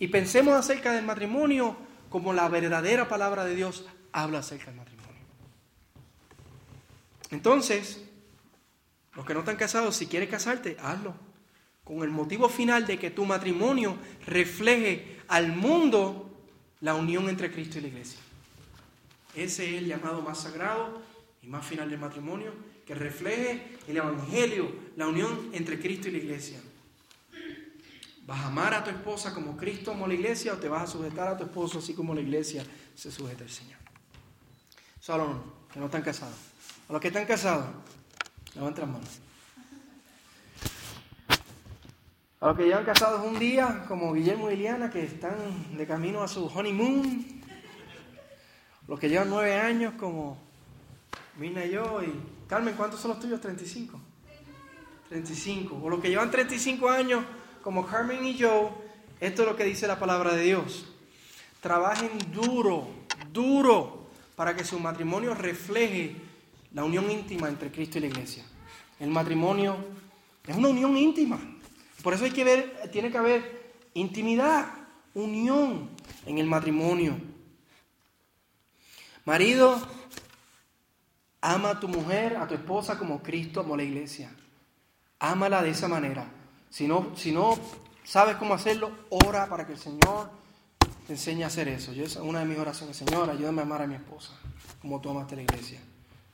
y 0.00 0.08
pensemos 0.08 0.54
acerca 0.54 0.92
del 0.92 1.04
matrimonio 1.04 1.76
como 2.08 2.32
la 2.32 2.48
verdadera 2.48 3.08
palabra 3.08 3.44
de 3.44 3.54
Dios 3.54 3.84
habla 4.12 4.38
acerca 4.38 4.66
del 4.66 4.76
matrimonio. 4.76 5.22
Entonces, 7.30 8.02
los 9.14 9.26
que 9.26 9.34
no 9.34 9.40
están 9.40 9.56
casados, 9.56 9.96
si 9.96 10.06
quieres 10.06 10.28
casarte, 10.28 10.76
hazlo. 10.80 11.14
Con 11.84 12.02
el 12.02 12.10
motivo 12.10 12.48
final 12.48 12.86
de 12.86 12.98
que 12.98 13.10
tu 13.10 13.24
matrimonio 13.24 13.96
refleje 14.26 15.20
al 15.26 15.54
mundo 15.54 16.37
la 16.80 16.94
unión 16.94 17.28
entre 17.28 17.50
Cristo 17.50 17.78
y 17.78 17.82
la 17.82 17.88
iglesia. 17.88 18.20
Ese 19.34 19.70
es 19.70 19.82
el 19.82 19.86
llamado 19.86 20.22
más 20.22 20.40
sagrado 20.40 21.00
y 21.42 21.46
más 21.46 21.66
final 21.66 21.90
del 21.90 21.98
matrimonio, 21.98 22.52
que 22.86 22.94
refleje 22.94 23.76
el 23.86 23.96
Evangelio, 23.96 24.72
la 24.96 25.06
unión 25.06 25.50
entre 25.52 25.78
Cristo 25.78 26.08
y 26.08 26.12
la 26.12 26.18
iglesia. 26.18 26.60
¿Vas 28.26 28.40
a 28.40 28.46
amar 28.48 28.74
a 28.74 28.84
tu 28.84 28.90
esposa 28.90 29.32
como 29.32 29.56
Cristo 29.56 29.92
amó 29.92 30.06
la 30.06 30.14
iglesia 30.14 30.52
o 30.52 30.56
te 30.56 30.68
vas 30.68 30.82
a 30.82 30.86
sujetar 30.86 31.28
a 31.28 31.36
tu 31.36 31.44
esposo 31.44 31.78
así 31.78 31.94
como 31.94 32.14
la 32.14 32.20
iglesia 32.20 32.64
se 32.94 33.10
sujeta 33.10 33.44
al 33.44 33.50
Señor? 33.50 33.78
Solo 35.00 35.42
que 35.72 35.80
no 35.80 35.86
están 35.86 36.02
casados. 36.02 36.36
A 36.88 36.92
los 36.92 37.00
que 37.00 37.08
están 37.08 37.26
casados, 37.26 37.66
levanten 38.54 38.84
las 38.84 38.92
manos. 38.92 39.27
A 42.40 42.46
los 42.46 42.56
que 42.56 42.66
llevan 42.66 42.84
casados 42.84 43.26
un 43.26 43.36
día, 43.36 43.84
como 43.88 44.12
Guillermo 44.12 44.48
y 44.48 44.54
Liliana, 44.54 44.90
que 44.90 45.02
están 45.02 45.76
de 45.76 45.86
camino 45.88 46.22
a 46.22 46.28
su 46.28 46.46
honeymoon. 46.46 47.26
Los 48.86 49.00
que 49.00 49.08
llevan 49.08 49.28
nueve 49.28 49.54
años, 49.54 49.94
como 49.98 50.38
Mina 51.36 51.64
y 51.64 51.72
yo. 51.72 52.00
Y 52.00 52.14
Carmen, 52.46 52.74
¿cuántos 52.76 53.00
son 53.00 53.10
los 53.10 53.18
tuyos? 53.18 53.40
35. 53.40 54.00
35. 55.08 55.80
O 55.82 55.90
los 55.90 56.00
que 56.00 56.10
llevan 56.10 56.30
35 56.30 56.88
años 56.88 57.24
como 57.60 57.84
Carmen 57.84 58.24
y 58.24 58.36
yo, 58.36 58.70
esto 59.18 59.42
es 59.42 59.48
lo 59.48 59.56
que 59.56 59.64
dice 59.64 59.88
la 59.88 59.98
palabra 59.98 60.32
de 60.34 60.44
Dios. 60.44 60.86
Trabajen 61.60 62.10
duro, 62.32 62.86
duro, 63.32 64.06
para 64.36 64.54
que 64.54 64.62
su 64.62 64.78
matrimonio 64.78 65.34
refleje 65.34 66.14
la 66.72 66.84
unión 66.84 67.10
íntima 67.10 67.48
entre 67.48 67.72
Cristo 67.72 67.98
y 67.98 68.02
la 68.02 68.06
iglesia. 68.06 68.44
El 69.00 69.10
matrimonio 69.10 69.76
es 70.46 70.56
una 70.56 70.68
unión 70.68 70.96
íntima. 70.96 71.40
Por 72.02 72.14
eso 72.14 72.24
hay 72.24 72.30
que 72.30 72.44
ver, 72.44 72.90
tiene 72.92 73.10
que 73.10 73.18
haber 73.18 73.72
intimidad, 73.94 74.66
unión 75.14 75.90
en 76.26 76.38
el 76.38 76.46
matrimonio. 76.46 77.18
Marido, 79.24 79.78
ama 81.40 81.70
a 81.70 81.80
tu 81.80 81.88
mujer, 81.88 82.36
a 82.36 82.46
tu 82.46 82.54
esposa 82.54 82.98
como 82.98 83.22
Cristo 83.22 83.60
amó 83.60 83.76
la 83.76 83.82
iglesia. 83.82 84.30
Ámala 85.18 85.62
de 85.62 85.70
esa 85.70 85.88
manera. 85.88 86.30
Si 86.70 86.86
no, 86.86 87.12
si 87.16 87.32
no 87.32 87.58
sabes 88.04 88.36
cómo 88.36 88.54
hacerlo, 88.54 88.90
ora 89.10 89.48
para 89.48 89.66
que 89.66 89.72
el 89.72 89.78
Señor 89.78 90.30
te 91.06 91.14
enseñe 91.14 91.42
a 91.42 91.48
hacer 91.48 91.68
eso. 91.68 91.92
Yo, 91.92 92.04
una 92.22 92.40
de 92.40 92.44
mis 92.44 92.58
oraciones. 92.58 92.96
Señor, 92.96 93.28
ayúdame 93.28 93.62
a 93.62 93.64
amar 93.64 93.82
a 93.82 93.86
mi 93.86 93.96
esposa 93.96 94.32
como 94.80 95.00
tú 95.00 95.10
amaste 95.10 95.34
la 95.34 95.42
iglesia. 95.42 95.80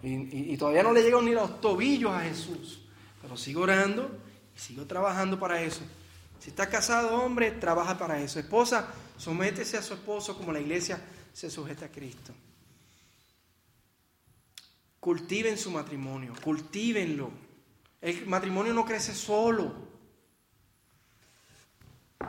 Y, 0.03 0.53
y 0.53 0.57
todavía 0.59 0.83
no 0.83 0.93
le 0.93 1.03
llego 1.03 1.23
ni 1.23 1.31
los 1.31 1.61
tobillos 1.61 2.13
a 2.13 2.21
Jesús. 2.21 2.83
Pero 3.23 3.37
sigo 3.39 3.63
orando 3.63 4.11
y 4.69 4.75
trabajando 4.87 5.39
para 5.39 5.61
eso. 5.61 5.83
Si 6.39 6.51
estás 6.51 6.69
casado, 6.69 7.23
hombre, 7.23 7.53
trabaja 7.53 7.97
para 7.99 8.21
eso. 8.21 8.39
Esposa, 8.39 8.89
sométese 9.17 9.77
a 9.77 9.83
su 9.83 9.95
esposo 9.95 10.37
como 10.37 10.53
la 10.53 10.61
iglesia 10.61 11.01
se 11.33 11.51
sujeta 11.51 11.87
a 11.87 11.89
Cristo. 11.89 12.33
Cultiven 15.01 15.59
su 15.59 15.71
matrimonio, 15.71 16.35
cultívenlo. 16.43 17.31
El 18.01 18.27
matrimonio 18.27 18.73
no 18.73 18.85
crece 18.85 19.15
solo. 19.15 19.75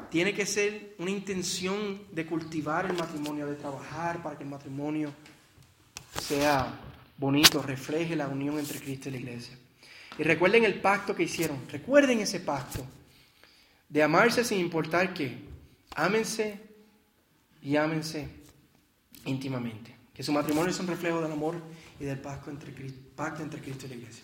Tiene 0.09 0.33
que 0.33 0.45
ser 0.45 0.95
una 0.99 1.11
intención 1.11 2.07
de 2.11 2.25
cultivar 2.25 2.85
el 2.85 2.93
matrimonio, 2.93 3.47
de 3.47 3.55
trabajar 3.55 4.21
para 4.21 4.37
que 4.37 4.43
el 4.43 4.49
matrimonio 4.49 5.13
sea 6.21 6.79
bonito, 7.17 7.61
refleje 7.61 8.15
la 8.15 8.27
unión 8.27 8.59
entre 8.59 8.79
Cristo 8.79 9.09
y 9.09 9.13
la 9.13 9.17
iglesia. 9.17 9.57
Y 10.17 10.23
recuerden 10.23 10.63
el 10.63 10.79
pacto 10.81 11.15
que 11.15 11.23
hicieron, 11.23 11.67
recuerden 11.69 12.19
ese 12.19 12.39
pacto 12.39 12.85
de 13.89 14.03
amarse 14.03 14.43
sin 14.43 14.59
importar 14.59 15.13
qué. 15.13 15.37
Ámense 15.95 16.59
y 17.61 17.75
ámense 17.75 18.29
íntimamente. 19.25 19.95
Que 20.13 20.23
su 20.23 20.31
matrimonio 20.31 20.71
es 20.71 20.79
un 20.79 20.87
reflejo 20.87 21.21
del 21.21 21.31
amor 21.31 21.61
y 21.99 22.05
del 22.05 22.19
pacto 22.19 22.49
entre, 22.49 22.71
pacto 23.15 23.43
entre 23.43 23.61
Cristo 23.61 23.85
y 23.85 23.89
la 23.89 23.95
iglesia. 23.95 24.23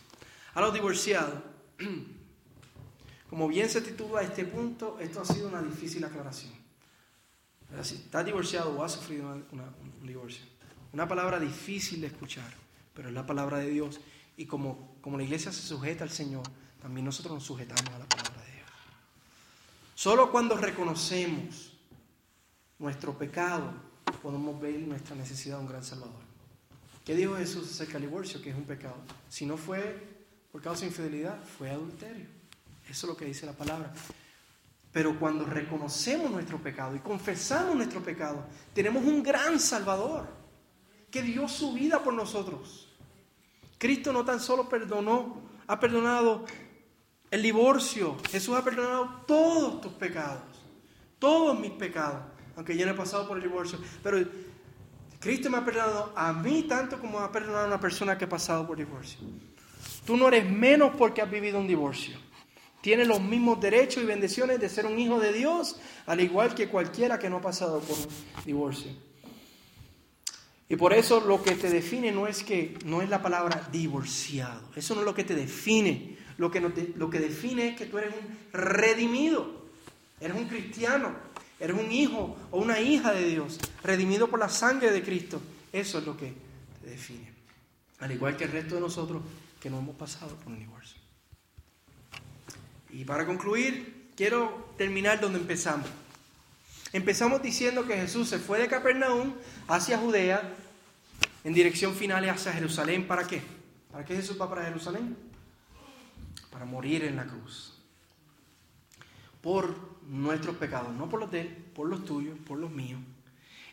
A 0.54 0.62
los 0.62 0.74
divorciados, 0.74 1.42
como 3.30 3.48
bien 3.48 3.70
se 3.70 3.82
titula 3.82 4.22
este 4.22 4.46
punto, 4.46 4.98
esto 5.00 5.22
ha 5.22 5.26
sido 5.26 5.50
una 5.50 5.62
difícil 5.62 6.04
aclaración. 6.04 6.52
Si 7.84 7.96
estás 7.96 8.26
divorciado 8.26 8.78
o 8.78 8.84
has 8.84 8.92
sufrido 8.92 9.30
un 9.30 10.08
divorcio, 10.08 10.44
una 10.92 11.08
palabra 11.08 11.40
difícil 11.40 12.02
de 12.02 12.08
escuchar, 12.08 12.54
pero 12.94 13.08
es 13.08 13.14
la 13.14 13.26
palabra 13.26 13.60
de 13.60 13.70
Dios. 13.70 14.02
Y 14.36 14.46
como, 14.46 14.91
como 15.02 15.18
la 15.18 15.24
iglesia 15.24 15.52
se 15.52 15.62
sujeta 15.62 16.04
al 16.04 16.10
Señor, 16.10 16.44
también 16.82 17.06
nosotros 17.06 17.34
nos 17.34 17.44
sujetamos 17.44 17.88
a 17.94 18.00
la 18.00 18.06
palabra 18.06 18.42
de 18.46 18.52
Dios. 18.54 18.70
Solo 19.96 20.32
cuando 20.32 20.56
reconocemos 20.58 21.74
nuestro 22.80 23.18
pecado 23.18 23.74
podemos 24.22 24.60
ver 24.60 24.80
nuestra 24.80 25.16
necesidad 25.16 25.58
de 25.58 25.62
un 25.62 25.70
gran 25.70 25.84
Salvador. 25.84 26.22
¿Qué 27.06 27.16
dijo 27.16 27.36
Jesús 27.36 27.70
acerca 27.70 27.94
del 27.94 28.04
divorcio? 28.04 28.42
Que 28.42 28.52
es 28.52 28.56
un 28.56 28.64
pecado. 28.64 28.98
Si 29.30 29.46
no 29.46 29.58
fue 29.58 30.08
por 30.52 30.62
causa 30.62 30.82
de 30.82 30.88
infidelidad, 30.88 31.38
fue 31.58 31.70
adulterio. 31.70 32.28
Eso 32.90 33.06
es 33.06 33.10
lo 33.10 33.18
que 33.18 33.26
dice 33.26 33.46
la 33.46 33.54
palabra. 33.54 33.92
Pero 34.92 35.18
cuando 35.20 35.46
reconocemos 35.46 36.30
nuestro 36.30 36.62
pecado 36.62 36.96
y 36.96 37.00
confesamos 37.00 37.76
nuestro 37.76 38.04
pecado, 38.04 38.44
tenemos 38.74 39.04
un 39.04 39.24
gran 39.24 39.60
Salvador 39.60 40.28
que 41.10 41.22
dio 41.22 41.48
su 41.48 41.74
vida 41.74 42.04
por 42.04 42.14
nosotros. 42.14 42.91
Cristo 43.82 44.14
no 44.14 44.24
tan 44.24 44.40
solo 44.40 44.70
perdonó, 44.70 45.42
ha 45.66 45.80
perdonado 45.80 46.46
el 47.32 47.42
divorcio. 47.42 48.16
Jesús 48.30 48.56
ha 48.56 48.64
perdonado 48.64 49.24
todos 49.26 49.82
tus 49.82 49.94
pecados, 49.94 50.44
todos 51.18 51.60
mis 51.60 51.72
pecados, 51.72 52.22
aunque 52.56 52.78
yo 52.78 52.86
no 52.86 52.92
he 52.92 52.96
pasado 52.96 53.28
por 53.28 53.38
el 53.38 53.44
divorcio. 53.44 53.80
Pero 54.04 54.20
Cristo 55.20 55.50
me 55.50 55.58
ha 55.58 55.66
perdonado 55.66 56.14
a 56.16 56.32
mí 56.32 56.62
tanto 56.70 57.00
como 57.00 57.22
ha 57.22 57.32
perdonado 57.32 57.64
a 57.64 57.68
una 57.70 57.80
persona 57.80 58.20
que 58.20 58.26
ha 58.26 58.30
pasado 58.30 58.68
por 58.68 58.78
divorcio. 58.78 59.18
Tú 60.06 60.16
no 60.16 60.28
eres 60.28 60.48
menos 60.48 60.92
porque 60.96 61.24
has 61.24 61.32
vivido 61.32 61.58
un 61.58 61.68
divorcio. 61.68 62.20
Tienes 62.82 63.08
los 63.08 63.20
mismos 63.20 63.60
derechos 63.60 64.04
y 64.04 64.06
bendiciones 64.06 64.60
de 64.60 64.70
ser 64.70 64.86
un 64.86 65.00
hijo 65.00 65.20
de 65.20 65.34
Dios, 65.34 65.82
al 66.06 66.22
igual 66.22 66.54
que 66.54 66.70
cualquiera 66.70 67.18
que 67.18 67.32
no 67.32 67.38
ha 67.38 67.42
pasado 67.42 67.80
por 67.80 67.98
un 67.98 68.46
divorcio. 68.46 68.92
Y 70.72 70.78
por 70.78 70.94
eso 70.94 71.20
lo 71.20 71.44
que 71.44 71.56
te 71.56 71.70
define 71.70 72.14
no 72.14 72.28
es 72.28 72.46
que 72.46 72.80
no 72.86 73.02
es 73.02 73.10
la 73.10 73.22
palabra 73.22 73.68
divorciado. 73.74 74.62
Eso 74.74 74.96
no 74.96 75.02
es 75.02 75.06
lo 75.06 75.14
que 75.14 75.26
te 75.26 75.36
define. 75.36 76.16
Lo 76.38 76.50
que, 76.50 76.62
lo 76.62 77.10
que 77.10 77.20
define 77.20 77.68
es 77.68 77.76
que 77.76 77.88
tú 77.88 77.98
eres 77.98 78.14
un 78.14 78.38
redimido. 78.54 79.66
Eres 80.22 80.38
un 80.38 80.48
cristiano. 80.48 81.14
Eres 81.60 81.78
un 81.78 81.92
hijo 81.92 82.38
o 82.52 82.62
una 82.62 82.80
hija 82.80 83.12
de 83.12 83.28
Dios, 83.28 83.60
redimido 83.84 84.30
por 84.30 84.40
la 84.40 84.48
sangre 84.48 84.92
de 84.92 85.04
Cristo. 85.04 85.42
Eso 85.74 85.98
es 85.98 86.06
lo 86.06 86.16
que 86.16 86.34
te 86.82 86.90
define. 86.90 87.34
Al 88.00 88.14
igual 88.14 88.38
que 88.38 88.46
el 88.46 88.54
resto 88.54 88.76
de 88.76 88.82
nosotros 88.82 89.22
que 89.60 89.70
no 89.70 89.80
hemos 89.80 89.98
pasado 89.98 90.38
por 90.38 90.54
un 90.54 90.60
divorcio. 90.60 91.02
Y 92.92 93.04
para 93.04 93.26
concluir, 93.26 94.12
quiero 94.16 94.72
terminar 94.78 95.20
donde 95.20 95.40
empezamos. 95.40 95.90
Empezamos 96.94 97.42
diciendo 97.42 97.86
que 97.86 97.96
Jesús 97.96 98.30
se 98.30 98.40
fue 98.40 98.60
de 98.60 98.68
Capernaum 98.68 99.34
hacia 99.68 99.98
Judea 99.98 100.42
en 101.44 101.54
dirección 101.54 101.96
final 101.96 102.28
hacia 102.30 102.54
Jerusalén. 102.54 103.08
¿Para 103.08 103.26
qué? 103.26 103.42
¿Para 103.92 104.06
qué 104.06 104.16
Jesús 104.16 104.40
va 104.40 104.50
para 104.50 104.66
Jerusalén? 104.66 105.18
Para 106.50 106.66
morir 106.66 107.04
en 107.04 107.16
la 107.16 107.26
cruz. 107.26 107.78
Por 109.42 109.76
nuestros 110.08 110.58
pecados, 110.58 110.94
no 110.94 111.10
por 111.10 111.20
los 111.20 111.32
de 111.32 111.42
Él, 111.42 111.48
por 111.74 111.88
los 111.88 112.06
tuyos, 112.06 112.38
por 112.46 112.60
los 112.60 112.72
míos. 112.72 113.00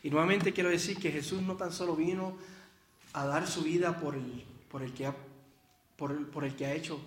Y 0.01 0.09
nuevamente 0.09 0.53
quiero 0.53 0.69
decir 0.69 0.97
que 0.97 1.11
Jesús 1.11 1.41
no 1.41 1.55
tan 1.57 1.73
solo 1.73 1.95
vino 1.95 2.37
a 3.13 3.25
dar 3.25 3.47
su 3.47 3.63
vida 3.63 3.99
por 3.99 4.15
el, 4.15 4.45
por 4.69 4.81
el 4.81 4.93
que 4.93 5.05
ha 5.07 5.15
por 5.99 6.45
el, 6.45 6.55
que 6.55 6.65
ha 6.65 6.73
hecho 6.73 6.99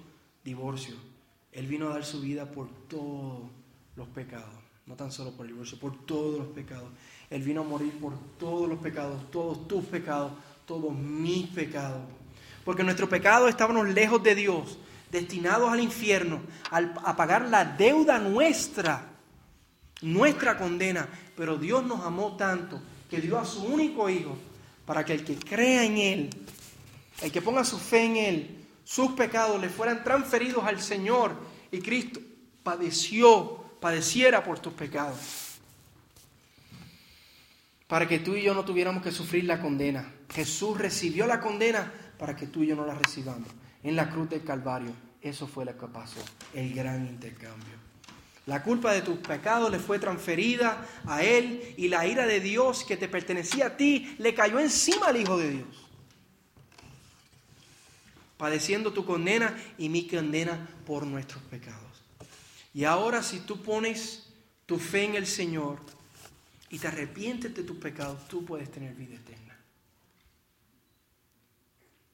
divorcio. 0.45 0.95
Él 1.53 1.67
vino 1.67 1.89
a 1.89 1.95
dar 1.95 2.05
su 2.05 2.21
vida 2.21 2.51
por 2.51 2.69
todos 2.89 3.51
los 3.97 4.09
pecados, 4.09 4.55
no 4.93 4.99
tan 4.99 5.11
solo 5.11 5.31
por 5.31 5.47
el 5.47 5.53
divorcio, 5.53 5.79
por 5.79 6.05
todos 6.05 6.39
los 6.39 6.49
pecados. 6.49 6.91
Él 7.31 7.43
vino 7.43 7.63
a 7.63 7.65
morir 7.65 7.99
por 7.99 8.13
todos 8.39 8.69
los 8.69 8.79
pecados, 8.79 9.31
todos 9.31 9.67
tus 9.67 9.83
pecados, 9.87 10.33
todos 10.67 10.95
mis 10.95 11.47
pecados. 11.47 12.03
Porque 12.63 12.85
nuestros 12.85 13.09
pecados 13.09 13.49
estábamos 13.49 13.89
lejos 13.89 14.23
de 14.23 14.35
Dios, 14.35 14.77
destinados 15.11 15.73
al 15.73 15.81
infierno, 15.81 16.43
a 16.71 17.17
pagar 17.17 17.49
la 17.49 17.65
deuda 17.65 18.19
nuestra, 18.19 19.13
nuestra 20.03 20.59
condena. 20.59 21.09
Pero 21.39 21.57
Dios 21.57 21.83
nos 21.87 22.05
amó 22.05 22.37
tanto 22.37 22.79
que 23.09 23.19
dio 23.19 23.39
a 23.39 23.47
su 23.47 23.65
único 23.65 24.11
Hijo 24.11 24.37
para 24.85 25.07
que 25.07 25.15
el 25.15 25.25
que 25.25 25.37
crea 25.37 25.87
en 25.87 25.97
Él, 25.97 26.31
el 27.23 27.33
que 27.33 27.41
ponga 27.41 27.65
su 27.65 27.79
fe 27.79 28.05
en 28.05 28.17
Él, 28.17 28.67
sus 28.85 29.13
pecados 29.13 29.59
le 29.59 29.71
fueran 29.71 30.05
transferidos 30.05 30.63
al 30.65 30.83
Señor 30.83 31.35
y 31.71 31.79
Cristo 31.79 32.21
padeció, 32.63 33.62
padeciera 33.83 34.43
por 34.43 34.59
tus 34.61 34.73
pecados. 34.73 35.19
Para 37.87 38.09
que 38.09 38.21
tú 38.21 38.35
y 38.35 38.43
yo 38.43 38.55
no 38.55 38.65
tuviéramos 38.65 39.03
que 39.03 39.13
sufrir 39.13 39.45
la 39.45 39.61
condena. 39.61 40.11
Jesús 40.33 40.79
recibió 40.79 41.27
la 41.27 41.41
condena 41.41 41.93
para 42.19 42.35
que 42.35 42.47
tú 42.47 42.63
y 42.63 42.69
yo 42.69 42.77
no 42.77 42.87
la 42.87 42.95
recibamos. 42.95 43.49
En 43.83 43.95
la 43.95 44.09
cruz 44.09 44.31
del 44.31 44.45
Calvario. 44.45 44.93
Eso 45.21 45.47
fue 45.47 45.67
lo 45.67 45.77
que 45.77 45.87
pasó. 45.89 46.21
El 46.55 46.73
gran 46.73 47.07
intercambio. 47.07 47.75
La 48.47 48.63
culpa 48.63 48.93
de 48.93 49.03
tus 49.03 49.19
pecados 49.19 49.71
le 49.71 49.79
fue 49.79 49.99
transferida 49.99 50.87
a 51.07 51.23
Él 51.23 51.75
y 51.77 51.89
la 51.89 52.07
ira 52.07 52.27
de 52.27 52.41
Dios 52.41 52.85
que 52.85 52.97
te 52.97 53.09
pertenecía 53.09 53.67
a 53.67 53.77
ti 53.77 54.17
le 54.19 54.33
cayó 54.33 54.59
encima 54.59 55.09
al 55.09 55.19
Hijo 55.19 55.37
de 55.37 55.51
Dios 55.51 55.83
padeciendo 58.43 58.93
tu 58.93 59.05
condena 59.05 59.57
y 59.79 59.89
mi 59.89 60.09
condena 60.09 60.69
por 60.85 61.07
nuestros 61.07 61.41
pecados. 61.45 61.82
Y 62.75 62.85
ahora 62.85 63.23
si 63.23 63.41
tú 63.41 63.63
pones 63.63 64.29
tu 64.67 64.79
fe 64.79 65.05
en 65.05 65.15
el 65.15 65.27
Señor 65.27 65.79
y 66.71 66.79
te 66.79 66.89
arrepientes 66.89 67.55
de 67.55 67.63
tus 67.63 67.77
pecados, 67.77 68.27
tú 68.29 68.45
puedes 68.45 68.71
tener 68.71 68.95
vida 68.95 69.17
eterna. 69.17 69.59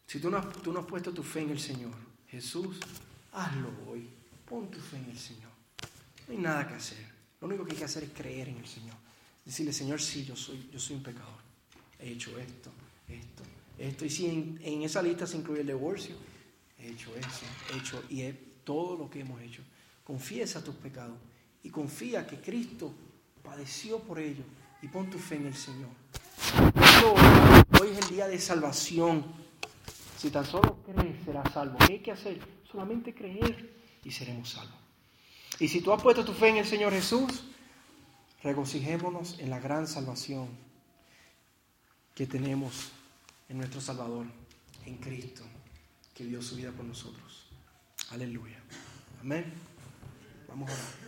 Si 0.06 0.18
tú 0.18 0.30
no, 0.30 0.38
has, 0.38 0.52
tú 0.62 0.72
no 0.72 0.80
has 0.80 0.86
puesto 0.86 1.12
tu 1.12 1.22
fe 1.22 1.40
en 1.40 1.50
el 1.50 1.60
Señor, 1.60 1.92
Jesús, 2.28 2.78
hazlo 3.32 3.70
hoy. 3.86 4.08
Pon 4.48 4.70
tu 4.70 4.80
fe 4.80 4.96
en 4.96 5.10
el 5.10 5.18
Señor. 5.18 5.50
No 6.26 6.34
hay 6.34 6.40
nada 6.40 6.66
que 6.66 6.74
hacer. 6.74 7.06
Lo 7.40 7.46
único 7.46 7.64
que 7.64 7.72
hay 7.72 7.78
que 7.78 7.84
hacer 7.84 8.04
es 8.04 8.10
creer 8.10 8.48
en 8.48 8.56
el 8.56 8.66
Señor. 8.66 8.96
Decirle, 9.44 9.72
Señor, 9.72 10.00
sí, 10.00 10.24
yo 10.24 10.34
soy, 10.34 10.68
yo 10.72 10.80
soy 10.80 10.96
un 10.96 11.02
pecador. 11.02 11.38
He 11.98 12.10
hecho 12.12 12.38
esto, 12.38 12.70
esto, 13.08 13.42
esto, 13.78 14.04
y 14.04 14.10
si 14.10 14.26
en, 14.26 14.82
esa 14.82 15.02
lista 15.02 15.26
se 15.26 15.36
incluye 15.36 15.62
el 15.62 15.66
divorcio, 15.66 16.14
he 16.78 16.90
hecho 16.90 17.14
eso, 17.16 17.44
he 17.72 17.78
hecho 17.78 18.02
y 18.08 18.22
he, 18.22 18.32
todo 18.64 18.96
lo 18.96 19.10
que 19.10 19.20
hemos 19.20 19.40
hecho. 19.40 19.62
Confiesa 20.08 20.64
tus 20.64 20.74
pecados 20.74 21.18
y 21.62 21.68
confía 21.68 22.26
que 22.26 22.40
Cristo 22.40 22.94
padeció 23.44 23.98
por 23.98 24.18
ellos 24.18 24.46
y 24.80 24.88
pon 24.88 25.10
tu 25.10 25.18
fe 25.18 25.36
en 25.36 25.48
el 25.48 25.54
Señor. 25.54 25.90
Hoy, 27.78 27.90
es 27.90 27.98
el 27.98 28.08
día 28.08 28.26
de 28.26 28.38
salvación. 28.38 29.22
Si 30.16 30.30
tan 30.30 30.46
solo 30.46 30.78
crees, 30.82 31.22
serás 31.26 31.52
salvo. 31.52 31.76
¿Qué 31.86 31.92
hay 31.92 31.98
que 31.98 32.12
hacer? 32.12 32.40
Solamente 32.72 33.14
creer 33.14 33.70
y 34.02 34.10
seremos 34.10 34.48
salvos. 34.48 34.78
Y 35.60 35.68
si 35.68 35.82
tú 35.82 35.92
has 35.92 36.02
puesto 36.02 36.24
tu 36.24 36.32
fe 36.32 36.48
en 36.48 36.56
el 36.56 36.66
Señor 36.66 36.94
Jesús, 36.94 37.44
regocijémonos 38.42 39.38
en 39.40 39.50
la 39.50 39.60
gran 39.60 39.86
salvación 39.86 40.48
que 42.14 42.26
tenemos 42.26 42.92
en 43.50 43.58
nuestro 43.58 43.82
Salvador, 43.82 44.24
en 44.86 44.96
Cristo, 44.96 45.44
que 46.14 46.24
dio 46.24 46.40
su 46.40 46.56
vida 46.56 46.72
por 46.72 46.86
nosotros. 46.86 47.50
Aleluya. 48.10 48.56
Amén. 49.20 49.67
Vamos 50.48 50.70
a 50.70 50.72
orar. 50.72 51.07